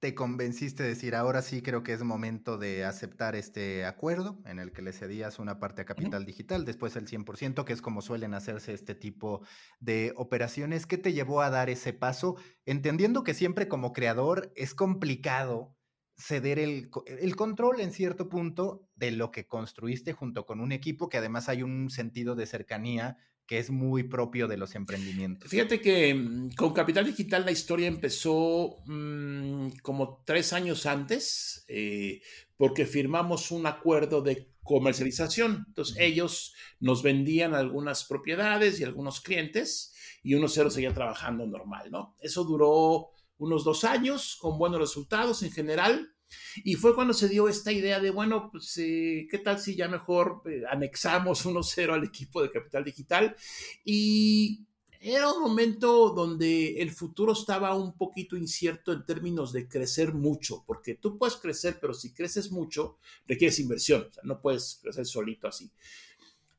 te 0.00 0.14
convenciste 0.14 0.82
de 0.82 0.88
decir, 0.88 1.14
ahora 1.14 1.42
sí 1.42 1.60
creo 1.60 1.82
que 1.82 1.92
es 1.92 2.02
momento 2.02 2.56
de 2.56 2.86
aceptar 2.86 3.36
este 3.36 3.84
acuerdo 3.84 4.40
en 4.46 4.58
el 4.58 4.72
que 4.72 4.80
le 4.80 4.94
cedías 4.94 5.38
una 5.38 5.60
parte 5.60 5.82
a 5.82 5.84
Capital 5.84 6.24
Digital, 6.24 6.64
después 6.64 6.96
el 6.96 7.06
100%, 7.06 7.64
que 7.64 7.74
es 7.74 7.82
como 7.82 8.00
suelen 8.00 8.32
hacerse 8.32 8.72
este 8.72 8.94
tipo 8.94 9.42
de 9.78 10.14
operaciones? 10.16 10.86
¿Qué 10.86 10.96
te 10.96 11.12
llevó 11.12 11.42
a 11.42 11.50
dar 11.50 11.68
ese 11.68 11.92
paso? 11.92 12.36
Entendiendo 12.64 13.22
que 13.24 13.34
siempre 13.34 13.68
como 13.68 13.92
creador 13.92 14.50
es 14.56 14.74
complicado 14.74 15.76
ceder 16.16 16.58
el, 16.58 16.90
el, 17.06 17.36
control 17.36 17.80
en 17.80 17.92
cierto 17.92 18.28
punto 18.28 18.88
de 18.94 19.10
lo 19.10 19.30
que 19.30 19.46
construiste 19.46 20.12
junto 20.12 20.46
con 20.46 20.60
un 20.60 20.72
equipo 20.72 21.08
que 21.08 21.18
además 21.18 21.48
hay 21.48 21.62
un 21.62 21.90
sentido 21.90 22.36
de 22.36 22.46
cercanía 22.46 23.16
que 23.50 23.58
es 23.58 23.68
muy 23.68 24.04
propio 24.04 24.46
de 24.46 24.56
los 24.56 24.76
emprendimientos. 24.76 25.50
Fíjate 25.50 25.80
que 25.80 26.14
mm, 26.14 26.50
con 26.50 26.72
Capital 26.72 27.04
Digital 27.04 27.44
la 27.44 27.50
historia 27.50 27.88
empezó 27.88 28.76
mmm, 28.86 29.70
como 29.82 30.22
tres 30.24 30.52
años 30.52 30.86
antes, 30.86 31.64
eh, 31.66 32.22
porque 32.56 32.86
firmamos 32.86 33.50
un 33.50 33.66
acuerdo 33.66 34.22
de 34.22 34.52
comercialización. 34.62 35.64
Entonces 35.66 35.96
ellos 35.98 36.54
nos 36.78 37.02
vendían 37.02 37.56
algunas 37.56 38.04
propiedades 38.04 38.78
y 38.78 38.84
algunos 38.84 39.20
clientes 39.20 39.96
y 40.22 40.34
uno 40.34 40.46
cero 40.46 40.70
seguía 40.70 40.94
trabajando 40.94 41.44
normal, 41.44 41.90
¿no? 41.90 42.14
Eso 42.20 42.44
duró 42.44 43.08
unos 43.38 43.64
dos 43.64 43.82
años 43.82 44.36
con 44.40 44.58
buenos 44.58 44.78
resultados 44.78 45.42
en 45.42 45.50
general. 45.50 46.14
Y 46.64 46.74
fue 46.74 46.94
cuando 46.94 47.14
se 47.14 47.28
dio 47.28 47.48
esta 47.48 47.72
idea 47.72 48.00
de, 48.00 48.10
bueno, 48.10 48.50
pues, 48.50 48.76
eh, 48.78 49.26
¿qué 49.30 49.38
tal 49.38 49.58
si 49.58 49.76
ya 49.76 49.88
mejor 49.88 50.42
eh, 50.46 50.62
anexamos 50.70 51.46
1-0 51.46 51.92
al 51.92 52.04
equipo 52.04 52.42
de 52.42 52.50
Capital 52.50 52.84
Digital? 52.84 53.36
Y 53.84 54.66
era 55.00 55.32
un 55.32 55.40
momento 55.40 56.10
donde 56.10 56.82
el 56.82 56.90
futuro 56.90 57.32
estaba 57.32 57.74
un 57.74 57.96
poquito 57.96 58.36
incierto 58.36 58.92
en 58.92 59.06
términos 59.06 59.50
de 59.52 59.66
crecer 59.66 60.12
mucho, 60.12 60.62
porque 60.66 60.94
tú 60.94 61.16
puedes 61.16 61.36
crecer, 61.36 61.78
pero 61.80 61.94
si 61.94 62.12
creces 62.12 62.52
mucho, 62.52 62.98
requieres 63.26 63.58
inversión, 63.60 64.08
no 64.24 64.40
puedes 64.42 64.78
crecer 64.82 65.06
solito 65.06 65.48
así. 65.48 65.70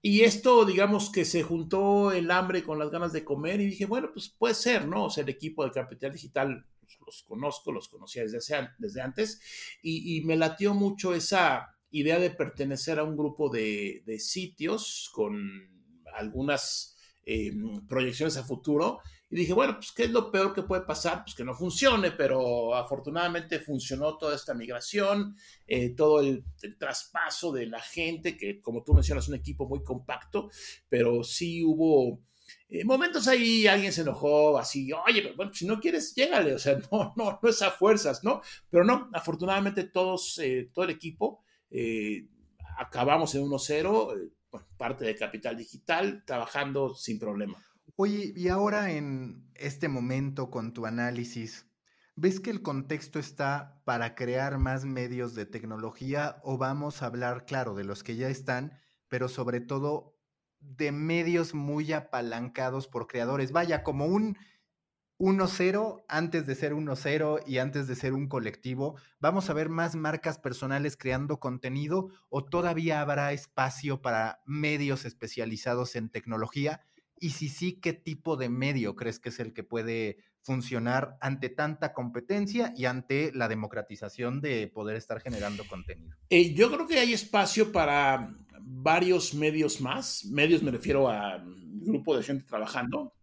Y 0.01 0.21
esto, 0.21 0.65
digamos 0.65 1.11
que 1.11 1.25
se 1.25 1.43
juntó 1.43 2.11
el 2.11 2.31
hambre 2.31 2.63
con 2.63 2.79
las 2.79 2.89
ganas 2.89 3.13
de 3.13 3.23
comer 3.23 3.61
y 3.61 3.67
dije, 3.67 3.85
bueno, 3.85 4.09
pues 4.11 4.29
puede 4.29 4.55
ser, 4.55 4.87
¿no? 4.87 5.05
O 5.05 5.09
sea, 5.11 5.23
el 5.23 5.29
equipo 5.29 5.63
de 5.63 5.71
Capital 5.71 6.11
Digital 6.11 6.65
los 7.05 7.23
conozco, 7.23 7.71
los 7.71 7.87
conocía 7.89 8.23
desde, 8.23 8.69
desde 8.77 9.01
antes 9.01 9.41
y, 9.81 10.21
me 10.25 10.35
latió 10.35 10.73
mucho 10.73 11.13
esa 11.13 11.67
idea 11.89 12.19
de 12.19 12.31
pertenecer 12.31 12.99
a 12.99 13.03
un 13.03 13.17
grupo 13.17 13.49
de, 13.49 14.03
sitios 14.19 15.09
con 15.13 15.35
algunas 16.13 16.95
eh, 17.25 17.51
proyecciones 17.87 18.37
a 18.37 18.43
futuro 18.43 18.99
y 19.31 19.37
dije, 19.37 19.53
bueno, 19.53 19.75
pues 19.75 19.93
¿qué 19.93 20.03
es 20.03 20.11
lo 20.11 20.29
peor 20.29 20.53
que 20.53 20.63
puede 20.63 20.81
pasar? 20.81 21.23
Pues 21.23 21.33
que 21.33 21.45
no 21.45 21.53
funcione, 21.53 22.11
pero 22.11 22.75
afortunadamente 22.75 23.61
funcionó 23.61 24.17
toda 24.17 24.35
esta 24.35 24.53
migración, 24.53 25.37
eh, 25.65 25.95
todo 25.95 26.19
el, 26.19 26.43
traspaso 26.77 27.53
de 27.53 27.65
la 27.67 27.79
gente, 27.79 28.35
que 28.35 28.59
como 28.59 28.83
tú 28.83 28.93
mencionas, 28.93 29.29
un 29.29 29.35
equipo 29.35 29.69
muy 29.69 29.83
compacto, 29.83 30.49
pero 30.89 31.23
sí 31.23 31.63
hubo 31.63 32.19
eh, 32.71 32.85
momentos 32.85 33.27
ahí, 33.27 33.67
alguien 33.67 33.91
se 33.91 34.01
enojó 34.01 34.57
así, 34.57 34.91
oye, 34.93 35.33
bueno, 35.35 35.53
si 35.53 35.67
no 35.67 35.79
quieres, 35.79 36.15
llégale, 36.15 36.53
o 36.53 36.59
sea, 36.59 36.79
no, 36.91 37.13
no, 37.17 37.39
no 37.41 37.49
es 37.49 37.61
a 37.61 37.69
fuerzas, 37.69 38.23
¿no? 38.23 38.41
Pero 38.69 38.85
no, 38.85 39.09
afortunadamente 39.13 39.83
todos, 39.83 40.39
eh, 40.39 40.71
todo 40.73 40.85
el 40.85 40.91
equipo, 40.91 41.43
acabamos 42.77 43.35
en 43.35 43.43
1-0, 43.43 44.31
parte 44.77 45.05
de 45.05 45.15
Capital 45.15 45.57
Digital, 45.57 46.23
trabajando 46.25 46.95
sin 46.95 47.19
problema. 47.19 47.63
Oye, 47.97 48.33
y 48.35 48.47
ahora 48.47 48.91
en 48.91 49.51
este 49.55 49.89
momento 49.89 50.49
con 50.49 50.73
tu 50.73 50.85
análisis, 50.85 51.67
¿ves 52.15 52.39
que 52.39 52.49
el 52.49 52.61
contexto 52.61 53.19
está 53.19 53.81
para 53.83 54.15
crear 54.15 54.57
más 54.57 54.85
medios 54.85 55.35
de 55.35 55.45
tecnología 55.45 56.39
o 56.43 56.57
vamos 56.57 57.01
a 57.01 57.07
hablar, 57.07 57.45
claro, 57.45 57.75
de 57.75 57.83
los 57.83 58.03
que 58.03 58.15
ya 58.15 58.29
están, 58.29 58.79
pero 59.07 59.27
sobre 59.27 59.59
todo 59.59 60.10
de 60.61 60.91
medios 60.91 61.53
muy 61.53 61.91
apalancados 61.91 62.87
por 62.87 63.07
creadores? 63.07 63.51
Vaya, 63.51 63.83
como 63.83 64.05
un 64.05 64.37
1-0 65.21 66.03
antes 66.07 66.47
de 66.47 66.55
ser 66.55 66.73
1-0 66.73 67.43
y 67.45 67.59
antes 67.59 67.87
de 67.87 67.95
ser 67.95 68.13
un 68.13 68.27
colectivo. 68.27 68.95
¿Vamos 69.19 69.49
a 69.49 69.53
ver 69.53 69.69
más 69.69 69.95
marcas 69.95 70.39
personales 70.39 70.97
creando 70.97 71.39
contenido 71.39 72.09
o 72.29 72.43
todavía 72.43 73.01
habrá 73.01 73.31
espacio 73.31 74.01
para 74.01 74.41
medios 74.47 75.05
especializados 75.05 75.95
en 75.95 76.09
tecnología? 76.09 76.81
Y 77.19 77.31
si 77.31 77.49
sí, 77.49 77.79
¿qué 77.79 77.93
tipo 77.93 78.35
de 78.35 78.49
medio 78.49 78.95
crees 78.95 79.19
que 79.19 79.29
es 79.29 79.39
el 79.39 79.53
que 79.53 79.63
puede 79.63 80.17
funcionar 80.41 81.17
ante 81.21 81.49
tanta 81.49 81.93
competencia 81.93 82.73
y 82.75 82.85
ante 82.85 83.31
la 83.31 83.47
democratización 83.47 84.41
de 84.41 84.67
poder 84.73 84.95
estar 84.97 85.21
generando 85.21 85.67
contenido? 85.67 86.17
Eh, 86.31 86.55
yo 86.55 86.71
creo 86.71 86.87
que 86.87 86.97
hay 86.97 87.13
espacio 87.13 87.71
para 87.71 88.33
varios 88.63 89.33
medios 89.33 89.81
más. 89.81 90.25
Medios 90.25 90.63
me 90.63 90.71
refiero 90.71 91.09
a 91.09 91.37
un 91.37 91.81
grupo 91.83 92.15
de 92.15 92.23
gente 92.23 92.45
trabajando. 92.45 93.13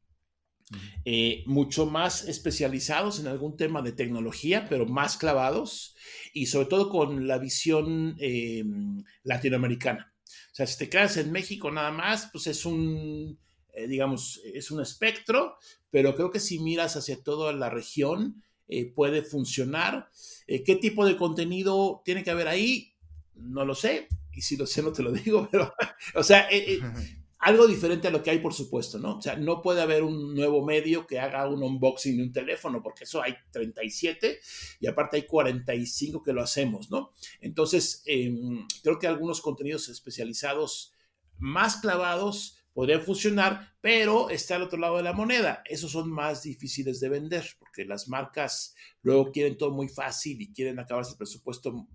Eh, 1.05 1.45
mucho 1.47 1.87
más 1.87 2.29
especializados 2.29 3.21
en 3.21 3.27
algún 3.27 3.57
tema 3.57 3.81
de 3.81 3.93
tecnología, 3.93 4.67
pero 4.69 4.85
más 4.87 5.17
clavados 5.17 5.97
y 6.35 6.47
sobre 6.47 6.67
todo 6.67 6.91
con 6.91 7.27
la 7.27 7.39
visión 7.39 8.17
em, 8.19 9.03
latinoamericana. 9.23 10.13
O 10.53 10.55
sea, 10.55 10.67
si 10.67 10.77
te 10.77 10.91
quedas 10.91 11.17
en 11.17 11.33
México 11.33 11.71
nada 11.71 11.91
más, 11.91 12.29
pues 12.33 12.47
es 12.49 12.67
un 12.67 13.39
eh, 13.73 13.87
digamos, 13.87 14.43
es 14.45 14.71
un 14.71 14.83
espectro, 14.83 15.57
pero 15.91 16.15
creo 16.15 16.31
que 16.31 16.41
si 16.41 16.59
miras 16.59 16.97
hacia 16.97 17.23
toda 17.23 17.53
la 17.53 17.71
región, 17.71 18.43
eh, 18.67 18.93
puede 18.93 19.23
funcionar. 19.23 20.11
¿Qué 20.47 20.77
tipo 20.77 21.07
de 21.07 21.17
contenido 21.17 22.03
tiene 22.05 22.25
que 22.25 22.31
haber 22.31 22.49
ahí? 22.49 22.93
No 23.35 23.65
lo 23.65 23.75
sé, 23.75 24.09
y 24.39 24.41
si 24.41 24.57
lo 24.57 24.67
sé 24.67 24.83
no 24.83 24.93
te 24.93 25.03
lo 25.03 25.11
digo, 25.25 25.49
pero, 25.51 25.75
o 26.15 26.23
sea, 26.23 26.49
algo 27.41 27.67
diferente 27.67 28.07
a 28.07 28.11
lo 28.13 28.23
que 28.23 28.31
hay, 28.31 28.39
por 28.39 28.55
supuesto, 28.55 28.99
¿no? 28.99 29.19
O 29.19 29.23
sea, 29.23 29.37
no 29.37 29.63
puede 29.63 29.83
haber 29.83 30.05
un 30.05 30.35
nuevo 30.35 30.65
medio 30.65 31.07
que 31.07 31.19
haga 31.19 31.49
un 31.49 31.63
unboxing 31.63 32.17
de 32.17 32.23
un 32.23 32.33
teléfono, 32.33 32.81
porque 32.81 33.05
eso 33.05 33.21
hay 33.21 33.35
37 33.51 34.39
y 34.81 34.87
aparte 34.87 35.17
hay 35.17 35.27
45 35.27 36.23
que 36.23 36.33
lo 36.33 36.43
hacemos, 36.43 36.89
¿no? 36.89 37.13
Entonces, 37.41 38.03
em, 38.07 38.65
creo 38.83 38.99
que 38.99 39.09
algunos 39.09 39.41
contenidos 39.41 39.89
especializados 39.89 40.93
más 41.37 41.77
clavados 41.77 42.59
podrían 42.73 43.03
funcionar, 43.03 43.75
pero 43.81 44.31
está 44.31 44.55
al 44.55 44.63
otro 44.63 44.79
lado 44.79 44.99
de 44.99 45.03
la 45.03 45.13
moneda. 45.13 45.65
Esos 45.65 45.91
son 45.91 46.13
más 46.13 46.45
difíciles 46.45 47.01
de 47.01 47.09
vender 47.09 47.45
porque 47.59 47.85
las 47.85 48.07
marcas 48.07 48.77
luego 49.03 49.33
quieren 49.33 49.59
todo 49.59 49.73
muy 49.73 49.89
fácil 49.89 50.41
y 50.41 50.53
quieren 50.53 50.79
acabarse 50.79 51.13
el 51.13 51.17
presupuesto, 51.17 51.89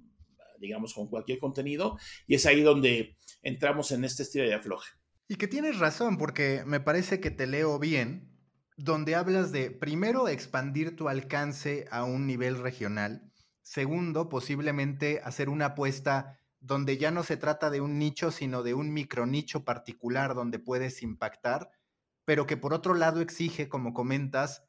digamos, 0.64 0.94
con 0.94 1.08
cualquier 1.08 1.38
contenido. 1.38 1.98
Y 2.26 2.36
es 2.36 2.46
ahí 2.46 2.62
donde 2.62 3.18
entramos 3.44 3.92
en 3.92 4.04
este 4.04 4.24
estilo 4.24 4.46
de 4.46 4.56
afloje. 4.56 4.90
Y 5.28 5.36
que 5.36 5.48
tienes 5.48 5.78
razón, 5.80 6.18
porque 6.18 6.64
me 6.66 6.80
parece 6.80 7.20
que 7.20 7.32
te 7.32 7.46
leo 7.46 7.78
bien, 7.80 8.34
donde 8.78 9.16
hablas 9.16 9.52
de, 9.52 9.70
primero, 9.70 10.28
expandir 10.28 10.96
tu 10.96 11.10
alcance 11.10 11.86
a 11.92 12.04
un 12.04 12.26
nivel 12.26 12.58
regional, 12.58 13.32
segundo, 13.62 14.30
posiblemente 14.30 15.22
hacer 15.24 15.50
una 15.50 15.68
apuesta 15.68 16.40
donde 16.60 16.98
ya 16.98 17.12
no 17.12 17.24
se 17.24 17.38
trata 17.38 17.70
de 17.70 17.82
un 17.82 18.00
nicho, 18.00 18.32
sino 18.32 18.64
de 18.64 18.74
un 18.74 18.94
micronicho 18.94 19.66
particular 19.66 20.34
donde 20.34 20.60
puedes 20.60 21.04
impactar, 21.04 21.70
pero 22.26 22.48
que 22.48 22.58
por 22.58 22.74
otro 22.74 22.94
lado 22.94 23.20
exige, 23.20 23.68
como 23.68 23.94
comentas, 23.94 24.64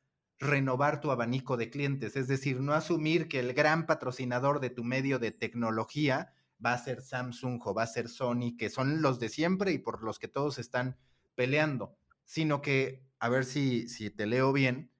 renovar 0.44 1.00
tu 1.00 1.10
abanico 1.10 1.56
de 1.56 1.70
clientes, 1.70 2.16
es 2.16 2.28
decir, 2.28 2.60
no 2.60 2.72
asumir 2.74 3.28
que 3.28 3.40
el 3.40 3.54
gran 3.54 3.86
patrocinador 3.86 4.60
de 4.60 4.70
tu 4.70 4.84
medio 4.84 5.18
de 5.18 5.32
tecnología 5.32 6.32
va 6.64 6.72
a 6.72 6.78
ser 6.78 7.02
Samsung 7.02 7.60
o 7.64 7.74
va 7.74 7.82
a 7.82 7.88
ser 7.88 8.08
Sony, 8.08 8.56
que 8.56 8.70
son 8.70 9.02
los 9.02 9.18
de 9.18 9.28
siempre 9.28 9.72
y 9.72 9.78
por 9.78 10.02
los 10.02 10.18
que 10.18 10.28
todos 10.28 10.58
están 10.58 10.96
peleando, 11.34 11.96
sino 12.24 12.62
que, 12.62 13.04
a 13.18 13.28
ver 13.28 13.44
si, 13.44 13.88
si 13.88 14.10
te 14.10 14.26
leo 14.26 14.52
bien, 14.52 14.90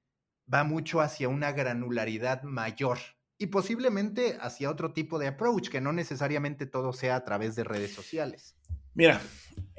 va 0.53 0.65
mucho 0.65 1.01
hacia 1.01 1.29
una 1.29 1.53
granularidad 1.53 2.43
mayor 2.43 2.99
y 3.39 3.47
posiblemente 3.47 4.37
hacia 4.41 4.71
otro 4.71 4.93
tipo 4.93 5.19
de 5.19 5.29
approach, 5.29 5.69
que 5.69 5.81
no 5.81 5.93
necesariamente 5.93 6.67
todo 6.67 6.93
sea 6.93 7.17
a 7.17 7.25
través 7.25 7.55
de 7.57 7.65
redes 7.65 7.95
sociales. 7.95 8.57
Mira, 8.95 9.21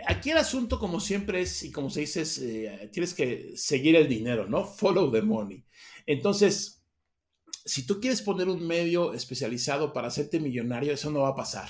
aquí 0.07 0.31
el 0.31 0.37
asunto, 0.37 0.79
como 0.79 0.99
siempre 0.99 1.41
es, 1.41 1.63
y 1.63 1.71
como 1.71 1.89
se 1.89 2.01
dice, 2.01 2.23
eh, 2.41 2.89
tienes 2.91 3.13
que 3.13 3.53
seguir 3.55 3.95
el 3.95 4.07
dinero, 4.07 4.47
¿no? 4.47 4.65
Follow 4.65 5.11
the 5.11 5.21
money. 5.21 5.65
Entonces, 6.05 6.83
si 7.65 7.85
tú 7.85 7.99
quieres 7.99 8.21
poner 8.21 8.47
un 8.47 8.65
medio 8.65 9.13
especializado 9.13 9.93
para 9.93 10.09
hacerte 10.09 10.39
millonario, 10.39 10.93
eso 10.93 11.09
no 11.09 11.21
va 11.21 11.29
a 11.29 11.35
pasar. 11.35 11.69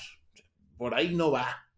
Por 0.77 0.93
ahí 0.93 1.15
no 1.15 1.31
va. 1.31 1.69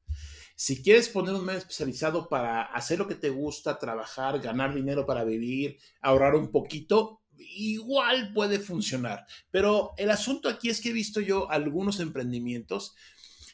Si 0.55 0.82
quieres 0.82 1.07
poner 1.09 1.36
un 1.36 1.45
medio 1.45 1.59
especializado 1.59 2.28
para 2.28 2.63
hacer 2.63 2.97
lo 2.97 3.07
que 3.07 3.13
te 3.13 3.30
gusta, 3.30 3.78
trabajar, 3.78 4.39
ganar 4.39 4.74
dinero 4.74 5.05
para 5.05 5.24
vivir, 5.24 5.78
ahorrar 6.01 6.34
un 6.34 6.49
poquito, 6.49 7.22
igual 7.38 8.34
puede 8.34 8.57
funcionar. 8.57 9.28
Pero 9.51 9.93
el 9.97 10.09
asunto 10.09 10.49
aquí 10.49 10.70
es 10.70 10.82
que 10.82 10.89
he 10.89 10.93
visto 10.93 11.22
yo 11.22 11.51
algunos 11.51 11.99
emprendimientos 11.99 12.95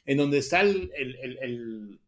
en 0.05 0.17
donde 0.17 0.39
está 0.39 0.61
el, 0.61 1.99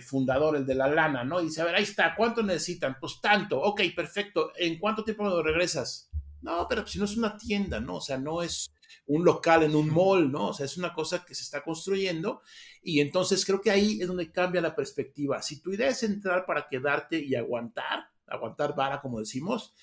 fundador, 0.00 0.56
el 0.56 0.66
de 0.66 0.74
la 0.74 0.88
lana, 0.88 1.24
¿no? 1.24 1.40
Y 1.40 1.44
dice, 1.46 1.60
a 1.60 1.66
ver, 1.66 1.74
ahí 1.74 1.82
está, 1.82 2.14
¿cuánto 2.16 2.42
necesitan? 2.42 2.96
Pues 3.00 3.20
tanto, 3.20 3.60
ok, 3.60 3.82
perfecto, 3.94 4.52
¿en 4.56 4.78
cuánto 4.78 5.04
tiempo 5.04 5.42
regresas? 5.42 6.10
No, 6.40 6.66
pero 6.68 6.86
si 6.86 6.98
no 6.98 7.04
es 7.04 7.16
una 7.16 7.36
tienda, 7.36 7.78
¿no? 7.78 7.96
O 7.96 8.00
sea, 8.00 8.18
no 8.18 8.42
es 8.42 8.72
un 9.06 9.24
local 9.24 9.62
en 9.62 9.74
un 9.74 9.88
mall, 9.88 10.30
¿no? 10.30 10.48
O 10.48 10.54
sea, 10.54 10.66
es 10.66 10.76
una 10.76 10.92
cosa 10.92 11.24
que 11.24 11.34
se 11.34 11.42
está 11.42 11.62
construyendo 11.62 12.42
y 12.82 13.00
entonces 13.00 13.44
creo 13.44 13.60
que 13.60 13.70
ahí 13.70 14.00
es 14.00 14.08
donde 14.08 14.30
cambia 14.32 14.60
la 14.60 14.74
perspectiva. 14.74 15.42
Si 15.42 15.60
tu 15.60 15.72
idea 15.72 15.88
es 15.88 16.02
entrar 16.02 16.46
para 16.46 16.68
quedarte 16.68 17.22
y 17.22 17.34
aguantar, 17.34 18.06
aguantar 18.26 18.74
vara, 18.74 19.00
como 19.00 19.20
decimos, 19.20 19.74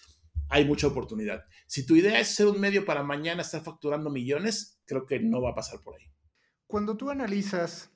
hay 0.50 0.66
mucha 0.66 0.88
oportunidad. 0.88 1.46
Si 1.68 1.86
tu 1.86 1.96
idea 1.96 2.20
es 2.20 2.30
ser 2.30 2.48
un 2.48 2.60
medio 2.60 2.86
para 2.86 3.04
mañana 3.04 3.42
estar 3.42 3.64
facturando 3.64 4.10
millones, 4.10 4.80
creo 4.86 5.06
que 5.06 5.20
no 5.20 5.42
va 5.42 5.52
a 5.52 5.56
pasar 5.56 5.82
por 5.82 5.96
ahí. 5.96 6.10
Cuando 6.70 6.98
tú 6.98 7.10
analizas 7.10 7.90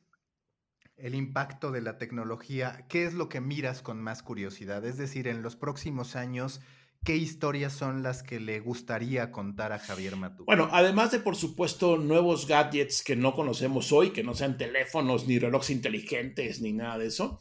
el 0.98 1.14
impacto 1.14 1.70
de 1.70 1.80
la 1.80 2.00
tecnología, 2.00 2.88
¿qué 2.90 3.06
es 3.06 3.14
lo 3.14 3.30
que 3.30 3.40
miras 3.40 3.84
con 3.84 4.02
más 4.02 4.24
curiosidad? 4.24 4.84
Es 4.84 4.98
decir, 4.98 5.28
en 5.28 5.44
los 5.44 5.56
próximos 5.56 6.16
años, 6.16 6.60
¿qué 7.06 7.16
historias 7.16 7.74
son 7.74 8.02
las 8.02 8.24
que 8.24 8.40
le 8.40 8.60
gustaría 8.62 9.32
contar 9.32 9.74
a 9.74 9.78
Javier 9.78 10.16
Matú? 10.16 10.46
Bueno, 10.46 10.70
además 10.72 11.12
de, 11.12 11.20
por 11.20 11.36
supuesto, 11.36 11.98
nuevos 11.98 12.48
gadgets 12.48 13.04
que 13.04 13.16
no 13.16 13.36
conocemos 13.36 13.92
hoy, 13.92 14.10
que 14.10 14.24
no 14.24 14.34
sean 14.34 14.58
teléfonos, 14.58 15.28
ni 15.28 15.38
relojes 15.38 15.70
inteligentes, 15.70 16.60
ni 16.60 16.74
nada 16.74 16.98
de 16.98 17.06
eso, 17.06 17.38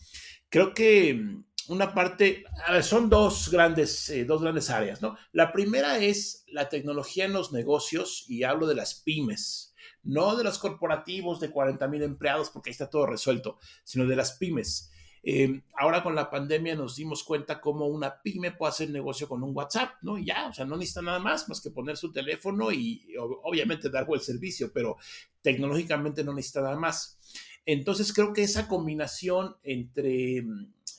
creo 0.51 0.75
que 0.75 1.19
una 1.69 1.95
parte, 1.95 2.45
a 2.67 2.73
ver, 2.73 2.85
son 2.85 3.09
dos 3.09 3.51
grandes, 3.51 4.11
eh, 4.11 4.27
dos 4.27 4.43
grandes 4.43 4.69
áreas, 4.69 5.01
¿no? 5.01 5.17
La 5.33 5.51
primera 5.51 5.97
es 5.97 6.45
la 6.49 6.69
tecnología 6.69 7.25
en 7.25 7.33
los 7.33 7.53
negocios 7.53 8.27
y 8.29 8.43
hablo 8.43 8.67
de 8.67 8.75
las 8.75 8.97
pymes, 8.97 9.72
no 10.05 10.37
de 10.37 10.45
los 10.45 10.59
corporativos 10.59 11.41
de 11.41 11.51
40 11.51 11.87
mil 11.89 12.03
empleados 12.03 12.51
porque 12.51 12.71
ahí 12.71 12.73
está 12.73 12.91
todo 12.91 13.07
resuelto, 13.07 13.59
sino 13.85 14.07
de 14.07 14.17
las 14.17 14.33
pymes. 14.33 14.91
Eh, 15.25 15.63
ahora 15.79 16.03
con 16.03 16.17
la 16.17 16.29
pandemia 16.29 16.75
nos 16.75 16.97
dimos 16.97 17.23
cuenta 17.23 17.61
cómo 17.61 17.87
una 17.87 18.21
pyme 18.23 18.51
puede 18.51 18.71
hacer 18.71 18.91
negocio 18.91 19.29
con 19.29 19.45
un 19.45 19.57
WhatsApp, 19.57 19.95
¿no? 20.03 20.19
Y 20.19 20.27
ya, 20.27 20.49
o 20.49 20.53
sea, 20.53 20.65
no 20.65 20.77
necesita 20.77 21.03
nada 21.03 21.21
más 21.21 21.49
más 21.49 21.61
que 21.61 21.71
poner 21.71 21.97
su 21.97 22.11
teléfono 22.11 22.73
y, 22.73 23.07
obviamente 23.45 23.89
dar 23.89 24.05
buen 24.05 24.21
servicio, 24.21 24.73
pero 24.73 24.97
tecnológicamente 25.41 26.25
no 26.25 26.35
necesita 26.35 26.63
nada 26.63 26.77
más. 26.77 27.19
Entonces 27.65 28.13
creo 28.13 28.33
que 28.33 28.43
esa 28.43 28.67
combinación 28.67 29.57
entre 29.63 30.45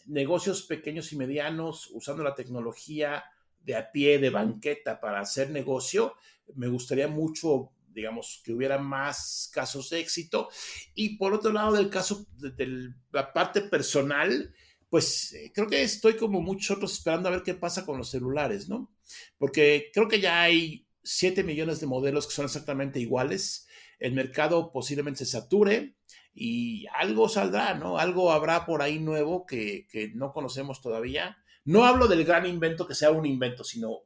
negocios 0.05 0.63
pequeños 0.63 1.11
y 1.11 1.17
medianos 1.17 1.89
usando 1.93 2.23
la 2.23 2.35
tecnología 2.35 3.25
de 3.61 3.75
a 3.75 3.91
pie, 3.91 4.19
de 4.19 4.29
banqueta 4.29 5.01
para 5.01 5.19
hacer 5.19 5.49
negocio, 5.49 6.15
me 6.55 6.67
gustaría 6.67 7.09
mucho, 7.09 7.71
digamos, 7.93 8.41
que 8.43 8.53
hubiera 8.53 8.77
más 8.77 9.49
casos 9.53 9.89
de 9.89 9.99
éxito. 9.99 10.49
Y 10.95 11.17
por 11.17 11.33
otro 11.33 11.51
lado, 11.51 11.73
del 11.73 11.89
caso 11.89 12.25
de, 12.37 12.93
la 13.11 13.33
parte 13.33 13.61
personal, 13.61 14.53
pues 14.89 15.33
eh, 15.33 15.51
creo 15.53 15.67
que 15.67 15.81
estoy 15.81 16.15
como 16.15 16.41
muchos 16.41 16.77
otros 16.77 16.93
esperando 16.93 17.29
a 17.29 17.31
ver 17.31 17.43
qué 17.43 17.53
pasa 17.53 17.85
con 17.85 17.97
los 17.97 18.09
celulares, 18.11 18.69
¿no? 18.69 18.93
Porque 19.37 19.89
creo 19.93 20.07
que 20.07 20.19
ya 20.19 20.41
hay 20.41 20.87
7 21.03 21.43
millones 21.43 21.79
de 21.79 21.87
modelos 21.87 22.27
que 22.27 22.33
son 22.33 22.45
exactamente 22.45 22.99
iguales. 22.99 23.67
El 23.99 24.13
mercado 24.13 24.71
posiblemente 24.71 25.25
se 25.25 25.31
sature 25.31 25.95
y 26.33 26.85
algo 26.95 27.29
saldrá, 27.29 27.75
¿no? 27.75 27.97
Algo 27.97 28.31
habrá 28.31 28.65
por 28.65 28.81
ahí 28.81 28.99
nuevo 28.99 29.45
que, 29.45 29.87
no 30.15 30.33
conocemos 30.33 30.81
todavía. 30.81 31.37
No 31.65 31.85
hablo 31.85 32.07
del 32.07 32.25
gran 32.25 32.45
invento 32.45 32.87
que 32.87 32.95
sea 32.95 33.11
un 33.11 33.25
invento, 33.25 33.63
sino 33.63 33.99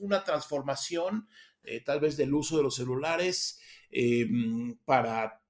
una 0.00 0.22
transformación 0.24 1.28
eh, 1.64 1.80
tal 1.80 2.00
vez 2.00 2.16
del 2.16 2.34
uso 2.34 2.56
de 2.56 2.62
los 2.62 2.76
celulares 2.76 3.60
eh, 3.90 4.26
para 4.84 5.40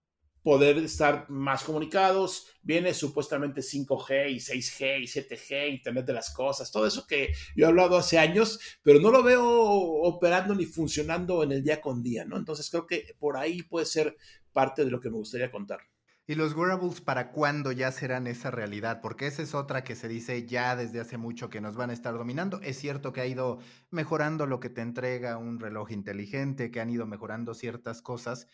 poder 0.44 0.76
estar 0.78 1.28
más 1.30 1.64
comunicados. 1.64 2.46
Viene 2.62 2.92
supuestamente 2.92 3.62
5G 3.62 4.30
y 4.30 4.36
6G 4.36 5.00
y 5.00 5.06
7G, 5.06 5.70
Internet 5.70 6.06
de 6.06 6.12
las 6.12 6.32
Cosas, 6.32 6.70
todo 6.70 6.86
eso 6.86 7.06
que 7.06 7.32
yo 7.56 7.64
he 7.64 7.68
hablado 7.68 7.96
hace 7.96 8.18
años, 8.18 8.60
pero 8.82 9.00
no 9.00 9.10
lo 9.10 9.22
veo 9.22 9.42
operando 9.42 10.54
ni 10.54 10.66
funcionando 10.66 11.42
en 11.42 11.52
el 11.52 11.64
día 11.64 11.80
con 11.80 12.02
día, 12.02 12.24
¿no? 12.24 12.36
Entonces 12.36 12.68
creo 12.70 12.86
que 12.86 13.16
por 13.18 13.36
ahí 13.36 13.62
puede 13.62 13.86
ser 13.86 14.16
parte 14.52 14.84
de 14.84 14.90
lo 14.90 15.00
que 15.00 15.10
me 15.10 15.16
gustaría 15.16 15.50
contar. 15.50 15.80
¿Y 16.26 16.36
los 16.36 16.54
wearables 16.54 17.02
para 17.02 17.32
cuándo 17.32 17.70
ya 17.70 17.92
serán 17.92 18.26
esa 18.26 18.50
realidad? 18.50 19.00
Porque 19.02 19.26
esa 19.26 19.42
es 19.42 19.54
otra 19.54 19.84
que 19.84 19.94
se 19.94 20.08
dice 20.08 20.46
ya 20.46 20.74
desde 20.74 21.00
hace 21.00 21.18
mucho 21.18 21.50
que 21.50 21.60
nos 21.60 21.76
van 21.76 21.90
a 21.90 21.92
estar 21.92 22.14
dominando. 22.14 22.60
Es 22.62 22.78
cierto 22.78 23.12
que 23.12 23.20
ha 23.20 23.26
ido 23.26 23.58
mejorando 23.90 24.46
lo 24.46 24.58
que 24.58 24.70
te 24.70 24.80
entrega 24.80 25.36
un 25.36 25.60
reloj 25.60 25.90
inteligente, 25.90 26.70
que 26.70 26.80
han 26.80 26.88
ido 26.88 27.06
mejorando 27.06 27.52
ciertas 27.52 28.00
cosas, 28.00 28.46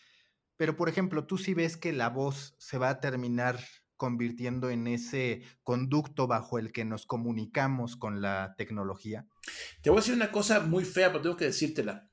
pero 0.60 0.76
por 0.76 0.90
ejemplo, 0.90 1.24
tú 1.26 1.38
sí 1.38 1.54
ves 1.54 1.78
que 1.78 1.90
la 1.92 2.10
voz 2.10 2.54
se 2.58 2.76
va 2.76 2.90
a 2.90 3.00
terminar 3.00 3.58
convirtiendo 3.96 4.68
en 4.68 4.88
ese 4.88 5.42
conducto 5.62 6.26
bajo 6.26 6.58
el 6.58 6.70
que 6.70 6.84
nos 6.84 7.06
comunicamos 7.06 7.96
con 7.96 8.20
la 8.20 8.54
tecnología. 8.58 9.26
Te 9.80 9.88
voy 9.88 9.98
a 9.98 10.00
decir 10.00 10.14
una 10.14 10.30
cosa 10.30 10.60
muy 10.60 10.84
fea, 10.84 11.08
pero 11.08 11.22
tengo 11.22 11.36
que 11.36 11.46
decírtela. 11.46 12.08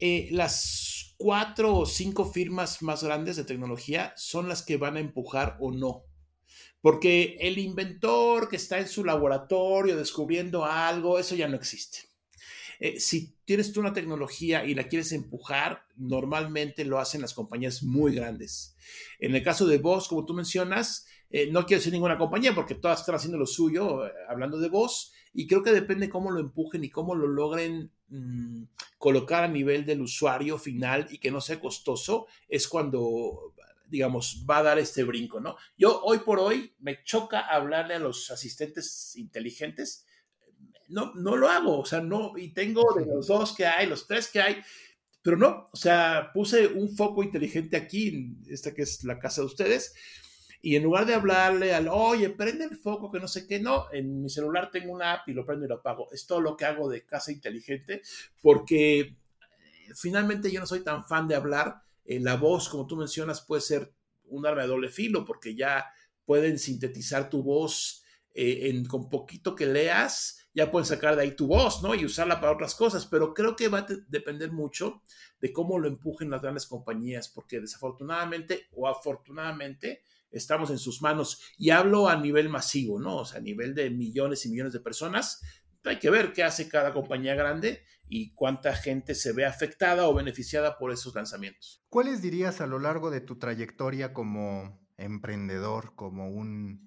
Eh, 0.00 0.30
las 0.32 0.99
cuatro 1.20 1.76
o 1.76 1.84
cinco 1.84 2.24
firmas 2.24 2.80
más 2.80 3.04
grandes 3.04 3.36
de 3.36 3.44
tecnología 3.44 4.14
son 4.16 4.48
las 4.48 4.62
que 4.62 4.78
van 4.78 4.96
a 4.96 5.00
empujar 5.00 5.58
o 5.60 5.70
no. 5.70 6.04
Porque 6.80 7.36
el 7.40 7.58
inventor 7.58 8.48
que 8.48 8.56
está 8.56 8.78
en 8.78 8.88
su 8.88 9.04
laboratorio 9.04 9.98
descubriendo 9.98 10.64
algo, 10.64 11.18
eso 11.18 11.34
ya 11.34 11.46
no 11.46 11.56
existe. 11.56 11.98
Eh, 12.78 12.98
si 13.00 13.36
tienes 13.44 13.70
tú 13.70 13.80
una 13.80 13.92
tecnología 13.92 14.64
y 14.64 14.74
la 14.74 14.88
quieres 14.88 15.12
empujar, 15.12 15.84
normalmente 15.94 16.86
lo 16.86 16.98
hacen 16.98 17.20
las 17.20 17.34
compañías 17.34 17.82
muy 17.82 18.14
grandes. 18.14 18.74
En 19.18 19.34
el 19.34 19.42
caso 19.42 19.66
de 19.66 19.76
vos, 19.76 20.08
como 20.08 20.24
tú 20.24 20.32
mencionas, 20.32 21.06
eh, 21.28 21.50
no 21.52 21.66
quiero 21.66 21.80
decir 21.80 21.92
ninguna 21.92 22.16
compañía 22.16 22.54
porque 22.54 22.74
todas 22.74 23.00
están 23.00 23.16
haciendo 23.16 23.36
lo 23.36 23.44
suyo, 23.44 24.06
eh, 24.06 24.12
hablando 24.26 24.58
de 24.58 24.70
vos, 24.70 25.12
y 25.34 25.46
creo 25.46 25.62
que 25.62 25.72
depende 25.72 26.08
cómo 26.08 26.30
lo 26.30 26.40
empujen 26.40 26.82
y 26.82 26.88
cómo 26.88 27.14
lo 27.14 27.26
logren 27.26 27.92
Mm, 28.10 28.64
colocar 28.98 29.44
a 29.44 29.48
nivel 29.48 29.86
del 29.86 30.02
usuario 30.02 30.58
final 30.58 31.06
y 31.10 31.18
que 31.18 31.30
no 31.30 31.40
sea 31.40 31.60
costoso, 31.60 32.26
es 32.48 32.66
cuando, 32.66 33.54
digamos, 33.86 34.44
va 34.50 34.58
a 34.58 34.62
dar 34.64 34.78
este 34.80 35.04
brinco, 35.04 35.40
¿no? 35.40 35.56
Yo 35.78 36.02
hoy 36.02 36.18
por 36.18 36.40
hoy 36.40 36.74
me 36.80 37.04
choca 37.04 37.40
hablarle 37.40 37.94
a 37.94 38.00
los 38.00 38.30
asistentes 38.32 39.14
inteligentes. 39.16 40.06
No, 40.88 41.14
no 41.14 41.36
lo 41.36 41.48
hago, 41.48 41.78
o 41.78 41.86
sea, 41.86 42.00
no, 42.00 42.36
y 42.36 42.52
tengo 42.52 42.92
de 42.94 43.06
los 43.06 43.28
dos 43.28 43.54
que 43.54 43.64
hay, 43.64 43.86
los 43.86 44.08
tres 44.08 44.26
que 44.26 44.42
hay, 44.42 44.60
pero 45.22 45.36
no, 45.36 45.68
o 45.72 45.76
sea, 45.76 46.32
puse 46.34 46.66
un 46.66 46.96
foco 46.96 47.22
inteligente 47.22 47.76
aquí, 47.76 48.36
esta 48.48 48.74
que 48.74 48.82
es 48.82 49.04
la 49.04 49.20
casa 49.20 49.42
de 49.42 49.46
ustedes, 49.46 49.94
Y 50.62 50.76
en 50.76 50.82
lugar 50.82 51.06
de 51.06 51.14
hablarle 51.14 51.74
al, 51.74 51.88
oye, 51.88 52.28
prende 52.30 52.64
el 52.64 52.76
foco, 52.76 53.10
que 53.10 53.18
no 53.18 53.28
sé 53.28 53.46
qué, 53.46 53.60
no, 53.60 53.86
en 53.92 54.22
mi 54.22 54.28
celular 54.28 54.70
tengo 54.70 54.92
una 54.92 55.14
app 55.14 55.28
y 55.28 55.32
lo 55.32 55.46
prendo 55.46 55.64
y 55.64 55.68
lo 55.68 55.76
apago. 55.76 56.08
Es 56.12 56.26
todo 56.26 56.40
lo 56.40 56.56
que 56.56 56.66
hago 56.66 56.88
de 56.88 57.04
casa 57.06 57.32
inteligente, 57.32 58.02
porque 58.42 59.00
eh, 59.00 59.16
finalmente 59.94 60.50
yo 60.50 60.60
no 60.60 60.66
soy 60.66 60.80
tan 60.80 61.04
fan 61.04 61.28
de 61.28 61.34
hablar. 61.34 61.82
Eh, 62.04 62.20
la 62.20 62.36
voz, 62.36 62.68
como 62.68 62.86
tú 62.86 62.96
mencionas, 62.96 63.40
puede 63.40 63.62
ser 63.62 63.92
un 64.24 64.46
arma 64.46 64.62
de 64.62 64.68
doble 64.68 64.90
filo, 64.90 65.24
porque 65.24 65.54
ya 65.54 65.86
pueden 66.26 66.58
sintetizar 66.58 67.30
tu 67.30 67.42
voz 67.42 68.04
eh, 68.34 68.82
con 68.86 69.08
poquito 69.08 69.54
que 69.54 69.66
leas, 69.66 70.48
ya 70.54 70.70
puedes 70.70 70.88
sacar 70.88 71.16
de 71.16 71.22
ahí 71.22 71.32
tu 71.32 71.46
voz, 71.46 71.82
¿no? 71.82 71.94
Y 71.94 72.04
usarla 72.04 72.40
para 72.40 72.52
otras 72.52 72.74
cosas, 72.74 73.06
pero 73.06 73.34
creo 73.34 73.56
que 73.56 73.68
va 73.68 73.78
a 73.78 73.86
depender 74.08 74.52
mucho 74.52 75.02
de 75.40 75.52
cómo 75.52 75.78
lo 75.78 75.88
empujen 75.88 76.30
las 76.30 76.42
grandes 76.42 76.66
compañías, 76.66 77.28
porque 77.28 77.60
desafortunadamente 77.60 78.68
o 78.72 78.86
afortunadamente 78.86 80.02
estamos 80.30 80.70
en 80.70 80.78
sus 80.78 81.02
manos. 81.02 81.40
Y 81.58 81.70
hablo 81.70 82.08
a 82.08 82.16
nivel 82.16 82.48
masivo, 82.48 83.00
¿no? 83.00 83.16
O 83.16 83.24
sea, 83.24 83.38
a 83.38 83.42
nivel 83.42 83.74
de 83.74 83.90
millones 83.90 84.46
y 84.46 84.50
millones 84.50 84.72
de 84.72 84.80
personas. 84.80 85.42
Hay 85.84 85.98
que 85.98 86.10
ver 86.10 86.32
qué 86.32 86.44
hace 86.44 86.68
cada 86.68 86.92
compañía 86.92 87.34
grande 87.34 87.84
y 88.08 88.34
cuánta 88.34 88.74
gente 88.74 89.14
se 89.14 89.32
ve 89.32 89.46
afectada 89.46 90.08
o 90.08 90.14
beneficiada 90.14 90.76
por 90.78 90.92
esos 90.92 91.14
lanzamientos. 91.14 91.82
¿Cuáles 91.88 92.20
dirías 92.20 92.60
a 92.60 92.66
lo 92.66 92.78
largo 92.78 93.10
de 93.10 93.20
tu 93.20 93.38
trayectoria 93.38 94.12
como 94.12 94.80
emprendedor, 94.98 95.94
como 95.94 96.28
un 96.28 96.86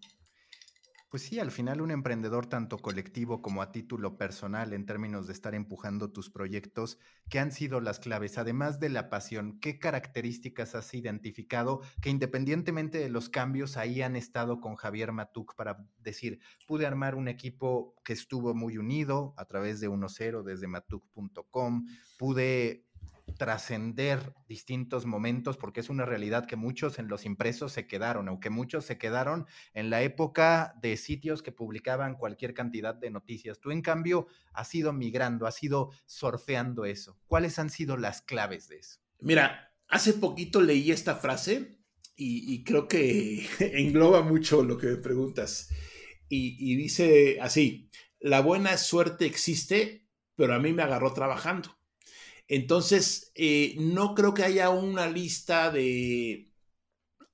pues 1.14 1.22
sí, 1.22 1.40
al 1.40 1.52
final 1.52 1.80
un 1.80 1.92
emprendedor 1.92 2.48
tanto 2.48 2.80
colectivo 2.80 3.44
como 3.44 3.62
a 3.62 3.72
título 3.72 4.18
personal 4.18 4.74
en 4.74 4.88
términos 4.88 5.28
de 5.28 5.34
estar 5.34 5.54
empujando 5.54 6.12
tus 6.12 6.32
proyectos, 6.32 6.98
¿qué 7.30 7.38
han 7.38 7.52
sido 7.52 7.80
las 7.82 8.00
claves? 8.00 8.40
Además 8.40 8.80
de 8.80 8.90
la 8.90 9.12
pasión, 9.12 9.60
¿qué 9.60 9.78
características 9.78 10.74
has 10.74 10.92
identificado 10.96 11.82
que 12.02 12.10
independientemente 12.10 12.98
de 12.98 13.10
los 13.10 13.30
cambios 13.30 13.78
ahí 13.78 14.02
han 14.02 14.16
estado 14.16 14.60
con 14.60 14.74
Javier 14.74 15.12
Matuk 15.12 15.54
para 15.54 15.86
decir, 16.00 16.40
pude 16.66 16.88
armar 16.88 17.14
un 17.14 17.28
equipo 17.28 17.94
que 18.04 18.14
estuvo 18.14 18.56
muy 18.56 18.80
unido 18.80 19.36
a 19.38 19.46
través 19.46 19.80
de 19.82 19.92
1.0 19.92 20.42
desde 20.42 20.66
matuk.com, 20.66 21.86
pude 22.18 22.88
trascender 23.44 24.34
distintos 24.48 25.06
momentos, 25.06 25.58
porque 25.58 25.82
es 25.82 25.90
una 25.90 26.06
realidad 26.06 26.46
que 26.46 26.56
muchos 26.56 26.98
en 26.98 27.10
los 27.10 27.26
impresos 27.26 27.74
se 27.74 27.88
quedaron, 27.88 28.30
aunque 28.30 28.50
muchos 28.50 28.86
se 28.86 28.98
quedaron 28.98 29.48
en 29.74 29.90
la 29.90 30.02
época 30.02 30.76
de 30.82 30.96
sitios 30.96 31.44
que 31.44 31.52
publicaban 31.52 32.16
cualquier 32.16 32.54
cantidad 32.54 32.96
de 32.96 33.12
noticias. 33.12 33.60
Tú, 33.60 33.72
en 33.72 33.82
cambio, 33.82 34.28
has 34.54 34.74
ido 34.74 34.94
migrando, 34.94 35.46
has 35.46 35.62
ido 35.62 35.92
surfeando 36.06 36.86
eso. 36.86 37.20
¿Cuáles 37.28 37.60
han 37.60 37.70
sido 37.70 37.98
las 37.98 38.22
claves 38.22 38.70
de 38.70 38.78
eso? 38.78 39.02
Mira, 39.20 39.76
hace 39.90 40.14
poquito 40.14 40.62
leí 40.62 40.92
esta 40.92 41.18
frase 41.18 41.80
y, 42.16 42.64
creo 42.64 42.88
que 42.88 43.46
engloba 43.60 44.22
mucho 44.22 44.64
lo 44.64 44.78
que 44.78 44.88
me 44.88 44.96
preguntas. 44.96 45.70
y 46.30 46.78
dice 46.78 47.40
así, 47.42 47.90
la 48.22 48.40
buena 48.40 48.78
suerte 48.78 49.26
existe, 49.26 50.08
pero 50.38 50.54
a 50.54 50.60
mí 50.60 50.72
me 50.72 50.84
agarró 50.84 51.12
trabajando. 51.12 51.83
Entonces, 52.48 53.32
eh, 53.36 53.76
no 53.80 54.16
creo 54.16 54.34
que 54.34 54.44
haya 54.44 54.70
una 54.70 55.08
lista 55.08 55.72
de 55.72 56.52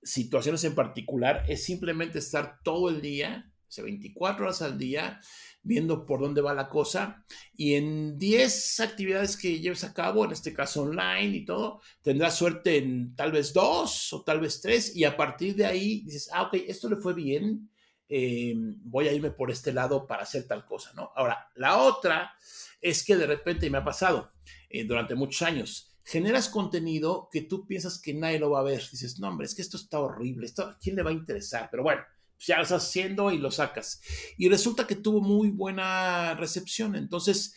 situaciones 0.04 0.64
en 0.64 0.76
particular, 0.76 1.44
es 1.48 1.64
simplemente 1.64 2.20
estar 2.20 2.60
todo 2.64 2.90
el 2.90 3.02
día, 3.02 3.52
o 3.68 3.72
sea, 3.72 3.84
24 3.84 4.46
horas 4.46 4.62
al 4.62 4.78
día, 4.78 5.20
viendo 5.62 6.06
por 6.06 6.22
dónde 6.22 6.42
va 6.42 6.54
la 6.54 6.70
cosa. 6.70 7.26
Y 7.54 7.76
en 7.76 8.18
10 8.18 8.80
actividades 8.80 9.38
que 9.38 9.60
lleves 9.60 9.84
a 9.84 9.94
cabo, 9.94 10.26
en 10.26 10.32
este 10.32 10.54
caso 10.54 10.84
online 10.84 11.38
y 11.38 11.46
todo, 11.46 11.82
tendrás 12.02 12.38
suerte 12.38 12.78
en 12.78 13.16
tal 13.16 13.32
vez 13.32 13.54
dos 13.54 14.14
o 14.14 14.24
tal 14.24 14.40
vez 14.40 14.62
tres. 14.62 14.96
Y 14.96 15.04
a 15.04 15.18
partir 15.18 15.56
de 15.56 15.66
ahí 15.66 16.02
dices, 16.02 16.30
ah, 16.34 16.44
ok, 16.44 16.56
esto 16.68 16.90
le 16.90 16.96
fue 16.96 17.14
bien, 17.14 17.70
eh, 18.08 18.54
voy 18.56 19.08
a 19.08 19.14
irme 19.14 19.32
por 19.32 19.52
este 19.52 19.72
lado 19.72 20.08
para 20.08 20.24
hacer 20.24 20.48
tal 20.48 20.66
cosa, 20.66 20.92
¿no? 20.96 21.12
Ahora, 21.16 21.52
la 21.56 21.78
otra 21.78 22.34
es 22.82 23.04
que 23.04 23.16
de 23.16 23.28
repente 23.28 23.70
me 23.70 23.78
ha 23.78 23.84
pasado 23.84 24.32
eh, 24.70 24.84
durante 24.84 25.16
muchos 25.16 25.42
años. 25.42 25.92
Generas 26.04 26.50
contenido 26.50 27.30
que 27.32 27.42
tú 27.42 27.68
piensas 27.68 28.00
que 28.00 28.14
nadie 28.14 28.40
lo 28.40 28.52
va 28.52 28.62
a 28.62 28.64
ver. 28.64 28.82
Dices, 28.92 29.20
no, 29.20 29.28
hombre, 29.28 29.46
es 29.46 29.56
que 29.56 29.62
esto 29.62 29.78
está 29.78 30.00
horrible, 30.00 30.46
esto, 30.46 30.64
¿a 30.64 30.78
quién 30.80 30.96
le 30.96 31.04
va 31.04 31.12
a 31.12 31.14
interesar? 31.14 31.70
Pero 31.70 31.84
bueno, 31.84 32.02
pues 32.36 32.48
ya 32.48 32.58
lo 32.58 32.64
estás 32.64 32.86
haciendo 32.86 33.32
y 33.32 33.38
lo 33.38 33.52
sacas. 33.52 34.02
Y 34.38 34.48
resulta 34.50 34.88
que 34.88 34.96
tuvo 34.96 35.22
muy 35.22 35.50
buena 35.50 36.36
recepción. 36.36 36.96
Entonces, 36.96 37.54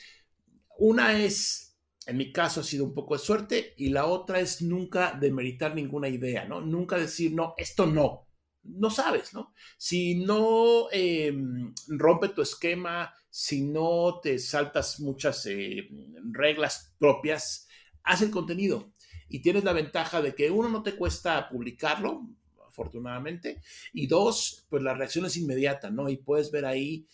una 0.78 1.18
es, 1.18 1.78
en 2.06 2.16
mi 2.16 2.32
caso, 2.32 2.60
ha 2.60 2.64
sido 2.64 2.84
un 2.84 2.94
poco 2.94 3.14
de 3.14 3.20
suerte 3.20 3.74
y 3.76 3.90
la 3.90 4.06
otra 4.06 4.40
es 4.40 4.60
nunca 4.60 5.16
demeritar 5.18 5.74
ninguna 5.74 6.08
idea, 6.08 6.44
¿no? 6.44 6.60
Nunca 6.60 6.96
decir, 6.96 7.32
no, 7.32 7.54
esto 7.56 7.86
no. 7.86 8.26
No 8.64 8.90
sabes, 8.90 9.34
¿no? 9.34 9.52
Si 9.76 10.14
no 10.24 10.88
em, 10.92 11.74
rompe 11.88 12.28
tu 12.28 12.42
esquema, 12.42 13.12
si 13.28 13.62
no 13.62 14.20
te 14.22 14.38
saltas 14.38 15.00
muchas 15.00 15.46
eh, 15.46 15.88
reglas 16.30 16.94
propias, 16.98 17.66
haz 18.04 18.22
el 18.22 18.30
contenido 18.30 18.92
y 19.28 19.40
tienes 19.40 19.64
la 19.64 19.72
ventaja 19.72 20.20
de 20.20 20.34
que 20.34 20.50
uno 20.50 20.68
no 20.68 20.82
te 20.82 20.94
cuesta 20.94 21.48
publicarlo, 21.48 22.28
afortunadamente, 22.68 23.60
y 23.92 24.06
dos, 24.06 24.66
pues 24.68 24.82
la 24.82 24.94
reacción 24.94 25.26
es 25.26 25.36
inmediata, 25.36 25.90
¿no? 25.90 26.08
Y 26.08 26.18
puedes 26.18 26.50
ver 26.50 26.64
ahí 26.66 27.06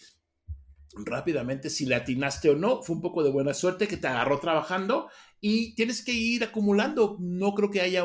rápidamente 0.95 1.71
si 1.71 1.87
le 1.87 1.95
atinaste 1.95 2.51
o 2.51 2.57
no. 2.57 2.83
Fue 2.83 2.97
un 2.97 3.03
poco 3.03 3.23
de 3.23 3.31
buena 3.31 3.55
suerte 3.55 3.89
que 3.89 3.97
te 3.97 4.07
agarró 4.07 4.41
trabajando 4.41 5.09
y 5.41 5.75
tienes 5.75 6.05
que 6.05 6.13
ir 6.13 6.45
acumulando. 6.45 7.17
No 7.21 7.55
creo 7.55 7.71
que 7.71 7.81
haya 7.81 8.05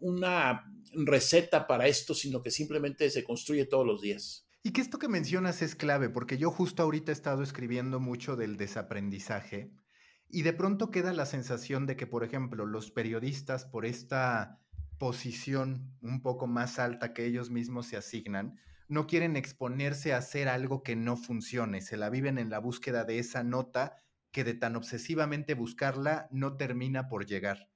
una 0.00 0.64
receta 0.92 1.66
para 1.66 1.86
esto, 1.86 2.14
sino 2.14 2.42
que 2.42 2.50
simplemente 2.50 3.08
se 3.10 3.24
construye 3.24 3.64
todos 3.66 3.86
los 3.86 4.00
días. 4.00 4.46
Y 4.62 4.72
que 4.72 4.80
esto 4.80 4.98
que 4.98 5.08
mencionas 5.08 5.62
es 5.62 5.74
clave, 5.74 6.10
porque 6.10 6.36
yo 6.36 6.50
justo 6.50 6.82
ahorita 6.82 7.12
he 7.12 7.14
estado 7.14 7.42
escribiendo 7.42 8.00
mucho 8.00 8.36
del 8.36 8.56
desaprendizaje 8.56 9.72
y 10.28 10.42
de 10.42 10.52
pronto 10.52 10.90
queda 10.90 11.12
la 11.12 11.26
sensación 11.26 11.86
de 11.86 11.96
que, 11.96 12.06
por 12.06 12.24
ejemplo, 12.24 12.66
los 12.66 12.90
periodistas 12.90 13.64
por 13.64 13.86
esta 13.86 14.60
posición 14.98 15.96
un 16.02 16.20
poco 16.20 16.46
más 16.46 16.78
alta 16.78 17.14
que 17.14 17.24
ellos 17.24 17.50
mismos 17.50 17.86
se 17.86 17.96
asignan, 17.96 18.60
no 18.86 19.06
quieren 19.06 19.36
exponerse 19.36 20.12
a 20.12 20.18
hacer 20.18 20.48
algo 20.48 20.82
que 20.82 20.94
no 20.94 21.16
funcione, 21.16 21.80
se 21.80 21.96
la 21.96 22.10
viven 22.10 22.38
en 22.38 22.50
la 22.50 22.58
búsqueda 22.58 23.04
de 23.04 23.18
esa 23.18 23.42
nota 23.42 23.96
que 24.30 24.44
de 24.44 24.54
tan 24.54 24.76
obsesivamente 24.76 25.54
buscarla 25.54 26.28
no 26.30 26.56
termina 26.56 27.08
por 27.08 27.24
llegar. 27.24 27.69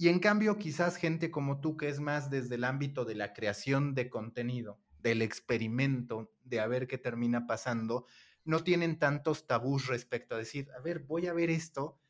Y 0.00 0.08
en 0.08 0.18
cambio, 0.18 0.56
quizás 0.56 0.96
gente 0.96 1.30
como 1.30 1.60
tú, 1.60 1.76
que 1.76 1.90
es 1.90 2.00
más 2.00 2.30
desde 2.30 2.54
el 2.54 2.64
ámbito 2.64 3.04
de 3.04 3.14
la 3.14 3.34
creación 3.34 3.94
de 3.94 4.08
contenido, 4.08 4.80
del 4.98 5.20
experimento, 5.20 6.32
de 6.42 6.58
a 6.58 6.66
ver 6.66 6.86
qué 6.86 6.96
termina 6.96 7.46
pasando, 7.46 8.06
no 8.46 8.64
tienen 8.64 8.98
tantos 8.98 9.46
tabús 9.46 9.88
respecto 9.88 10.34
a 10.34 10.38
decir, 10.38 10.70
a 10.74 10.80
ver, 10.80 11.00
voy 11.00 11.26
a 11.26 11.34
ver 11.34 11.50
esto 11.50 12.00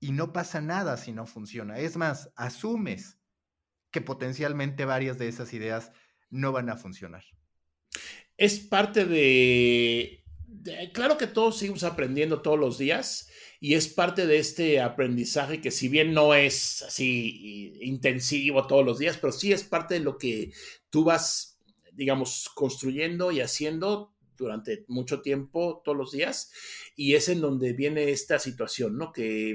y 0.00 0.12
no 0.12 0.32
pasa 0.32 0.62
nada 0.62 0.96
si 0.96 1.12
no 1.12 1.26
funciona. 1.26 1.78
Es 1.78 1.98
más, 1.98 2.32
asumes 2.36 3.18
que 3.90 4.00
potencialmente 4.00 4.86
varias 4.86 5.18
de 5.18 5.28
esas 5.28 5.52
ideas 5.52 5.92
no 6.30 6.52
van 6.52 6.70
a 6.70 6.78
funcionar. 6.78 7.24
Es 8.38 8.60
parte 8.60 9.04
de, 9.04 10.24
claro 10.94 11.18
que 11.18 11.26
todos 11.26 11.58
seguimos 11.58 11.84
aprendiendo 11.84 12.40
todos 12.40 12.58
los 12.58 12.78
días 12.78 13.28
y 13.60 13.74
es 13.74 13.88
parte 13.88 14.26
de 14.26 14.38
este 14.38 14.80
aprendizaje 14.80 15.60
que 15.60 15.70
si 15.70 15.88
bien 15.88 16.12
no 16.12 16.34
es 16.34 16.82
así 16.82 17.78
intensivo 17.80 18.66
todos 18.66 18.84
los 18.84 18.98
días, 18.98 19.18
pero 19.18 19.32
sí 19.32 19.52
es 19.52 19.64
parte 19.64 19.94
de 19.94 20.00
lo 20.00 20.18
que 20.18 20.52
tú 20.90 21.04
vas 21.04 21.56
digamos, 21.96 22.50
construyendo 22.54 23.32
y 23.32 23.40
haciendo 23.40 24.14
durante 24.36 24.84
mucho 24.88 25.22
tiempo, 25.22 25.80
todos 25.82 25.96
los 25.96 26.12
días, 26.12 26.52
y 26.94 27.14
es 27.14 27.28
en 27.30 27.40
donde 27.40 27.72
viene 27.72 28.10
esta 28.10 28.38
situación, 28.38 28.98
¿no? 28.98 29.12
Que, 29.12 29.54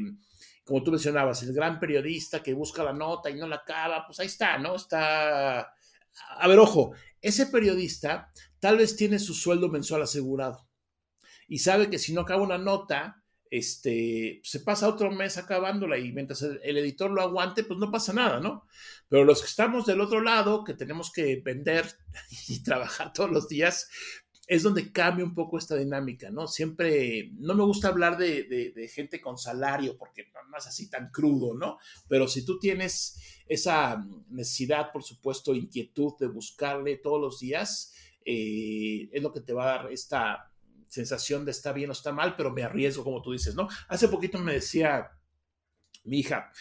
como 0.65 0.83
tú 0.83 0.91
mencionabas, 0.91 1.43
el 1.43 1.53
gran 1.53 1.79
periodista 1.79 2.41
que 2.41 2.53
busca 2.53 2.83
la 2.83 2.93
nota 2.93 3.29
y 3.29 3.35
no 3.35 3.47
la 3.47 3.57
acaba, 3.57 4.05
pues 4.07 4.19
ahí 4.19 4.25
está, 4.25 4.57
¿no? 4.57 4.75
Está... 4.75 5.71
A 6.37 6.47
ver, 6.47 6.59
ojo, 6.59 6.93
ese 7.21 7.45
periodista 7.45 8.31
tal 8.59 8.77
vez 8.77 8.95
tiene 8.95 9.19
su 9.19 9.33
sueldo 9.33 9.69
mensual 9.69 10.01
asegurado 10.01 10.67
y 11.47 11.59
sabe 11.59 11.89
que 11.89 11.99
si 11.99 12.13
no 12.13 12.21
acaba 12.21 12.41
una 12.41 12.57
nota, 12.57 13.20
este, 13.51 14.39
se 14.43 14.61
pasa 14.61 14.87
otro 14.87 15.11
mes 15.11 15.37
acabándola 15.37 15.97
y 15.97 16.13
mientras 16.13 16.41
el, 16.41 16.77
editor 16.77 17.11
lo 17.11 17.21
aguante, 17.21 17.65
pues 17.65 17.77
no 17.77 17.91
pasa 17.91 18.13
nada, 18.13 18.39
¿no? 18.39 18.65
Pero 19.09 19.25
los 19.25 19.41
que 19.41 19.47
estamos 19.47 19.85
del 19.85 19.99
otro 19.99 20.21
lado, 20.21 20.63
que 20.63 20.73
tenemos 20.73 21.11
que 21.11 21.35
vender 21.43 21.85
y 22.47 22.63
trabajar 22.63 23.11
todos 23.11 23.29
los 23.29 23.49
días, 23.49 23.89
es 24.47 24.63
donde 24.63 24.93
cambia 24.93 25.25
un 25.25 25.35
poco 25.35 25.57
esta 25.57 25.75
dinámica, 25.75 26.31
¿no? 26.31 26.47
Siempre, 26.47 27.31
no 27.39 27.53
me 27.53 27.63
gusta 27.63 27.89
hablar 27.89 28.17
de, 28.17 28.89
gente 28.93 29.19
con 29.19 29.37
salario 29.37 29.97
porque 29.97 30.31
no, 30.49 30.57
es 30.57 30.67
así 30.67 30.89
tan 30.89 31.09
crudo, 31.11 31.53
¿no? 31.53 31.77
Pero 32.07 32.29
si 32.29 32.45
tú 32.45 32.57
tienes 32.57 33.19
esa 33.47 34.01
necesidad, 34.29 34.93
por 34.93 35.03
supuesto, 35.03 35.53
inquietud 35.53 36.13
de 36.19 36.27
buscarle 36.27 36.95
todos 36.97 37.19
los 37.19 37.39
días, 37.41 37.93
eh, 38.23 39.09
es 39.11 39.21
lo 39.21 39.33
que 39.33 39.41
te 39.41 39.51
va 39.51 39.63
a 39.63 39.77
dar 39.77 39.91
esta 39.91 40.50
sensación 40.91 41.45
de 41.45 41.51
está 41.51 41.71
bien 41.71 41.89
o 41.89 41.93
está 41.93 42.11
mal, 42.11 42.35
pero 42.35 42.51
me 42.51 42.63
arriesgo, 42.63 43.05
como 43.05 43.21
tú 43.21 43.31
dices, 43.31 43.55
¿no? 43.55 43.69
Hace 43.87 44.09
poquito 44.09 44.37
me 44.39 44.53
decía 44.53 45.09
mi 46.03 46.19
hija, 46.19 46.51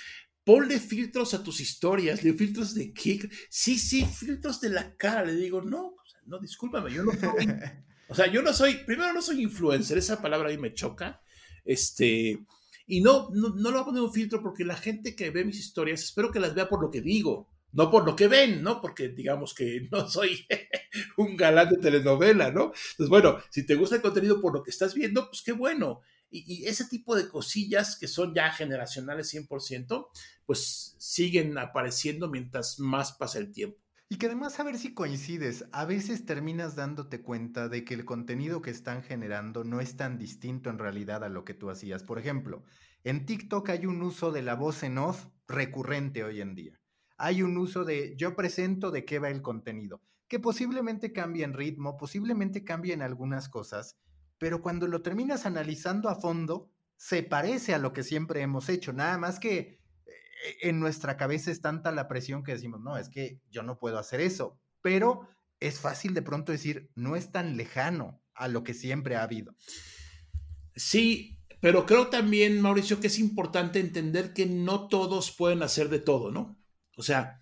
ponle 0.45 0.79
filtros 0.79 1.35
a 1.35 1.43
tus 1.43 1.61
historias, 1.61 2.23
le 2.23 2.33
filtros 2.35 2.75
de 2.75 2.93
kick. 2.93 3.29
Sí, 3.51 3.77
sí, 3.77 4.05
filtros 4.05 4.61
de 4.61 4.69
la 4.71 4.97
cara. 4.97 5.25
Le 5.25 5.35
digo, 5.35 5.63
no, 5.63 5.97
no, 6.27 6.39
discúlpame, 6.39 6.93
yo 6.93 7.03
no 7.03 7.13
soy. 7.13 7.49
o 8.09 8.15
sea, 8.15 8.29
yo 8.29 8.41
no 8.41 8.53
soy, 8.53 8.75
primero 8.87 9.13
no 9.13 9.21
soy 9.21 9.43
influencer, 9.43 9.99
esa 9.99 10.23
palabra 10.23 10.51
ahí 10.51 10.59
me 10.59 10.75
choca. 10.75 11.21
Este, 11.65 12.39
y 12.87 13.01
no, 13.01 13.31
no, 13.33 13.49
no 13.49 13.71
le 13.71 13.73
voy 13.73 13.81
a 13.81 13.85
poner 13.85 14.03
un 14.03 14.13
filtro 14.13 14.41
porque 14.41 14.65
la 14.65 14.77
gente 14.77 15.17
que 15.17 15.31
ve 15.31 15.45
mis 15.45 15.59
historias, 15.59 16.05
espero 16.05 16.31
que 16.31 16.39
las 16.39 16.55
vea 16.55 16.69
por 16.69 16.81
lo 16.81 16.91
que 16.91 17.01
digo, 17.01 17.49
no 17.73 17.91
por 17.91 18.05
lo 18.05 18.17
que 18.17 18.29
ven, 18.29 18.63
¿no? 18.63 18.81
Porque 18.81 19.09
digamos 19.09 19.55
que 19.55 19.89
no 19.93 20.09
soy 20.09 20.47
un 21.17 21.37
galán 21.37 21.71
de 21.71 21.79
telenovela, 21.79 22.51
¿no? 22.51 22.73
Entonces, 22.93 23.09
bueno, 23.09 23.39
si 23.51 23.67
te 23.67 23.75
gusta 23.75 23.97
el 23.97 24.03
contenido 24.03 24.41
por 24.41 24.55
lo 24.55 24.63
que 24.63 24.71
estás 24.71 24.95
viendo, 24.95 25.27
pues 25.29 25.43
qué 25.43 25.53
bueno. 25.53 26.01
Y, 26.33 26.65
ese 26.67 26.85
tipo 26.85 27.17
de 27.17 27.29
cosillas 27.29 27.97
que 27.99 28.07
son 28.07 28.35
ya 28.35 28.53
generacionales 28.53 29.35
100%, 29.35 30.09
pues 30.47 30.95
siguen 30.99 31.59
apareciendo 31.59 32.29
mientras 32.29 32.79
más 32.79 33.13
pasa 33.13 33.39
el 33.39 33.51
tiempo. 33.51 33.79
Y 34.09 34.17
que 34.17 34.27
además 34.27 34.59
a 34.59 34.65
ver 34.65 34.77
si 34.77 34.93
coincides, 34.93 35.67
a 35.73 35.85
veces 35.85 36.27
terminas 36.27 36.75
dándote 36.75 37.23
cuenta 37.23 37.69
de 37.69 37.85
que 37.85 37.95
el 37.95 38.05
contenido 38.05 38.61
que 38.61 38.71
están 38.71 39.03
generando 39.03 39.63
no 39.63 39.81
es 39.81 39.97
tan 39.97 40.19
distinto 40.19 40.69
en 40.71 40.79
realidad 40.79 41.23
a 41.23 41.29
lo 41.29 41.45
que 41.45 41.55
tú 41.55 41.71
hacías. 41.71 42.03
Por 42.03 42.19
ejemplo, 42.19 42.65
en 43.05 43.25
TikTok 43.25 43.69
hay 43.71 43.87
un 43.87 44.03
uso 44.03 44.33
de 44.33 44.43
la 44.43 44.57
voz 44.57 44.83
en 44.83 44.99
off 44.99 45.27
recurrente 45.47 46.25
hoy 46.25 46.41
en 46.41 46.55
día. 46.55 46.80
Hay 47.23 47.43
un 47.43 47.59
uso 47.59 47.85
de 47.85 48.15
yo 48.17 48.35
presento 48.35 48.91
de 48.91 49.05
qué 49.05 49.19
va 49.19 49.29
el 49.29 49.43
contenido, 49.43 50.01
que 50.27 50.41
posiblemente 50.41 51.13
cambie 51.13 51.45
en 51.45 51.53
ritmo, 51.53 51.99
posiblemente 51.99 52.65
cambie 52.65 52.95
en 52.95 53.03
algunas 53.03 53.51
cosas, 53.51 53.99
pero 54.39 54.63
cuando 54.63 54.87
lo 54.87 55.03
terminas 55.03 55.45
analizando 55.45 56.09
a 56.09 56.15
fondo, 56.15 56.71
se 56.97 57.23
parece 57.23 57.75
a 57.75 57.79
lo 57.79 57.93
que 57.93 58.05
siempre 58.05 58.41
hemos 58.41 58.71
hecho, 58.71 58.95
nada 58.95 59.19
más 59.19 59.39
que 59.39 59.59
eh, 59.59 59.81
en 60.63 60.81
nuestra 60.81 61.19
cabeza 61.19 61.51
es 61.51 61.61
tanta 61.61 61.93
la 61.93 62.09
presión 62.09 62.43
que 62.43 62.53
decimos, 62.53 62.81
no, 62.81 62.97
es 62.97 63.11
que 63.11 63.43
yo 63.51 63.63
no 63.63 63.79
puedo 63.79 63.99
hacer 63.99 64.23
eso, 64.23 64.59
pero 64.81 65.29
es 65.61 65.79
fácil 65.79 66.15
de 66.15 66.23
pronto 66.23 66.53
decir, 66.53 66.91
no 66.95 67.17
es 67.17 67.33
tan 67.33 67.59
lejano 67.59 68.23
a 68.33 68.49
lo 68.49 68.65
que 68.65 68.73
siempre 68.73 69.17
ha 69.17 69.25
habido. 69.25 69.55
Sí, 70.75 71.39
pero 71.61 71.85
creo 71.85 72.09
también, 72.09 72.63
Mauricio, 72.63 72.99
que 72.99 73.09
es 73.09 73.19
importante 73.19 73.79
entender 73.79 74.33
que 74.33 74.47
no 74.47 74.89
todos 74.89 75.31
pueden 75.37 75.63
hacer 75.63 75.91
de 75.91 75.99
todo, 75.99 76.31
¿no? 76.31 76.60
O 77.01 77.03
sea, 77.03 77.41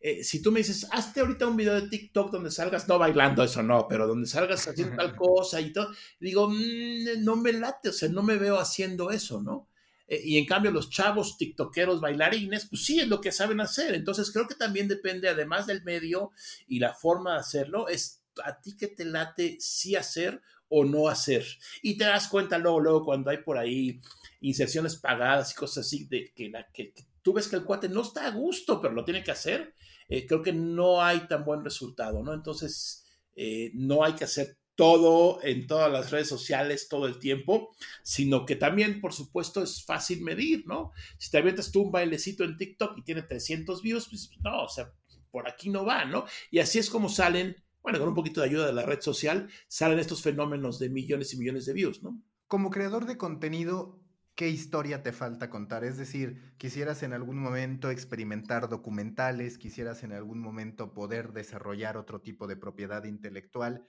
eh, 0.00 0.24
si 0.24 0.40
tú 0.40 0.50
me 0.50 0.60
dices, 0.60 0.86
hazte 0.90 1.20
ahorita 1.20 1.46
un 1.46 1.56
video 1.56 1.74
de 1.74 1.88
TikTok 1.88 2.32
donde 2.32 2.50
salgas, 2.50 2.88
no 2.88 2.98
bailando, 2.98 3.44
eso 3.44 3.62
no, 3.62 3.86
pero 3.86 4.06
donde 4.06 4.26
salgas 4.26 4.66
haciendo 4.66 4.96
tal 4.96 5.14
cosa 5.14 5.60
y 5.60 5.72
todo, 5.72 5.90
digo, 6.18 6.48
mm, 6.48 7.22
no 7.22 7.36
me 7.36 7.52
late, 7.52 7.90
o 7.90 7.92
sea, 7.92 8.08
no 8.08 8.22
me 8.22 8.36
veo 8.36 8.58
haciendo 8.58 9.10
eso, 9.10 9.42
¿no? 9.42 9.68
Eh, 10.08 10.22
y 10.24 10.38
en 10.38 10.46
cambio 10.46 10.70
los 10.70 10.88
chavos 10.90 11.36
tiktokeros 11.36 12.00
bailarines, 12.00 12.66
pues 12.66 12.84
sí 12.84 12.98
es 12.98 13.08
lo 13.08 13.20
que 13.20 13.30
saben 13.30 13.60
hacer. 13.60 13.94
Entonces 13.94 14.32
creo 14.32 14.48
que 14.48 14.54
también 14.56 14.88
depende, 14.88 15.28
además 15.28 15.66
del 15.66 15.84
medio 15.84 16.32
y 16.66 16.78
la 16.78 16.94
forma 16.94 17.34
de 17.34 17.40
hacerlo, 17.40 17.86
es 17.86 18.22
a 18.44 18.60
ti 18.60 18.76
que 18.76 18.88
te 18.88 19.04
late 19.04 19.56
sí 19.60 19.96
hacer 19.96 20.40
o 20.68 20.84
no 20.84 21.08
hacer. 21.08 21.44
Y 21.82 21.96
te 21.98 22.04
das 22.04 22.28
cuenta 22.28 22.58
luego, 22.58 22.80
luego 22.80 23.04
cuando 23.04 23.30
hay 23.30 23.38
por 23.38 23.58
ahí 23.58 24.00
inserciones 24.40 24.96
pagadas 24.96 25.52
y 25.52 25.54
cosas 25.54 25.86
así, 25.86 26.06
de 26.06 26.32
que, 26.34 26.48
la, 26.48 26.66
que, 26.72 26.92
que 26.92 27.04
tú 27.22 27.32
ves 27.32 27.48
que 27.48 27.56
el 27.56 27.64
cuate 27.64 27.88
no 27.88 28.02
está 28.02 28.26
a 28.26 28.30
gusto, 28.30 28.80
pero 28.80 28.94
lo 28.94 29.04
tiene 29.04 29.22
que 29.22 29.30
hacer 29.30 29.74
eh, 30.10 30.26
creo 30.26 30.42
que 30.42 30.52
no 30.52 31.00
hay 31.00 31.20
tan 31.28 31.44
buen 31.44 31.62
resultado, 31.62 32.22
¿no? 32.24 32.34
Entonces, 32.34 33.06
eh, 33.36 33.70
no 33.74 34.02
hay 34.02 34.14
que 34.14 34.24
hacer 34.24 34.58
todo 34.74 35.40
en 35.44 35.68
todas 35.68 35.90
las 35.90 36.10
redes 36.10 36.28
sociales 36.28 36.88
todo 36.88 37.06
el 37.06 37.20
tiempo, 37.20 37.70
sino 38.02 38.44
que 38.44 38.56
también, 38.56 39.00
por 39.00 39.12
supuesto, 39.12 39.62
es 39.62 39.84
fácil 39.84 40.22
medir, 40.22 40.66
¿no? 40.66 40.90
Si 41.16 41.30
te 41.30 41.38
avientas 41.38 41.70
tú 41.70 41.82
un 41.82 41.92
bailecito 41.92 42.42
en 42.42 42.56
TikTok 42.56 42.98
y 42.98 43.04
tiene 43.04 43.22
300 43.22 43.82
views, 43.82 44.08
pues 44.08 44.30
no, 44.42 44.64
o 44.64 44.68
sea, 44.68 44.92
por 45.30 45.48
aquí 45.48 45.70
no 45.70 45.84
va, 45.84 46.04
¿no? 46.04 46.24
Y 46.50 46.58
así 46.58 46.80
es 46.80 46.90
como 46.90 47.08
salen, 47.08 47.54
bueno, 47.80 48.00
con 48.00 48.08
un 48.08 48.14
poquito 48.16 48.40
de 48.40 48.48
ayuda 48.48 48.66
de 48.66 48.72
la 48.72 48.84
red 48.84 49.00
social, 49.00 49.48
salen 49.68 50.00
estos 50.00 50.22
fenómenos 50.22 50.80
de 50.80 50.88
millones 50.88 51.32
y 51.34 51.36
millones 51.36 51.66
de 51.66 51.72
views, 51.72 52.02
¿no? 52.02 52.20
Como 52.48 52.70
creador 52.70 53.06
de 53.06 53.16
contenido, 53.16 53.99
¿Qué 54.34 54.48
historia 54.48 55.02
te 55.02 55.12
falta 55.12 55.50
contar? 55.50 55.84
Es 55.84 55.98
decir, 55.98 56.54
quisieras 56.56 57.02
en 57.02 57.12
algún 57.12 57.38
momento 57.38 57.90
experimentar 57.90 58.68
documentales, 58.68 59.58
quisieras 59.58 60.02
en 60.02 60.12
algún 60.12 60.40
momento 60.40 60.94
poder 60.94 61.32
desarrollar 61.32 61.96
otro 61.96 62.20
tipo 62.20 62.46
de 62.46 62.56
propiedad 62.56 63.04
intelectual. 63.04 63.86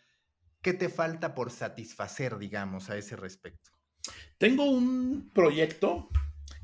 ¿Qué 0.61 0.73
te 0.73 0.89
falta 0.89 1.33
por 1.33 1.51
satisfacer, 1.51 2.37
digamos, 2.37 2.89
a 2.89 2.97
ese 2.97 3.15
respecto? 3.15 3.71
Tengo 4.37 4.65
un 4.65 5.31
proyecto 5.33 6.09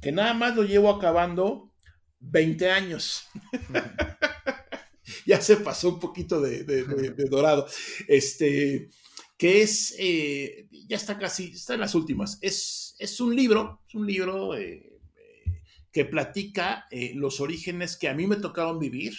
que 0.02 0.12
nada 0.12 0.34
más 0.34 0.56
lo 0.56 0.64
llevo 0.64 0.90
acabando 0.90 1.72
20 2.20 2.72
años. 2.72 3.28
ya 5.26 5.42
se 5.42 5.58
pasó 5.58 5.90
un 5.90 6.00
poquito 6.00 6.42
de, 6.42 6.64
de 6.64 7.26
dorado. 7.30 7.68
Este, 8.08 8.90
que 9.38 9.62
es, 9.62 9.96
eh, 10.00 10.68
ya 10.88 10.98
está 10.98 11.18
casi, 11.18 11.52
está 11.52 11.76
en 11.76 11.82
las 11.82 11.96
últimas, 11.96 12.40
es, 12.42 12.87
es 12.98 13.20
un 13.20 13.36
libro, 13.36 13.82
es 13.88 13.96
un 13.96 14.08
libro 14.08 14.56
eh, 14.56 15.00
eh, 15.16 15.62
que 15.92 16.06
platica 16.06 16.86
los 17.16 17.40
orígenes 17.40 17.98
que 17.98 18.10
a 18.10 18.14
mí 18.14 18.28
me 18.28 18.38
tocaron 18.38 18.80
vivir 18.80 19.14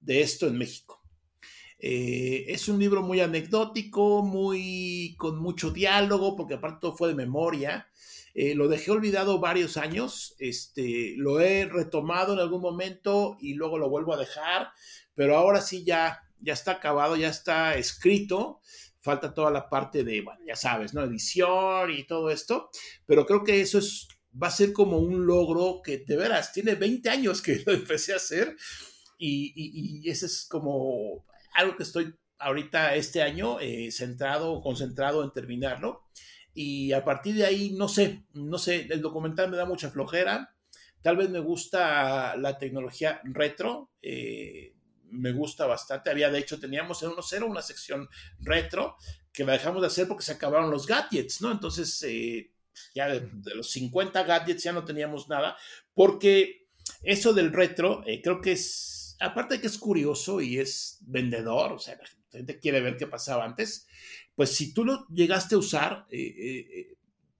de 0.00 0.22
esto 0.22 0.46
en 0.46 0.58
México. 0.58 1.02
es 1.78 2.68
un 2.68 2.78
libro 2.78 3.02
muy 3.02 3.20
anecdótico, 3.20 4.22
muy 4.22 5.14
con 5.18 5.38
mucho 5.38 5.70
diálogo, 5.70 6.36
porque 6.36 6.54
aparte 6.54 6.78
todo 6.80 6.96
fue 6.96 7.08
de 7.08 7.14
memoria. 7.14 7.88
lo 8.34 8.68
dejé 8.68 8.90
olvidado 8.90 9.40
varios 9.40 9.76
años, 9.76 10.34
este, 10.38 11.14
lo 11.16 11.40
he 11.40 11.66
retomado 11.66 12.32
en 12.32 12.40
algún 12.40 12.62
momento 12.62 13.36
y 13.40 13.54
luego 13.54 13.78
lo 13.78 13.88
vuelvo 13.90 14.14
a 14.14 14.18
dejar, 14.18 14.70
pero 15.14 15.36
ahora 15.36 15.60
sí 15.60 15.84
ya, 15.84 16.22
ya 16.40 16.52
está 16.52 16.72
acabado, 16.72 17.16
ya 17.16 17.28
está 17.28 17.76
escrito 17.76 18.60
falta 19.08 19.32
toda 19.32 19.50
la 19.50 19.70
parte 19.70 20.04
de, 20.04 20.20
bueno, 20.20 20.40
ya 20.46 20.54
sabes, 20.54 20.92
¿no? 20.92 21.02
Edición 21.02 21.90
y 21.90 22.04
todo 22.04 22.30
esto, 22.30 22.68
pero 23.06 23.24
creo 23.24 23.42
que 23.42 23.62
eso 23.62 23.78
es, 23.78 24.06
va 24.30 24.48
a 24.48 24.50
ser 24.50 24.74
como 24.74 24.98
un 24.98 25.24
logro 25.24 25.80
que 25.82 26.04
de 26.06 26.14
veras 26.14 26.52
tiene 26.52 26.74
20 26.74 27.08
años 27.08 27.40
que 27.40 27.62
lo 27.66 27.72
empecé 27.72 28.12
a 28.12 28.16
hacer 28.16 28.54
y, 29.16 30.06
ese 30.10 30.26
es 30.26 30.46
como 30.46 31.24
algo 31.54 31.74
que 31.74 31.84
estoy 31.84 32.14
ahorita 32.38 32.96
este 32.96 33.22
año 33.22 33.58
eh, 33.60 33.90
centrado, 33.92 34.60
concentrado 34.60 35.24
en 35.24 35.32
terminarlo. 35.32 36.04
Y 36.52 36.92
a 36.92 37.02
partir 37.02 37.34
de 37.34 37.46
ahí, 37.46 37.70
no 37.70 37.88
sé, 37.88 38.26
no 38.34 38.58
sé, 38.58 38.88
el 38.90 39.00
documental 39.00 39.50
me 39.50 39.56
da 39.56 39.64
mucha 39.64 39.90
flojera. 39.90 40.54
Tal 41.02 41.16
vez 41.16 41.30
me 41.30 41.40
gusta 41.40 42.36
la 42.36 42.58
tecnología 42.58 43.20
retro. 43.24 43.90
Eh, 44.02 44.74
me 45.10 45.32
gusta 45.32 45.66
bastante. 45.66 46.10
Había, 46.10 46.30
de 46.30 46.38
hecho, 46.38 46.60
teníamos 46.60 47.02
en 47.02 47.10
1.0 47.10 47.44
una 47.44 47.62
sección 47.62 48.08
retro 48.40 48.96
que 49.32 49.44
la 49.44 49.52
dejamos 49.52 49.80
de 49.80 49.86
hacer 49.86 50.08
porque 50.08 50.24
se 50.24 50.32
acabaron 50.32 50.70
los 50.70 50.86
gadgets, 50.86 51.40
¿no? 51.40 51.50
Entonces, 51.52 52.02
eh, 52.02 52.50
ya 52.94 53.08
de, 53.08 53.30
los 53.54 53.70
50 53.70 54.22
gadgets 54.24 54.64
ya 54.64 54.72
no 54.72 54.84
teníamos 54.84 55.28
nada, 55.28 55.56
porque 55.94 56.68
eso 57.02 57.32
del 57.32 57.52
retro 57.52 58.02
eh, 58.06 58.20
creo 58.22 58.40
que 58.40 58.52
es, 58.52 59.16
aparte 59.20 59.54
de 59.54 59.60
que 59.60 59.66
es 59.66 59.78
curioso 59.78 60.40
y 60.40 60.58
es 60.58 60.98
vendedor, 61.02 61.72
o 61.72 61.78
sea, 61.78 61.96
la 61.96 62.38
gente 62.38 62.58
quiere 62.58 62.80
ver 62.80 62.96
qué 62.96 63.06
pasaba 63.06 63.44
antes, 63.44 63.86
pues 64.34 64.50
si 64.50 64.72
tú 64.72 64.84
lo 64.84 65.06
llegaste 65.08 65.54
a 65.54 65.58
usar, 65.58 66.06
eh, 66.10 66.96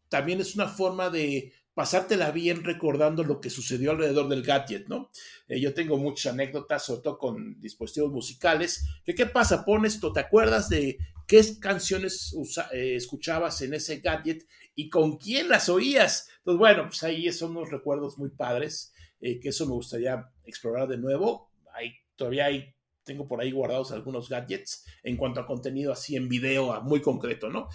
también 0.09 0.41
es 0.41 0.55
una 0.55 0.69
forma 0.69 1.11
de 1.11 1.53
pasártela 1.79 2.33
bien 2.33 2.65
recordando 2.65 3.23
lo 3.23 3.41
que 3.41 3.51
sucedió 3.51 3.93
alrededor 3.93 4.29
del 4.29 4.43
gadget, 4.43 4.89
¿no? 4.89 5.13
Eh, 5.47 5.61
yo 5.61 5.75
tengo 5.75 5.97
muchas 5.97 6.33
anécdotas, 6.33 6.85
sobre 6.85 7.03
todo 7.03 7.19
con 7.19 7.61
dispositivos 7.61 8.11
musicales, 8.11 8.85
que 9.05 9.15
qué 9.15 9.27
pasa, 9.27 9.65
pones 9.65 9.95
esto, 9.95 10.13
¿te 10.13 10.19
acuerdas 10.19 10.69
de 10.69 10.99
qué 11.29 11.41
canciones 11.61 12.35
eh, 12.73 12.97
escuchabas 12.97 13.63
en 13.63 13.75
ese 13.75 14.01
gadget 14.01 14.45
y 14.75 14.89
con 14.89 15.19
quién 15.19 15.49
las 15.49 15.69
oías? 15.69 16.29
Entonces, 16.39 16.59
bueno, 16.59 16.87
pues 16.89 17.05
ahí 17.05 17.31
son 17.31 17.53
unos 17.53 17.71
recuerdos 17.71 18.19
muy 18.19 18.31
padres, 18.31 18.93
eh, 19.21 19.39
que 19.39 19.51
eso 19.51 19.65
me 19.65 19.75
gustaría 19.75 20.33
explorar 20.47 20.89
de 20.89 20.99
nuevo. 20.99 21.53
Hay, 21.75 21.93
todavía 22.17 22.47
hay, 22.47 22.75
tengo 23.05 23.29
por 23.29 23.41
ahí 23.41 23.53
guardados 23.53 23.93
algunos 23.93 24.29
gadgets 24.29 24.85
en 25.05 25.17
cuanto 25.17 25.39
a 25.39 25.47
contenido 25.47 25.93
así 25.93 26.17
en 26.17 26.29
video 26.29 26.83
muy 26.83 27.01
concreto, 27.01 27.49
¿no? 27.51 27.69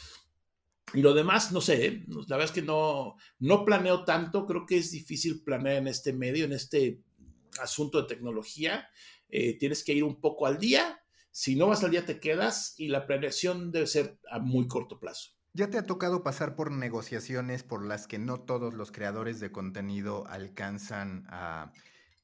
Y 0.93 1.01
lo 1.01 1.13
demás, 1.13 1.51
no 1.51 1.61
sé, 1.61 1.85
¿eh? 1.85 2.05
la 2.07 2.37
verdad 2.37 2.45
es 2.45 2.51
que 2.51 2.61
no, 2.61 3.15
no 3.39 3.65
planeo 3.65 4.03
tanto, 4.03 4.45
creo 4.45 4.65
que 4.65 4.77
es 4.77 4.91
difícil 4.91 5.43
planear 5.43 5.77
en 5.77 5.87
este 5.87 6.13
medio, 6.13 6.45
en 6.45 6.53
este 6.53 7.01
asunto 7.59 8.01
de 8.01 8.07
tecnología. 8.07 8.89
Eh, 9.29 9.57
tienes 9.57 9.83
que 9.83 9.93
ir 9.93 10.03
un 10.03 10.21
poco 10.21 10.45
al 10.45 10.59
día, 10.59 11.03
si 11.31 11.55
no 11.55 11.65
vas 11.65 11.83
al 11.83 11.89
día 11.89 12.05
te 12.05 12.19
quedas 12.19 12.75
y 12.77 12.89
la 12.89 13.07
planeación 13.07 13.71
debe 13.71 13.87
ser 13.87 14.19
a 14.29 14.37
muy 14.37 14.67
corto 14.67 14.99
plazo. 14.99 15.31
Ya 15.55 15.69
te 15.71 15.79
ha 15.79 15.85
tocado 15.85 16.21
pasar 16.21 16.55
por 16.55 16.71
negociaciones 16.71 17.63
por 17.63 17.83
las 17.83 18.05
que 18.05 18.19
no 18.19 18.41
todos 18.41 18.75
los 18.75 18.91
creadores 18.91 19.39
de 19.39 19.51
contenido 19.51 20.27
alcanzan 20.27 21.25
a 21.29 21.73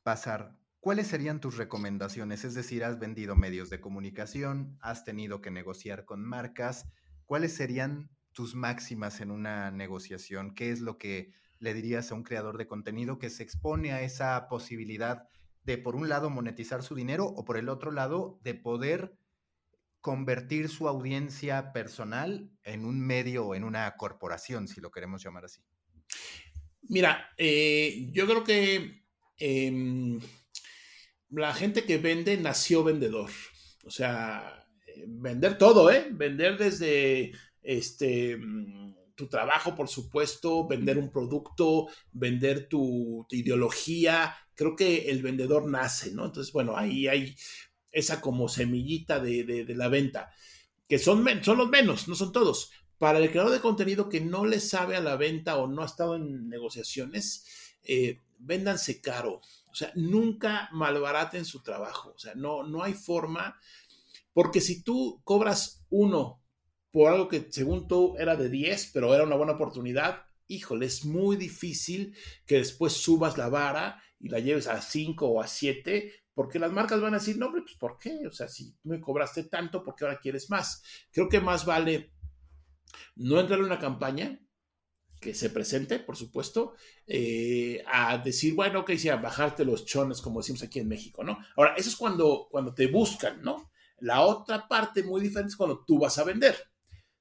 pasar. 0.04 0.56
¿Cuáles 0.80 1.08
serían 1.08 1.40
tus 1.40 1.58
recomendaciones? 1.58 2.46
Es 2.46 2.54
decir, 2.54 2.84
has 2.84 3.00
vendido 3.00 3.36
medios 3.36 3.72
de 3.72 3.82
comunicación, 3.82 4.78
has 4.80 5.04
tenido 5.04 5.42
que 5.42 5.50
negociar 5.50 6.06
con 6.06 6.24
marcas. 6.24 6.86
¿Cuáles 7.26 7.54
serían 7.54 8.12
tus 8.34 8.56
máximas 8.56 9.22
en 9.22 9.32
una 9.32 9.72
negociación? 9.72 10.54
¿Qué 10.54 10.72
es 10.72 10.82
lo 10.82 10.98
que 10.98 11.32
le 11.60 11.74
dirías 11.74 12.12
a 12.12 12.16
un 12.16 12.24
creador 12.24 12.58
de 12.58 12.68
contenido 12.68 13.20
que 13.20 13.30
se 13.30 13.44
expone 13.44 13.92
a 13.92 14.02
esa 14.02 14.48
posibilidad 14.48 15.28
de, 15.64 15.78
por 15.78 15.96
un 15.96 16.10
lado, 16.10 16.30
monetizar 16.30 16.84
su 16.84 16.96
dinero 16.96 17.26
o 17.26 17.44
por 17.44 17.58
el 17.58 17.70
otro 17.70 17.92
lado, 17.92 18.40
de 18.44 18.56
poder 18.56 19.18
convertir 20.02 20.70
su 20.70 20.88
audiencia 20.88 21.74
personal 21.74 22.50
en 22.64 22.86
un 22.86 23.00
medio 23.00 23.48
o 23.48 23.56
en 23.56 23.66
una 23.66 23.96
corporación, 23.98 24.68
si 24.68 24.80
lo 24.80 24.92
queremos 24.92 25.24
llamar 25.24 25.46
así? 25.46 25.62
Mira, 26.84 27.30
eh, 27.38 28.10
yo 28.12 28.26
creo 28.26 28.44
que 28.44 29.04
em, 29.38 30.20
la 31.30 31.54
gente 31.54 31.84
que 31.84 31.98
vende 31.98 32.38
nació 32.38 32.84
vendedor. 32.84 33.30
O 33.84 33.92
sea, 33.92 34.66
eh, 34.88 35.06
vender 35.08 35.58
todo, 35.58 35.92
¿eh? 35.92 36.08
Vender 36.12 36.58
desde 36.58 37.34
este 37.64 38.38
mm, 38.38 38.96
tu 39.20 39.28
trabajo, 39.28 39.76
por 39.76 39.90
supuesto, 39.90 40.66
vender 40.66 40.98
un 40.98 41.12
producto, 41.12 41.88
vender 42.14 42.70
tu, 42.70 43.28
ideología. 43.32 44.34
Creo 44.56 44.78
que 44.78 45.10
el 45.10 45.22
vendedor 45.22 45.70
nace, 45.70 46.14
¿no? 46.14 46.26
Entonces, 46.26 46.54
bueno, 46.54 46.78
ahí 46.78 47.10
hay 47.10 47.36
esa 47.92 48.22
como 48.22 48.48
semillita 48.48 49.20
de, 49.20 49.66
la 49.76 49.90
venta, 49.90 50.32
que 50.88 51.00
son, 51.00 51.26
son 51.44 51.58
los 51.58 51.68
menos, 51.68 52.08
no 52.08 52.16
son 52.16 52.32
todos. 52.32 52.72
Para 52.98 53.20
el 53.20 53.30
creador 53.30 53.52
de 53.52 53.60
contenido 53.60 54.08
que 54.08 54.22
no 54.22 54.46
le 54.46 54.62
sabe 54.62 54.96
a 54.96 55.02
la 55.02 55.18
venta 55.18 55.58
o 55.58 55.68
no 55.68 55.82
ha 55.82 55.86
estado 55.86 56.16
en 56.16 56.48
negociaciones, 56.48 57.76
eh, 57.84 58.22
véndanse 58.38 59.02
caro. 59.02 59.42
O 59.70 59.76
sea, 59.76 59.92
nunca 59.96 60.70
malbaraten 60.72 61.44
su 61.44 61.62
trabajo. 61.62 62.14
O 62.16 62.20
sea, 62.20 62.36
no, 62.36 62.64
no 62.64 62.84
hay 62.84 62.94
forma, 62.94 63.60
porque 64.34 64.62
si 64.62 64.82
tú 64.82 65.20
cobras 65.26 65.84
uno 65.90 66.40
por 66.92 67.12
algo 67.12 67.28
que 67.28 67.48
según 67.50 67.88
tú 67.88 68.16
era 68.18 68.36
de 68.36 68.50
10, 68.50 68.92
pero 68.94 69.14
era 69.14 69.24
una 69.24 69.36
buena 69.36 69.54
oportunidad, 69.54 70.24
híjole, 70.48 70.88
es 70.88 71.06
muy 71.06 71.38
difícil 71.38 72.16
que 72.46 72.56
después 72.56 72.94
subas 72.94 73.38
la 73.38 73.50
vara 73.50 74.02
y 74.20 74.30
la 74.30 74.40
lleves 74.40 74.68
a 74.68 74.82
5 74.82 75.28
o 75.28 75.42
a 75.42 75.48
7, 75.48 76.12
porque 76.34 76.60
las 76.60 76.72
marcas 76.72 77.02
van 77.02 77.14
a 77.14 77.20
decir, 77.20 77.38
no, 77.38 77.48
hombre, 77.48 77.62
pues 77.62 77.76
¿por 77.76 77.98
qué? 77.98 78.26
O 78.28 78.32
sea, 78.32 78.48
si 78.48 78.76
me 78.84 79.00
cobraste 79.00 79.44
tanto, 79.44 79.84
¿por 79.84 79.96
qué 79.96 80.06
ahora 80.06 80.20
quieres 80.20 80.50
más? 80.50 80.82
Creo 81.12 81.30
que 81.30 81.40
más 81.40 81.66
vale 81.66 82.14
no 83.16 83.40
entrar 83.40 83.60
en 83.60 83.66
una 83.66 83.80
campaña 83.80 84.40
que 85.20 85.34
se 85.34 85.50
presente, 85.50 86.00
por 86.00 86.16
supuesto, 86.16 86.76
eh, 87.06 87.84
a 87.86 88.18
decir, 88.18 88.56
bueno, 88.56 88.80
ok, 88.80 88.92
sí, 88.96 89.10
bajarte 89.10 89.66
los 89.66 89.86
chones, 89.86 90.22
como 90.22 90.40
decimos 90.40 90.64
aquí 90.64 90.80
en 90.80 90.88
México, 90.88 91.24
¿no? 91.24 91.38
Ahora, 91.58 91.76
eso 91.76 91.90
es 91.90 91.96
cuando, 91.96 92.48
cuando 92.50 92.74
te 92.74 92.88
buscan, 92.88 93.42
¿no? 93.42 93.70
La 94.00 94.22
otra 94.22 94.68
parte 94.68 95.04
muy 95.04 95.22
diferente 95.22 95.50
es 95.50 95.58
cuando 95.58 95.84
tú 95.86 96.00
vas 96.00 96.18
a 96.18 96.24
vender. 96.24 96.56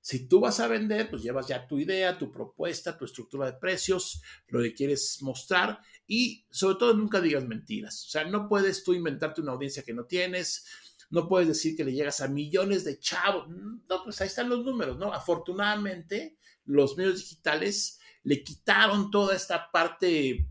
Si 0.00 0.28
tú 0.28 0.40
vas 0.40 0.60
a 0.60 0.68
vender, 0.68 1.10
pues 1.10 1.22
llevas 1.22 1.48
ya 1.48 1.66
tu 1.66 1.78
idea, 1.78 2.16
tu 2.16 2.30
propuesta, 2.32 2.96
tu 2.96 3.04
estructura 3.04 3.46
de 3.46 3.58
precios, 3.58 4.22
lo 4.48 4.62
que 4.62 4.72
quieres 4.72 5.18
mostrar 5.22 5.80
y 6.06 6.46
sobre 6.50 6.76
todo 6.76 6.94
nunca 6.94 7.20
digas 7.20 7.44
mentiras. 7.44 8.06
O 8.06 8.08
sea, 8.08 8.24
no 8.24 8.48
puedes 8.48 8.82
tú 8.84 8.94
inventarte 8.94 9.40
una 9.40 9.52
audiencia 9.52 9.82
que 9.82 9.92
no 9.92 10.04
tienes, 10.04 10.64
no 11.10 11.28
puedes 11.28 11.48
decir 11.48 11.76
que 11.76 11.84
le 11.84 11.92
llegas 11.92 12.20
a 12.20 12.28
millones 12.28 12.84
de 12.84 12.98
chavos. 12.98 13.48
No, 13.48 14.04
pues 14.04 14.20
ahí 14.20 14.26
están 14.26 14.48
los 14.48 14.64
números, 14.64 14.98
¿no? 14.98 15.12
Afortunadamente, 15.12 16.38
los 16.64 16.96
medios 16.96 17.18
digitales 17.18 17.98
le 18.22 18.42
quitaron 18.42 19.10
toda 19.10 19.34
esta 19.34 19.70
parte 19.70 20.48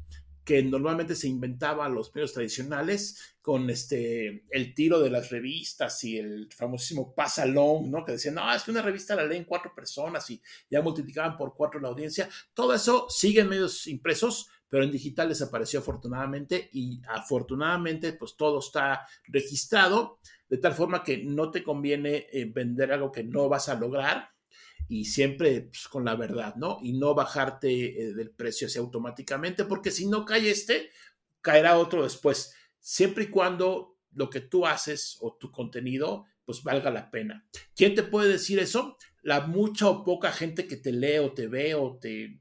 que 0.48 0.64
normalmente 0.64 1.14
se 1.14 1.28
inventaba 1.28 1.90
los 1.90 2.16
medios 2.16 2.32
tradicionales 2.32 3.36
con 3.42 3.70
este 3.70 4.46
el 4.50 4.74
tiro 4.74 5.02
de 5.02 5.10
las 5.10 5.30
revistas 5.30 6.02
y 6.06 6.18
el 6.18 6.48
famosísimo 6.56 7.14
pasalón, 7.14 7.92
¿no? 7.92 8.06
Que 8.06 8.14
decían, 8.14 8.36
no, 8.36 8.54
es 8.54 8.64
que 8.64 8.72
una 8.72 8.82
revista 8.82 9.14
la 9.14 9.26
leen 9.26 9.44
cuatro 9.44 9.76
personas 9.76 10.30
y 10.30 10.42
ya 10.70 10.82
multiplicaban 10.82 11.36
por 11.36 11.54
cuatro 11.54 11.82
la 11.82 11.90
audiencia. 11.90 12.30
Todo 12.54 12.74
eso 12.74 13.08
sigue 13.10 13.42
en 13.42 13.50
medios 13.50 13.88
impresos, 13.88 14.48
pero 14.70 14.86
en 14.86 14.92
digital 14.92 15.28
desapareció 15.28 15.82
afortunadamente 15.82 16.70
y 16.72 17.02
afortunadamente 17.10 18.14
pues 18.14 18.38
todo 18.38 18.60
está 18.60 19.06
registrado 19.26 20.20
de 20.48 20.60
tal 20.60 20.72
forma 20.72 21.04
que 21.04 21.26
no 21.26 21.52
te 21.52 21.62
conviene 21.62 22.28
eh, 22.32 22.50
vender 22.50 22.94
algo 22.94 23.12
que 23.12 23.26
no 23.26 23.50
vas 23.50 23.68
a 23.68 23.76
lograr 23.76 24.30
y 24.88 25.06
siempre 25.06 25.62
pues, 25.62 25.88
con 25.88 26.06
la 26.06 26.16
verdad, 26.16 26.56
¿no? 26.56 26.80
Y 26.82 26.94
no 26.94 27.14
bajarte 27.14 28.02
eh, 28.02 28.14
del 28.14 28.32
precio 28.32 28.68
así 28.68 28.80
automáticamente, 28.80 29.66
porque 29.66 29.92
si 29.92 30.08
no 30.08 30.26
cae 30.26 30.50
este, 30.50 30.90
caerá 31.42 31.78
otro 31.78 32.04
después, 32.04 32.54
siempre 32.80 33.26
y 33.26 33.28
cuando 33.28 33.98
lo 34.12 34.30
que 34.30 34.42
tú 34.42 34.66
haces 34.66 35.18
o 35.22 35.36
tu 35.36 35.52
contenido, 35.52 36.26
pues 36.46 36.64
valga 36.64 36.90
la 36.90 37.12
pena. 37.12 37.46
¿Quién 37.76 37.94
te 37.94 38.04
puede 38.04 38.30
decir 38.30 38.60
eso? 38.60 38.98
La 39.22 39.46
mucha 39.46 39.90
o 39.90 40.04
poca 40.04 40.32
gente 40.32 40.68
que 40.68 40.78
te 40.78 40.92
lee 40.92 41.18
o 41.18 41.34
te 41.34 41.48
ve 41.48 41.76
o 41.76 41.98
te 41.98 42.40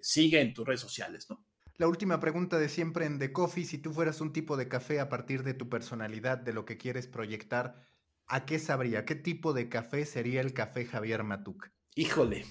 sigue 0.00 0.40
en 0.40 0.54
tus 0.54 0.66
redes 0.66 0.80
sociales, 0.80 1.26
¿no? 1.28 1.46
La 1.76 1.88
última 1.88 2.20
pregunta 2.20 2.58
de 2.58 2.68
siempre 2.68 3.06
en 3.06 3.18
The 3.18 3.32
Coffee, 3.32 3.64
si 3.64 3.78
tú 3.78 3.92
fueras 3.92 4.20
un 4.20 4.32
tipo 4.32 4.56
de 4.56 4.68
café 4.68 5.00
a 5.00 5.08
partir 5.08 5.42
de 5.42 5.54
tu 5.54 5.68
personalidad, 5.68 6.38
de 6.38 6.52
lo 6.52 6.64
que 6.64 6.76
quieres 6.76 7.06
proyectar, 7.06 7.74
¿a 8.26 8.46
qué 8.46 8.58
sabría? 8.58 9.04
¿Qué 9.04 9.14
tipo 9.14 9.52
de 9.52 9.68
café 9.68 10.04
sería 10.04 10.40
el 10.40 10.52
café 10.54 10.84
Javier 10.84 11.24
Matuk? 11.24 11.70
Híjole, 11.94 12.44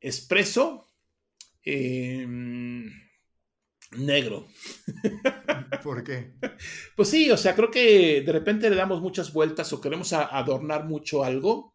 espresso 0.00 0.86
em, 1.62 2.90
negro. 3.92 4.46
¿Por 5.82 6.04
qué? 6.04 6.34
Pues 6.96 7.08
sí, 7.08 7.30
o 7.30 7.36
sea, 7.36 7.54
creo 7.54 7.70
que 7.70 8.22
de 8.22 8.32
repente 8.32 8.70
le 8.70 8.76
damos 8.76 9.00
muchas 9.00 9.32
vueltas 9.32 9.72
o 9.72 9.80
queremos 9.80 10.12
adornar 10.12 10.84
mucho 10.84 11.24
algo 11.24 11.74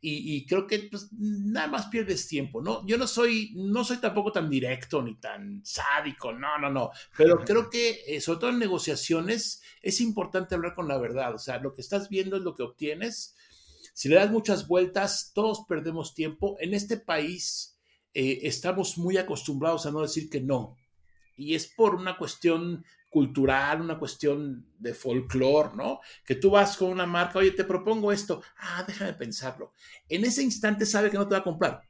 y, 0.00 0.46
creo 0.46 0.66
que 0.68 0.78
pues, 0.90 1.08
nada 1.12 1.66
más 1.66 1.86
pierdes 1.88 2.28
tiempo, 2.28 2.62
¿no? 2.62 2.86
Yo 2.86 2.96
no 2.96 3.08
soy, 3.08 3.52
no 3.56 3.82
soy 3.82 3.96
tampoco 3.96 4.30
tan 4.30 4.48
directo 4.48 5.02
ni 5.02 5.18
tan 5.18 5.60
sádico, 5.64 6.32
no, 6.32 6.56
no, 6.56 6.70
no, 6.70 6.90
pero 7.16 7.38
creo 7.44 7.68
que 7.68 8.02
eh, 8.06 8.20
sobre 8.20 8.38
todo 8.38 8.50
en 8.50 8.60
negociaciones 8.60 9.60
es 9.82 10.00
importante 10.00 10.54
hablar 10.54 10.76
con 10.76 10.86
la 10.86 10.98
verdad, 10.98 11.34
o 11.34 11.38
sea, 11.38 11.58
lo 11.58 11.74
que 11.74 11.80
estás 11.80 12.08
viendo 12.08 12.36
es 12.36 12.42
lo 12.42 12.54
que 12.54 12.62
obtienes 12.62 13.34
si 13.98 14.08
le 14.08 14.14
das 14.14 14.30
muchas 14.30 14.68
vueltas, 14.68 15.32
todos 15.34 15.64
perdemos 15.68 16.14
tiempo. 16.14 16.56
En 16.60 16.72
este 16.72 16.98
país 16.98 17.76
eh, 18.14 18.38
estamos 18.44 18.96
muy 18.96 19.16
acostumbrados 19.16 19.86
a 19.86 19.90
no 19.90 20.02
decir 20.02 20.30
que 20.30 20.40
no. 20.40 20.76
Y 21.34 21.56
es 21.56 21.66
por 21.66 21.96
una 21.96 22.16
cuestión 22.16 22.84
cultural, 23.10 23.80
una 23.80 23.98
cuestión 23.98 24.70
de 24.78 24.94
folclore, 24.94 25.70
¿no? 25.74 25.98
Que 26.24 26.36
tú 26.36 26.50
vas 26.50 26.76
con 26.76 26.90
una 26.90 27.06
marca, 27.06 27.40
oye, 27.40 27.50
te 27.50 27.64
propongo 27.64 28.12
esto, 28.12 28.40
ah, 28.58 28.84
déjame 28.86 29.14
pensarlo. 29.14 29.72
En 30.08 30.24
ese 30.24 30.44
instante 30.44 30.86
sabe 30.86 31.10
que 31.10 31.18
no 31.18 31.26
te 31.26 31.34
va 31.34 31.40
a 31.40 31.42
comprar, 31.42 31.80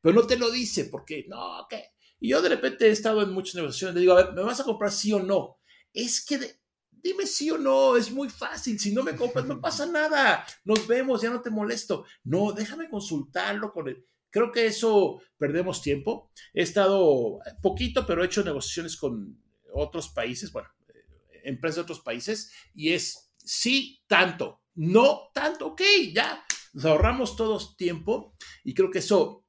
pero 0.00 0.14
no 0.14 0.24
te 0.28 0.38
lo 0.38 0.52
dice 0.52 0.84
porque, 0.84 1.26
no, 1.26 1.66
¿qué? 1.68 1.86
Y 2.20 2.28
yo 2.28 2.40
de 2.42 2.50
repente 2.50 2.86
he 2.86 2.92
estado 2.92 3.22
en 3.22 3.32
muchas 3.32 3.56
negociaciones, 3.56 3.96
le 3.96 4.02
digo, 4.02 4.12
a 4.12 4.22
ver, 4.22 4.34
¿me 4.34 4.42
vas 4.42 4.60
a 4.60 4.64
comprar 4.64 4.92
sí 4.92 5.12
o 5.12 5.18
no? 5.18 5.58
Es 5.92 6.24
que 6.24 6.38
de, 6.38 6.60
dime 7.02 7.26
sí 7.26 7.50
o 7.50 7.58
no, 7.58 7.96
es 7.96 8.10
muy 8.10 8.28
fácil, 8.28 8.78
si 8.78 8.92
no 8.92 9.02
me 9.02 9.16
compras 9.16 9.46
no 9.46 9.60
pasa 9.60 9.86
nada, 9.90 10.44
nos 10.64 10.86
vemos, 10.86 11.22
ya 11.22 11.30
no 11.30 11.40
te 11.40 11.50
molesto. 11.50 12.04
No, 12.24 12.52
déjame 12.52 12.88
consultarlo 12.88 13.72
con 13.72 13.88
él. 13.88 14.04
Creo 14.30 14.52
que 14.52 14.66
eso 14.66 15.20
perdemos 15.38 15.82
tiempo. 15.82 16.30
He 16.54 16.62
estado 16.62 17.40
poquito, 17.62 18.06
pero 18.06 18.22
he 18.22 18.26
hecho 18.26 18.44
negociaciones 18.44 18.96
con 18.96 19.40
otros 19.72 20.08
países, 20.08 20.52
bueno, 20.52 20.68
eh, 20.88 21.40
empresas 21.44 21.76
de 21.76 21.82
otros 21.82 22.00
países, 22.00 22.52
y 22.74 22.92
es 22.92 23.32
sí, 23.36 24.02
tanto, 24.06 24.62
no 24.74 25.30
tanto, 25.34 25.68
ok, 25.68 25.82
ya, 26.12 26.44
nos 26.72 26.84
ahorramos 26.84 27.36
todos 27.36 27.76
tiempo 27.76 28.34
y 28.64 28.74
creo 28.74 28.90
que 28.90 29.00
eso, 29.00 29.44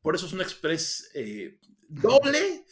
por 0.00 0.14
eso 0.14 0.26
es 0.26 0.32
un 0.32 0.40
express 0.40 1.10
eh, 1.14 1.58
doble 1.88 2.64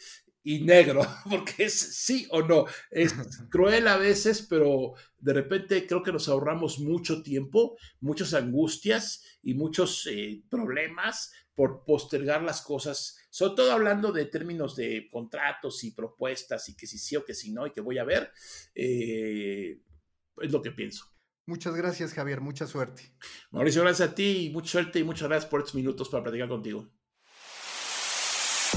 y 0.43 0.61
negro, 0.61 1.01
porque 1.29 1.65
es 1.65 1.73
sí 1.73 2.27
o 2.31 2.41
no. 2.41 2.65
Es 2.89 3.13
cruel 3.49 3.87
a 3.87 3.97
veces, 3.97 4.45
pero 4.49 4.93
de 5.17 5.33
repente 5.33 5.85
creo 5.85 6.03
que 6.03 6.11
nos 6.11 6.27
ahorramos 6.27 6.79
mucho 6.79 7.21
tiempo, 7.21 7.77
muchas 7.99 8.33
angustias 8.33 9.23
y 9.43 9.53
muchos 9.53 10.07
eh, 10.07 10.43
problemas 10.49 11.31
por 11.53 11.83
postergar 11.85 12.41
las 12.41 12.61
cosas, 12.61 13.17
sobre 13.29 13.55
todo 13.55 13.71
hablando 13.71 14.11
de 14.11 14.25
términos 14.25 14.75
de 14.75 15.09
contratos 15.11 15.83
y 15.83 15.91
propuestas 15.91 16.69
y 16.69 16.75
que 16.75 16.87
si 16.87 16.97
sí 16.97 17.15
o 17.15 17.25
que 17.25 17.33
si 17.33 17.51
no 17.51 17.67
y 17.67 17.71
que 17.71 17.81
voy 17.81 17.97
a 17.97 18.03
ver, 18.03 18.31
eh, 18.73 19.79
es 20.41 20.51
lo 20.51 20.61
que 20.61 20.71
pienso. 20.71 21.05
Muchas 21.45 21.75
gracias, 21.75 22.13
Javier. 22.13 22.39
Mucha 22.39 22.65
suerte. 22.65 23.13
Mauricio, 23.51 23.81
gracias 23.81 24.09
a 24.09 24.15
ti 24.15 24.45
y 24.45 24.49
mucha 24.51 24.71
suerte 24.71 24.99
y 24.99 25.03
muchas 25.03 25.27
gracias 25.27 25.49
por 25.49 25.59
estos 25.59 25.75
minutos 25.75 26.07
para 26.09 26.23
platicar 26.23 26.47
contigo. 26.47 26.89